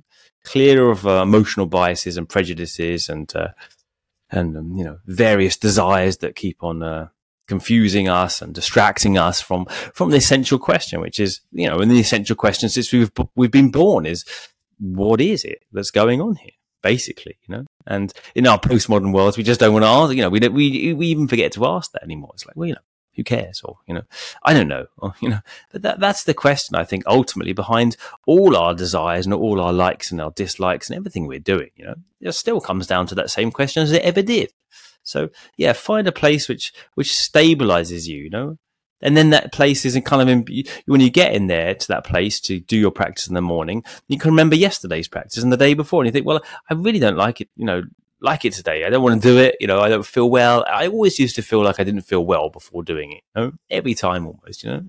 clearer 0.45 0.90
of 0.90 1.07
uh, 1.07 1.23
emotional 1.23 1.66
biases 1.66 2.16
and 2.16 2.29
prejudices 2.29 3.09
and, 3.09 3.35
uh, 3.35 3.49
and, 4.31 4.57
um, 4.57 4.73
you 4.77 4.85
know, 4.85 4.99
various 5.07 5.57
desires 5.57 6.19
that 6.19 6.37
keep 6.37 6.62
on, 6.62 6.83
uh, 6.83 7.09
confusing 7.46 8.09
us 8.09 8.42
and 8.42 8.54
distracting 8.54 9.18
us 9.18 9.40
from 9.40 9.66
from 9.94 10.11
the 10.11 10.16
essential 10.16 10.59
question, 10.59 11.00
which 11.00 11.20
is 11.20 11.40
you 11.52 11.68
know, 11.68 11.78
and 11.78 11.90
the 11.90 12.00
essential 12.00 12.37
question 12.37 12.68
since 12.68 12.92
we've 12.92 13.11
we've 13.35 13.50
been 13.50 13.70
born 13.70 14.06
is 14.06 14.24
what 14.78 15.20
is 15.20 15.44
it 15.44 15.62
that's 15.72 15.90
going 15.90 16.20
on 16.20 16.37
here, 16.37 16.52
basically, 16.82 17.38
you 17.46 17.54
know. 17.54 17.64
And 17.87 18.12
in 18.35 18.46
our 18.46 18.59
postmodern 18.59 19.12
worlds, 19.12 19.37
we 19.37 19.44
just 19.44 19.61
don't 19.61 19.72
want 19.72 19.85
to 19.85 19.88
ask. 19.88 20.14
You 20.14 20.22
know, 20.22 20.30
we 20.30 20.40
don't, 20.40 20.54
we 20.54 20.92
we 20.92 21.06
even 21.06 21.28
forget 21.28 21.52
to 21.52 21.66
ask 21.66 21.92
that 21.92 22.02
anymore. 22.02 22.30
It's 22.35 22.46
like, 22.46 22.56
well, 22.56 22.68
you 22.68 22.74
know, 22.74 22.80
who 23.14 23.24
cares? 23.24 23.62
Or 23.64 23.78
you 23.87 23.94
know, 23.94 24.02
I 24.42 24.52
don't 24.52 24.68
know. 24.68 24.87
Or 24.98 25.14
you 25.20 25.28
know, 25.28 25.40
but 25.72 25.82
that 25.82 26.00
that's 26.00 26.24
the 26.24 26.35
question 26.35 26.76
I 26.76 26.85
think 26.85 27.04
ultimately 27.06 27.52
behind 27.52 27.96
all 28.26 28.56
our 28.56 28.74
desires 28.74 29.26
and 29.26 29.35
all 29.35 29.61
our 29.61 29.72
likes 29.72 30.11
and 30.12 30.20
our 30.20 30.30
dislikes 30.30 30.88
and 30.88 30.96
everything 30.96 31.26
we're 31.26 31.38
doing. 31.38 31.70
You 31.76 31.87
know, 31.87 31.94
it 32.20 32.32
still 32.32 32.61
comes 32.61 32.87
down 32.87 33.06
to 33.09 33.14
that 33.16 33.30
same 33.30 33.50
question 33.50 33.82
as 33.82 33.92
it 33.92 34.02
ever 34.02 34.22
did. 34.22 34.52
So 35.07 35.31
yeah, 35.57 35.73
find 35.73 36.07
a 36.07 36.12
place 36.12 36.49
which 36.49 36.73
which 36.95 37.09
stabilizes 37.09 38.07
you, 38.07 38.19
you 38.25 38.31
know, 38.31 38.59
and 39.01 39.16
then 39.16 39.31
that 39.31 39.53
place 39.53 39.85
isn't 39.85 40.05
kind 40.05 40.23
of 40.23 40.29
in, 40.29 40.64
when 40.87 41.01
you 41.01 41.11
get 41.11 41.35
in 41.35 41.47
there 41.47 41.75
to 41.75 41.88
that 41.88 42.05
place 42.05 42.40
to 42.40 42.61
do 42.61 42.77
your 42.77 42.90
practice 42.90 43.29
in 43.29 43.35
the 43.35 43.40
morning, 43.40 43.85
you 44.09 44.19
can 44.19 44.31
remember 44.31 44.57
yesterday's 44.57 45.09
practice 45.09 45.42
and 45.42 45.53
the 45.53 45.57
day 45.57 45.75
before, 45.75 46.03
and 46.03 46.07
you 46.09 46.12
think, 46.12 46.27
well, 46.27 46.42
I 46.71 46.75
really 46.75 46.99
don't 46.99 47.16
like 47.16 47.40
it, 47.40 47.49
you 47.57 47.64
know, 47.64 47.83
like 48.20 48.44
it 48.44 48.52
today. 48.52 48.85
I 48.85 48.90
don't 48.90 49.02
want 49.02 49.20
to 49.20 49.29
do 49.29 49.38
it. 49.38 49.57
You 49.61 49.66
know, 49.66 49.81
I 49.81 49.88
don't 49.88 50.07
feel 50.07 50.31
well. 50.31 50.64
I 50.68 50.87
always 50.87 51.18
used 51.18 51.37
to 51.37 51.42
feel 51.42 51.62
like 51.62 51.79
I 51.79 51.85
didn't 51.85 52.02
feel 52.02 52.24
well 52.24 52.48
before 52.48 52.83
doing 52.83 53.12
it. 53.12 53.22
You 53.35 53.42
know? 53.42 53.52
Every 53.70 53.94
time 53.94 54.26
almost, 54.26 54.64
you 54.64 54.70
know, 54.70 54.85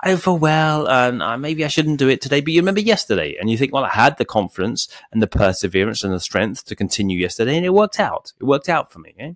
I 0.00 0.08
don't 0.08 0.22
feel 0.22 0.38
well 0.38 0.88
and 0.88 1.22
uh, 1.22 1.36
maybe 1.36 1.64
I 1.64 1.68
shouldn't 1.68 1.98
do 1.98 2.08
it 2.08 2.20
today. 2.20 2.40
But 2.40 2.52
you 2.52 2.60
remember 2.60 2.80
yesterday 2.80 3.36
and 3.38 3.50
you 3.50 3.58
think, 3.58 3.72
well, 3.72 3.84
I 3.84 3.90
had 3.90 4.16
the 4.16 4.24
confidence 4.24 4.88
and 5.12 5.22
the 5.22 5.26
perseverance 5.26 6.02
and 6.02 6.12
the 6.12 6.20
strength 6.20 6.64
to 6.66 6.76
continue 6.76 7.18
yesterday 7.18 7.56
and 7.56 7.66
it 7.66 7.74
worked 7.74 8.00
out. 8.00 8.32
It 8.40 8.44
worked 8.44 8.68
out 8.68 8.90
for 8.90 9.00
me. 9.00 9.14
Eh? 9.18 9.32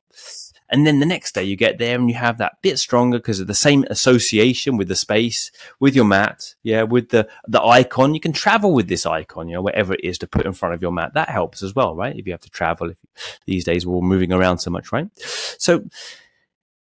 And 0.70 0.86
then 0.86 1.00
the 1.00 1.06
next 1.06 1.34
day 1.34 1.44
you 1.44 1.56
get 1.56 1.78
there 1.78 1.96
and 1.96 2.08
you 2.08 2.16
have 2.16 2.38
that 2.38 2.62
bit 2.62 2.78
stronger 2.78 3.18
because 3.18 3.40
of 3.40 3.46
the 3.46 3.54
same 3.54 3.84
association 3.90 4.76
with 4.76 4.88
the 4.88 4.96
space, 4.96 5.50
with 5.80 5.94
your 5.94 6.04
mat. 6.04 6.54
Yeah. 6.62 6.82
With 6.82 7.10
the, 7.10 7.28
the 7.46 7.62
icon, 7.62 8.14
you 8.14 8.20
can 8.20 8.32
travel 8.32 8.72
with 8.72 8.88
this 8.88 9.06
icon, 9.06 9.48
you 9.48 9.54
know, 9.54 9.62
wherever 9.62 9.94
it 9.94 10.04
is 10.04 10.18
to 10.18 10.26
put 10.26 10.46
in 10.46 10.52
front 10.52 10.74
of 10.74 10.82
your 10.82 10.92
mat. 10.92 11.14
That 11.14 11.28
helps 11.28 11.62
as 11.62 11.74
well, 11.74 11.94
right? 11.94 12.16
If 12.16 12.26
you 12.26 12.32
have 12.32 12.40
to 12.42 12.50
travel, 12.50 12.90
if 12.90 12.98
these 13.46 13.64
days 13.64 13.86
we're 13.86 13.94
all 13.94 14.02
moving 14.02 14.32
around 14.32 14.58
so 14.58 14.70
much, 14.70 14.92
right? 14.92 15.08
So 15.58 15.84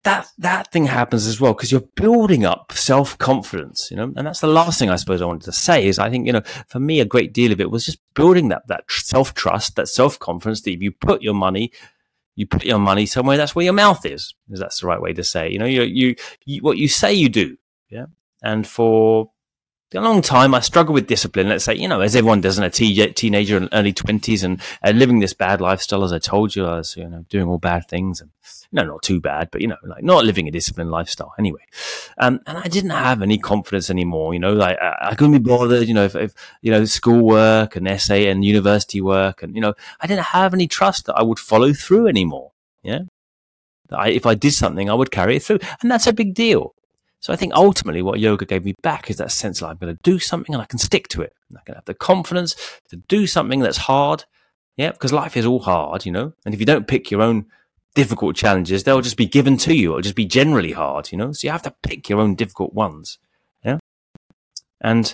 that 0.03 0.27
that 0.37 0.71
thing 0.71 0.85
happens 0.85 1.27
as 1.27 1.41
well 1.41 1.53
because 1.53 1.71
you're 1.71 1.81
building 1.95 2.45
up 2.45 2.71
self 2.71 3.17
confidence, 3.17 3.91
you 3.91 3.97
know, 3.97 4.13
and 4.15 4.25
that's 4.25 4.39
the 4.39 4.47
last 4.47 4.79
thing 4.79 4.89
I 4.89 4.95
suppose 4.95 5.21
I 5.21 5.25
wanted 5.25 5.43
to 5.43 5.51
say 5.51 5.85
is 5.85 5.99
I 5.99 6.09
think 6.09 6.25
you 6.25 6.31
know 6.31 6.41
for 6.67 6.79
me 6.79 6.99
a 6.99 7.05
great 7.05 7.33
deal 7.33 7.51
of 7.51 7.59
it 7.59 7.69
was 7.69 7.85
just 7.85 7.99
building 8.13 8.47
that 8.49 8.67
that 8.67 8.85
self 8.89 9.33
trust, 9.33 9.75
that 9.75 9.89
self 9.89 10.17
confidence 10.17 10.61
that 10.61 10.71
if 10.71 10.81
you 10.81 10.91
put 10.91 11.21
your 11.21 11.33
money, 11.33 11.71
you 12.39 12.47
put 12.47 12.63
your 12.63 12.79
money 12.79 13.05
somewhere 13.05 13.35
that's 13.35 13.53
where 13.53 13.65
your 13.65 13.73
mouth 13.73 14.05
is, 14.05 14.33
is 14.49 14.61
that's 14.61 14.79
the 14.79 14.87
right 14.87 15.01
way 15.01 15.11
to 15.11 15.25
say, 15.25 15.51
you 15.51 15.59
know, 15.59 15.65
you, 15.65 15.83
you 15.83 16.15
you 16.45 16.61
what 16.61 16.77
you 16.77 16.87
say 16.87 17.13
you 17.13 17.27
do, 17.27 17.57
yeah, 17.89 18.05
and 18.41 18.65
for 18.65 19.29
a 19.95 20.01
long 20.01 20.21
time 20.21 20.53
I 20.53 20.59
struggled 20.59 20.93
with 20.93 21.07
discipline. 21.07 21.49
Let's 21.49 21.63
say, 21.63 21.75
you 21.75 21.87
know, 21.87 22.01
as 22.01 22.15
everyone 22.15 22.41
does 22.41 22.57
in 22.57 22.63
a 22.63 22.69
te- 22.69 23.13
teenager 23.13 23.57
in 23.57 23.69
early 23.73 23.93
twenties 23.93 24.43
and 24.43 24.61
uh, 24.83 24.91
living 24.91 25.19
this 25.19 25.33
bad 25.33 25.61
lifestyle, 25.61 26.03
as 26.03 26.13
I 26.13 26.19
told 26.19 26.55
you, 26.55 26.65
I 26.65 26.77
was, 26.77 26.95
you 26.95 27.07
know, 27.07 27.25
doing 27.29 27.47
all 27.47 27.57
bad 27.57 27.87
things 27.87 28.21
and 28.21 28.29
no, 28.71 28.83
not 28.83 29.01
too 29.01 29.19
bad, 29.19 29.49
but 29.51 29.61
you 29.61 29.67
know, 29.67 29.77
like 29.83 30.03
not 30.03 30.25
living 30.25 30.47
a 30.47 30.51
disciplined 30.51 30.91
lifestyle 30.91 31.33
anyway. 31.39 31.65
Um, 32.19 32.39
and 32.45 32.55
I 32.55 32.67
didn't 32.67 32.91
have 32.91 33.23
any 33.23 33.39
confidence 33.39 33.89
anymore, 33.89 34.35
you 34.35 34.39
know, 34.39 34.53
like 34.53 34.77
I, 34.79 35.09
I 35.09 35.15
couldn't 35.15 35.33
be 35.33 35.49
bothered, 35.49 35.87
you 35.87 35.95
know, 35.95 36.03
if, 36.03 36.15
if, 36.15 36.35
you 36.61 36.71
know, 36.71 36.85
schoolwork 36.85 37.75
and 37.75 37.87
essay 37.87 38.29
and 38.29 38.45
university 38.45 39.01
work 39.01 39.41
and, 39.41 39.55
you 39.55 39.61
know, 39.61 39.73
I 39.99 40.05
didn't 40.05 40.25
have 40.25 40.53
any 40.53 40.67
trust 40.67 41.07
that 41.07 41.15
I 41.15 41.23
would 41.23 41.39
follow 41.39 41.73
through 41.73 42.07
anymore. 42.07 42.51
Yeah. 42.83 43.01
I, 43.91 44.09
if 44.09 44.27
I 44.27 44.35
did 44.35 44.53
something, 44.53 44.87
I 44.87 44.93
would 44.93 45.09
carry 45.09 45.37
it 45.37 45.41
through. 45.41 45.59
And 45.81 45.89
that's 45.89 46.05
a 46.05 46.13
big 46.13 46.35
deal. 46.35 46.75
So 47.21 47.33
I 47.33 47.35
think 47.35 47.53
ultimately 47.53 48.01
what 48.01 48.19
yoga 48.19 48.45
gave 48.45 48.63
me 48.63 48.75
back 48.81 49.09
is 49.09 49.17
that 49.17 49.31
sense 49.31 49.59
that 49.59 49.67
I'm 49.67 49.77
going 49.77 49.93
to 49.93 50.01
do 50.03 50.19
something 50.19 50.53
and 50.53 50.61
I 50.61 50.65
can 50.65 50.79
stick 50.79 51.07
to 51.09 51.21
it. 51.21 51.33
I 51.55 51.61
can 51.65 51.75
have 51.75 51.85
the 51.85 51.93
confidence 51.93 52.55
to 52.89 52.95
do 52.95 53.27
something 53.27 53.59
that's 53.59 53.77
hard. 53.77 54.25
Yeah, 54.77 54.91
because 54.91 55.11
life 55.11 55.35
is 55.35 55.45
all 55.45 55.59
hard, 55.59 56.05
you 56.05 56.11
know. 56.11 56.31
And 56.45 56.53
if 56.53 56.61
you 56.61 56.65
don't 56.65 56.87
pick 56.87 57.11
your 57.11 57.21
own 57.21 57.45
difficult 57.95 58.37
challenges, 58.37 58.83
they'll 58.83 59.01
just 59.01 59.17
be 59.17 59.25
given 59.25 59.57
to 59.57 59.75
you. 59.75 59.91
It'll 59.91 60.01
just 60.01 60.15
be 60.15 60.25
generally 60.25 60.71
hard, 60.71 61.11
you 61.11 61.17
know. 61.17 61.33
So 61.33 61.45
you 61.45 61.51
have 61.51 61.63
to 61.63 61.75
pick 61.83 62.07
your 62.07 62.19
own 62.19 62.35
difficult 62.35 62.73
ones. 62.73 63.19
Yeah. 63.65 63.79
And 64.79 65.13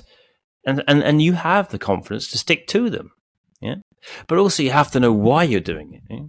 and 0.63 0.83
and, 0.87 1.01
and 1.03 1.21
you 1.21 1.33
have 1.33 1.69
the 1.69 1.79
confidence 1.79 2.27
to 2.27 2.37
stick 2.37 2.67
to 2.67 2.91
them. 2.91 3.11
Yeah. 3.59 3.75
But 4.27 4.37
also 4.37 4.61
you 4.61 4.69
have 4.69 4.91
to 4.91 4.99
know 4.99 5.11
why 5.11 5.43
you're 5.43 5.59
doing 5.59 5.93
it. 5.93 6.03
Yeah? 6.09 6.25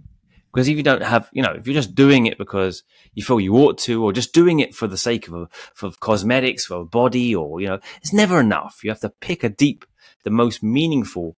Because 0.57 0.69
if 0.69 0.77
you 0.77 0.81
don't 0.81 1.03
have, 1.03 1.29
you 1.33 1.43
know, 1.43 1.51
if 1.51 1.67
you're 1.67 1.75
just 1.75 1.93
doing 1.93 2.25
it 2.25 2.39
because 2.39 2.81
you 3.13 3.23
feel 3.23 3.39
you 3.39 3.53
ought 3.57 3.77
to, 3.77 4.03
or 4.03 4.11
just 4.11 4.33
doing 4.33 4.59
it 4.59 4.73
for 4.73 4.87
the 4.87 4.97
sake 4.97 5.27
of 5.27 5.35
a, 5.35 5.47
for 5.75 5.91
cosmetics, 5.99 6.65
for 6.65 6.77
a 6.77 6.83
body, 6.83 7.35
or 7.35 7.61
you 7.61 7.67
know, 7.67 7.79
it's 7.97 8.11
never 8.11 8.39
enough. 8.39 8.79
You 8.83 8.89
have 8.89 8.99
to 9.01 9.11
pick 9.21 9.43
a 9.43 9.49
deep, 9.49 9.85
the 10.23 10.31
most 10.31 10.63
meaningful 10.63 11.35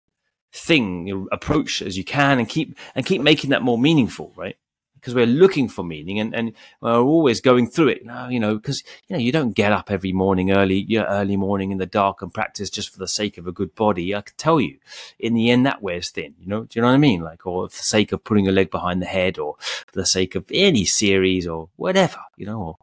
thing, 0.53 1.27
approach 1.31 1.81
as 1.81 1.97
you 1.97 2.03
can, 2.03 2.37
and 2.37 2.47
keep 2.47 2.77
and 2.93 3.07
keep 3.07 3.23
making 3.23 3.49
that 3.49 3.63
more 3.63 3.79
meaningful, 3.79 4.33
right? 4.35 4.55
Because 4.99 5.15
we're 5.15 5.25
looking 5.25 5.69
for 5.69 5.83
meaning 5.83 6.19
and, 6.19 6.35
and 6.35 6.53
we're 6.81 6.99
always 6.99 7.41
going 7.41 7.69
through 7.69 7.89
it 7.89 8.05
now, 8.05 8.29
you 8.29 8.39
know, 8.39 8.55
because, 8.55 8.83
you 9.07 9.15
know, 9.15 9.21
you 9.21 9.31
don't 9.31 9.51
get 9.51 9.71
up 9.71 9.91
every 9.91 10.11
morning 10.11 10.51
early, 10.51 10.85
you 10.87 10.99
know, 10.99 11.05
early 11.05 11.37
morning 11.37 11.71
in 11.71 11.77
the 11.77 11.85
dark 11.85 12.21
and 12.21 12.33
practice 12.33 12.69
just 12.69 12.89
for 12.89 12.99
the 12.99 13.07
sake 13.07 13.37
of 13.37 13.47
a 13.47 13.51
good 13.51 13.73
body. 13.75 14.13
I 14.15 14.21
can 14.21 14.35
tell 14.37 14.59
you 14.59 14.77
in 15.19 15.33
the 15.33 15.49
end 15.49 15.65
that 15.65 15.81
wears 15.81 16.09
thin, 16.09 16.35
you 16.39 16.47
know, 16.47 16.63
do 16.63 16.77
you 16.77 16.81
know 16.81 16.89
what 16.89 16.95
I 16.95 16.97
mean? 16.97 17.21
Like, 17.21 17.45
or 17.45 17.69
for 17.69 17.77
the 17.77 17.83
sake 17.83 18.11
of 18.11 18.23
putting 18.23 18.47
a 18.47 18.51
leg 18.51 18.71
behind 18.71 19.01
the 19.01 19.07
head 19.07 19.37
or 19.37 19.55
for 19.59 19.99
the 19.99 20.05
sake 20.05 20.35
of 20.35 20.45
any 20.51 20.85
series 20.85 21.47
or 21.47 21.69
whatever, 21.75 22.19
you 22.35 22.45
know, 22.45 22.61
or 22.61 22.77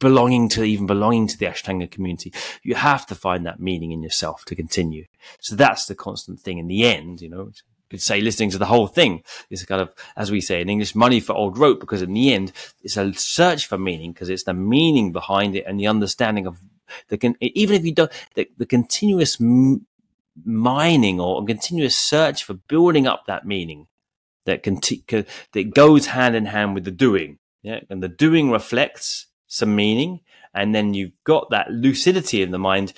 belonging 0.00 0.48
to 0.48 0.64
even 0.64 0.86
belonging 0.86 1.28
to 1.28 1.38
the 1.38 1.46
Ashtanga 1.46 1.88
community, 1.90 2.32
you 2.62 2.74
have 2.74 3.06
to 3.06 3.14
find 3.14 3.46
that 3.46 3.60
meaning 3.60 3.92
in 3.92 4.02
yourself 4.02 4.44
to 4.46 4.56
continue. 4.56 5.04
So 5.40 5.54
that's 5.54 5.86
the 5.86 5.94
constant 5.94 6.40
thing 6.40 6.58
in 6.58 6.66
the 6.66 6.84
end, 6.84 7.20
you 7.20 7.28
know, 7.28 7.52
could 7.90 8.00
say 8.00 8.20
listening 8.20 8.50
to 8.50 8.58
the 8.58 8.66
whole 8.66 8.86
thing 8.86 9.22
is 9.50 9.64
kind 9.64 9.82
of, 9.82 9.92
as 10.16 10.30
we 10.30 10.40
say 10.40 10.60
in 10.60 10.70
English, 10.70 10.94
money 10.94 11.20
for 11.20 11.34
old 11.34 11.58
rope, 11.58 11.80
because 11.80 12.02
in 12.02 12.12
the 12.12 12.32
end, 12.32 12.52
it's 12.82 12.96
a 12.96 13.12
search 13.14 13.66
for 13.66 13.76
meaning, 13.76 14.12
because 14.12 14.30
it's 14.30 14.44
the 14.44 14.54
meaning 14.54 15.12
behind 15.12 15.56
it 15.56 15.64
and 15.66 15.78
the 15.78 15.88
understanding 15.88 16.46
of 16.46 16.60
the, 17.08 17.18
can, 17.18 17.36
even 17.40 17.76
if 17.76 17.84
you 17.84 17.94
don't, 17.94 18.12
the, 18.34 18.48
the 18.56 18.66
continuous 18.66 19.40
m- 19.40 19.86
mining 20.44 21.20
or 21.20 21.44
continuous 21.44 21.96
search 21.96 22.44
for 22.44 22.54
building 22.54 23.06
up 23.06 23.24
that 23.26 23.44
meaning 23.44 23.86
that 24.46 24.62
can, 24.62 24.80
that 25.52 25.74
goes 25.74 26.06
hand 26.06 26.34
in 26.34 26.46
hand 26.46 26.74
with 26.74 26.84
the 26.84 26.90
doing. 26.90 27.38
Yeah. 27.62 27.80
And 27.90 28.02
the 28.02 28.08
doing 28.08 28.50
reflects 28.50 29.26
some 29.46 29.76
meaning. 29.76 30.20
And 30.54 30.74
then 30.74 30.94
you've 30.94 31.12
got 31.24 31.50
that 31.50 31.70
lucidity 31.70 32.42
in 32.42 32.50
the 32.50 32.58
mind 32.58 32.92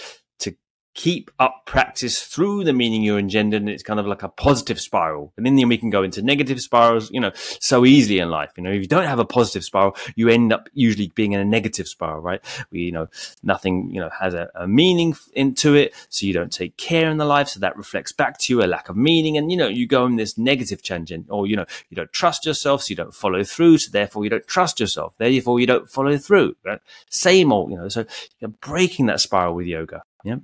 keep 0.95 1.31
up 1.39 1.63
practice 1.67 2.23
through 2.23 2.65
the 2.65 2.73
meaning 2.73 3.03
you're 3.03 3.19
engendered 3.19 3.63
and 3.63 3.71
it's 3.71 3.83
kind 3.83 3.99
of 3.99 4.07
like 4.07 4.23
a 4.23 4.29
positive 4.29 4.81
spiral. 4.81 5.33
And 5.37 5.47
then 5.47 5.69
we 5.69 5.79
can 5.79 5.91
go 5.91 6.03
into 6.03 6.23
negative 6.23 6.61
spirals 6.61 7.11
you 7.11 7.21
know 7.21 7.33
so 7.35 7.85
easily 7.85 8.19
in 8.19 8.31
life. 8.31 8.51
You 8.57 8.63
know 8.63 8.71
if 8.71 8.83
you 8.83 8.89
don't 8.89 9.05
have 9.05 9.19
a 9.19 9.25
positive 9.25 9.65
spiral 9.65 9.97
you 10.17 10.29
end 10.29 10.53
up 10.53 10.69
usually 10.73 11.09
being 11.15 11.33
in 11.33 11.41
a 11.41 11.45
negative 11.45 11.89
spiral 11.89 12.21
right? 12.21 12.41
We 12.71 12.81
you 12.81 12.93
know 12.93 13.09
nothing 13.43 13.91
you 13.91 14.01
know 14.01 14.11
has 14.19 14.35
a, 14.35 14.51
a 14.55 14.67
meaning 14.69 15.17
into 15.35 15.75
it 15.75 15.95
so 16.09 16.27
you 16.27 16.33
don't 16.33 16.53
take 16.53 16.77
care 16.77 17.11
in 17.11 17.17
the 17.17 17.25
life 17.25 17.49
so 17.49 17.61
that 17.61 17.77
reflects 17.77 18.13
back 18.13 18.39
to 18.39 18.53
you 18.53 18.63
a 18.63 18.67
lack 18.67 18.89
of 18.89 18.97
meaning 18.97 19.37
and 19.37 19.51
you 19.51 19.57
know 19.57 19.69
you 19.69 19.87
go 19.87 20.07
in 20.07 20.17
this 20.17 20.37
negative 20.37 20.83
tangent 20.83 21.27
or 21.29 21.47
you 21.47 21.57
know 21.57 21.67
you 21.91 21.97
don't 21.97 22.13
trust 22.13 22.45
yourself 22.47 22.83
so 22.83 22.91
you 22.91 22.97
don't 22.97 23.15
follow 23.15 23.43
through 23.43 23.79
so 23.79 23.91
therefore 23.91 24.25
you 24.25 24.31
don't 24.31 24.47
trust 24.47 24.81
yourself 24.81 25.15
therefore 25.19 25.61
you 25.61 25.67
don't 25.67 25.89
follow 25.89 26.17
through 26.17 26.55
right? 26.65 26.81
same 27.11 27.53
old 27.53 27.71
you 27.71 27.77
know 27.77 27.89
so 27.89 28.05
you're 28.41 28.49
breaking 28.49 29.07
that 29.07 29.21
spiral 29.21 29.55
with 29.55 29.67
yoga 29.67 30.03
yeah 30.25 30.37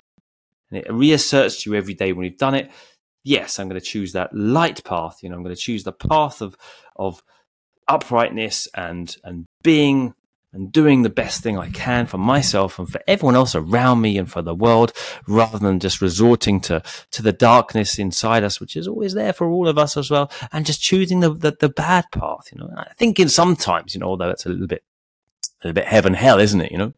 and 0.70 0.80
it 0.80 0.92
reasserts 0.92 1.62
to 1.62 1.70
you 1.70 1.76
every 1.76 1.94
day 1.94 2.12
when 2.12 2.24
you've 2.24 2.38
done 2.38 2.54
it. 2.54 2.70
Yes, 3.24 3.58
I'm 3.58 3.68
going 3.68 3.80
to 3.80 3.86
choose 3.86 4.12
that 4.12 4.34
light 4.34 4.84
path. 4.84 5.18
You 5.22 5.28
know, 5.28 5.36
I'm 5.36 5.42
going 5.42 5.54
to 5.54 5.60
choose 5.60 5.84
the 5.84 5.92
path 5.92 6.40
of 6.40 6.56
of 6.96 7.22
uprightness 7.88 8.68
and 8.74 9.14
and 9.24 9.46
being 9.62 10.14
and 10.52 10.72
doing 10.72 11.02
the 11.02 11.10
best 11.10 11.42
thing 11.42 11.58
I 11.58 11.68
can 11.68 12.06
for 12.06 12.16
myself 12.16 12.78
and 12.78 12.88
for 12.88 13.00
everyone 13.06 13.34
else 13.34 13.54
around 13.54 14.00
me 14.00 14.16
and 14.16 14.30
for 14.30 14.40
the 14.40 14.54
world, 14.54 14.92
rather 15.26 15.58
than 15.58 15.78
just 15.78 16.00
resorting 16.00 16.60
to 16.62 16.82
to 17.10 17.22
the 17.22 17.32
darkness 17.32 17.98
inside 17.98 18.44
us, 18.44 18.60
which 18.60 18.76
is 18.76 18.88
always 18.88 19.14
there 19.14 19.32
for 19.32 19.50
all 19.50 19.68
of 19.68 19.78
us 19.78 19.96
as 19.96 20.10
well, 20.10 20.30
and 20.52 20.64
just 20.64 20.80
choosing 20.80 21.20
the 21.20 21.32
the, 21.34 21.56
the 21.58 21.68
bad 21.68 22.06
path. 22.12 22.48
You 22.52 22.60
know, 22.60 22.70
I 22.76 22.92
think 22.96 23.20
in 23.20 23.28
sometimes, 23.28 23.94
you 23.94 24.00
know, 24.00 24.08
although 24.08 24.30
it's 24.30 24.46
a 24.46 24.50
little 24.50 24.66
bit 24.66 24.82
a 25.64 25.72
bit 25.72 25.86
heaven 25.86 26.14
hell, 26.14 26.38
isn't 26.38 26.60
it? 26.60 26.70
You 26.70 26.78
know, 26.78 26.94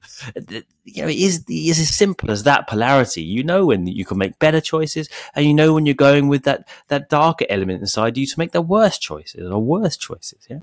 you 0.85 1.03
know, 1.03 1.09
it 1.09 1.17
is, 1.17 1.45
it 1.49 1.53
is 1.53 1.81
as 1.81 1.95
simple 1.95 2.31
as 2.31 2.43
that 2.43 2.67
polarity. 2.67 3.23
You 3.23 3.43
know 3.43 3.67
when 3.67 3.87
you 3.87 4.05
can 4.05 4.19
make 4.19 4.39
better 4.39 4.61
choices, 4.61 5.09
and 5.35 5.47
you 5.47 5.55
know 5.55 5.73
when 5.73 5.87
you're 5.87 5.95
going 5.95 6.29
with 6.29 6.45
that 6.45 6.69
that 6.89 7.09
darker 7.09 7.47
element 7.49 7.81
inside 7.81 8.19
you 8.19 8.27
to 8.27 8.39
make 8.39 8.53
the 8.53 8.63
worst 8.63 9.01
choices 9.01 9.51
or 9.51 9.63
worse 9.63 9.97
choices. 9.97 10.47
Yeah. 10.49 10.61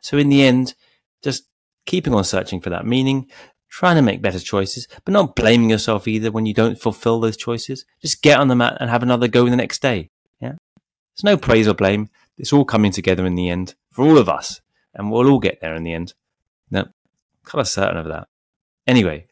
So 0.00 0.16
in 0.16 0.30
the 0.30 0.42
end, 0.42 0.74
just 1.22 1.44
keeping 1.86 2.14
on 2.14 2.24
searching 2.24 2.60
for 2.60 2.70
that 2.70 2.86
meaning, 2.86 3.30
trying 3.68 3.96
to 3.96 4.02
make 4.02 4.22
better 4.22 4.40
choices, 4.40 4.88
but 5.04 5.12
not 5.12 5.36
blaming 5.36 5.68
yourself 5.68 6.08
either 6.08 6.30
when 6.30 6.46
you 6.46 6.54
don't 6.54 6.80
fulfill 6.80 7.20
those 7.20 7.36
choices. 7.36 7.84
Just 8.00 8.22
get 8.22 8.38
on 8.38 8.48
the 8.48 8.56
mat 8.56 8.78
and 8.80 8.88
have 8.88 9.02
another 9.02 9.28
go 9.28 9.48
the 9.50 9.56
next 9.56 9.82
day. 9.82 10.10
Yeah. 10.40 10.54
There's 11.14 11.24
no 11.24 11.36
praise 11.36 11.68
or 11.68 11.74
blame. 11.74 12.08
It's 12.38 12.52
all 12.52 12.64
coming 12.64 12.90
together 12.90 13.26
in 13.26 13.34
the 13.34 13.50
end 13.50 13.74
for 13.92 14.02
all 14.02 14.16
of 14.16 14.30
us, 14.30 14.62
and 14.94 15.10
we'll 15.10 15.28
all 15.28 15.40
get 15.40 15.60
there 15.60 15.74
in 15.74 15.84
the 15.84 15.92
end. 15.92 16.14
Kind 17.44 17.60
of 17.60 17.68
certain 17.68 17.96
of 17.96 18.06
that. 18.08 18.28
Anyway, 18.86 19.26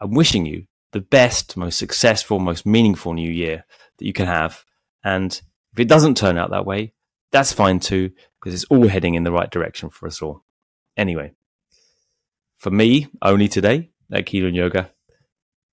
I'm 0.00 0.12
wishing 0.12 0.46
you 0.46 0.66
the 0.92 1.00
best, 1.00 1.56
most 1.56 1.78
successful, 1.78 2.38
most 2.38 2.66
meaningful 2.66 3.12
new 3.12 3.30
year 3.30 3.64
that 3.98 4.06
you 4.06 4.12
can 4.12 4.26
have. 4.26 4.64
And 5.04 5.32
if 5.72 5.78
it 5.78 5.88
doesn't 5.88 6.16
turn 6.16 6.38
out 6.38 6.50
that 6.50 6.66
way, 6.66 6.92
that's 7.32 7.52
fine 7.52 7.80
too, 7.80 8.10
because 8.40 8.54
it's 8.54 8.70
all 8.70 8.88
heading 8.88 9.14
in 9.14 9.24
the 9.24 9.32
right 9.32 9.50
direction 9.50 9.90
for 9.90 10.06
us 10.06 10.22
all. 10.22 10.44
Anyway, 10.96 11.34
for 12.56 12.70
me, 12.70 13.08
only 13.20 13.48
today 13.48 13.90
at 14.12 14.26
Keen 14.26 14.46
on 14.46 14.54
Yoga, 14.54 14.90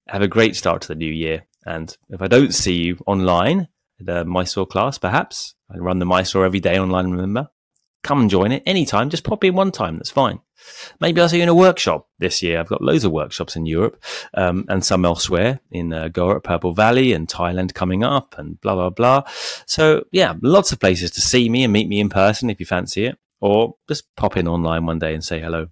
have 0.07 0.21
a 0.21 0.27
great 0.27 0.55
start 0.55 0.81
to 0.81 0.87
the 0.89 0.95
new 0.95 1.11
year. 1.11 1.45
And 1.65 1.95
if 2.09 2.21
I 2.21 2.27
don't 2.27 2.53
see 2.53 2.75
you 2.75 2.97
online 3.07 3.69
the 3.99 4.25
Mysore 4.25 4.65
class, 4.65 4.97
perhaps 4.97 5.55
I 5.73 5.77
run 5.77 5.99
the 5.99 6.05
Mysore 6.05 6.45
every 6.45 6.59
day 6.59 6.77
online, 6.77 7.11
remember? 7.11 7.49
Come 8.03 8.21
and 8.21 8.29
join 8.29 8.51
it 8.51 8.63
anytime. 8.65 9.09
Just 9.09 9.23
pop 9.23 9.43
in 9.43 9.55
one 9.55 9.71
time. 9.71 9.95
That's 9.95 10.11
fine. 10.11 10.39
Maybe 10.99 11.19
I'll 11.19 11.29
see 11.29 11.37
you 11.37 11.43
in 11.43 11.49
a 11.49 11.55
workshop 11.55 12.07
this 12.19 12.41
year. 12.41 12.59
I've 12.59 12.67
got 12.67 12.81
loads 12.81 13.03
of 13.03 13.11
workshops 13.11 13.55
in 13.55 13.65
Europe 13.65 14.01
um, 14.33 14.65
and 14.69 14.83
some 14.83 15.05
elsewhere 15.05 15.59
in 15.71 15.91
uh, 15.93 16.07
Goa 16.09 16.39
Purple 16.39 16.73
Valley 16.73 17.13
and 17.13 17.27
Thailand 17.27 17.73
coming 17.73 18.03
up 18.03 18.37
and 18.37 18.59
blah, 18.61 18.75
blah, 18.75 18.89
blah. 18.89 19.23
So, 19.65 20.05
yeah, 20.11 20.35
lots 20.41 20.71
of 20.71 20.79
places 20.79 21.11
to 21.11 21.21
see 21.21 21.49
me 21.49 21.63
and 21.63 21.73
meet 21.73 21.87
me 21.87 21.99
in 21.99 22.09
person 22.09 22.49
if 22.49 22.59
you 22.59 22.65
fancy 22.65 23.05
it, 23.05 23.17
or 23.39 23.75
just 23.87 24.13
pop 24.15 24.37
in 24.37 24.47
online 24.47 24.85
one 24.85 24.99
day 24.99 25.13
and 25.13 25.23
say 25.23 25.39
hello. 25.39 25.67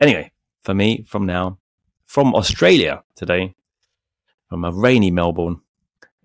Anyway, 0.00 0.32
for 0.62 0.74
me, 0.74 1.04
from 1.06 1.26
now, 1.26 1.58
from 2.04 2.34
Australia 2.34 3.02
today, 3.14 3.54
from 4.48 4.64
a 4.64 4.72
rainy 4.72 5.10
Melbourne, 5.10 5.60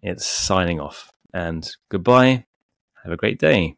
it's 0.01 0.25
signing 0.25 0.79
off. 0.79 1.11
And 1.33 1.69
goodbye. 1.89 2.45
Have 3.03 3.11
a 3.11 3.17
great 3.17 3.39
day. 3.39 3.75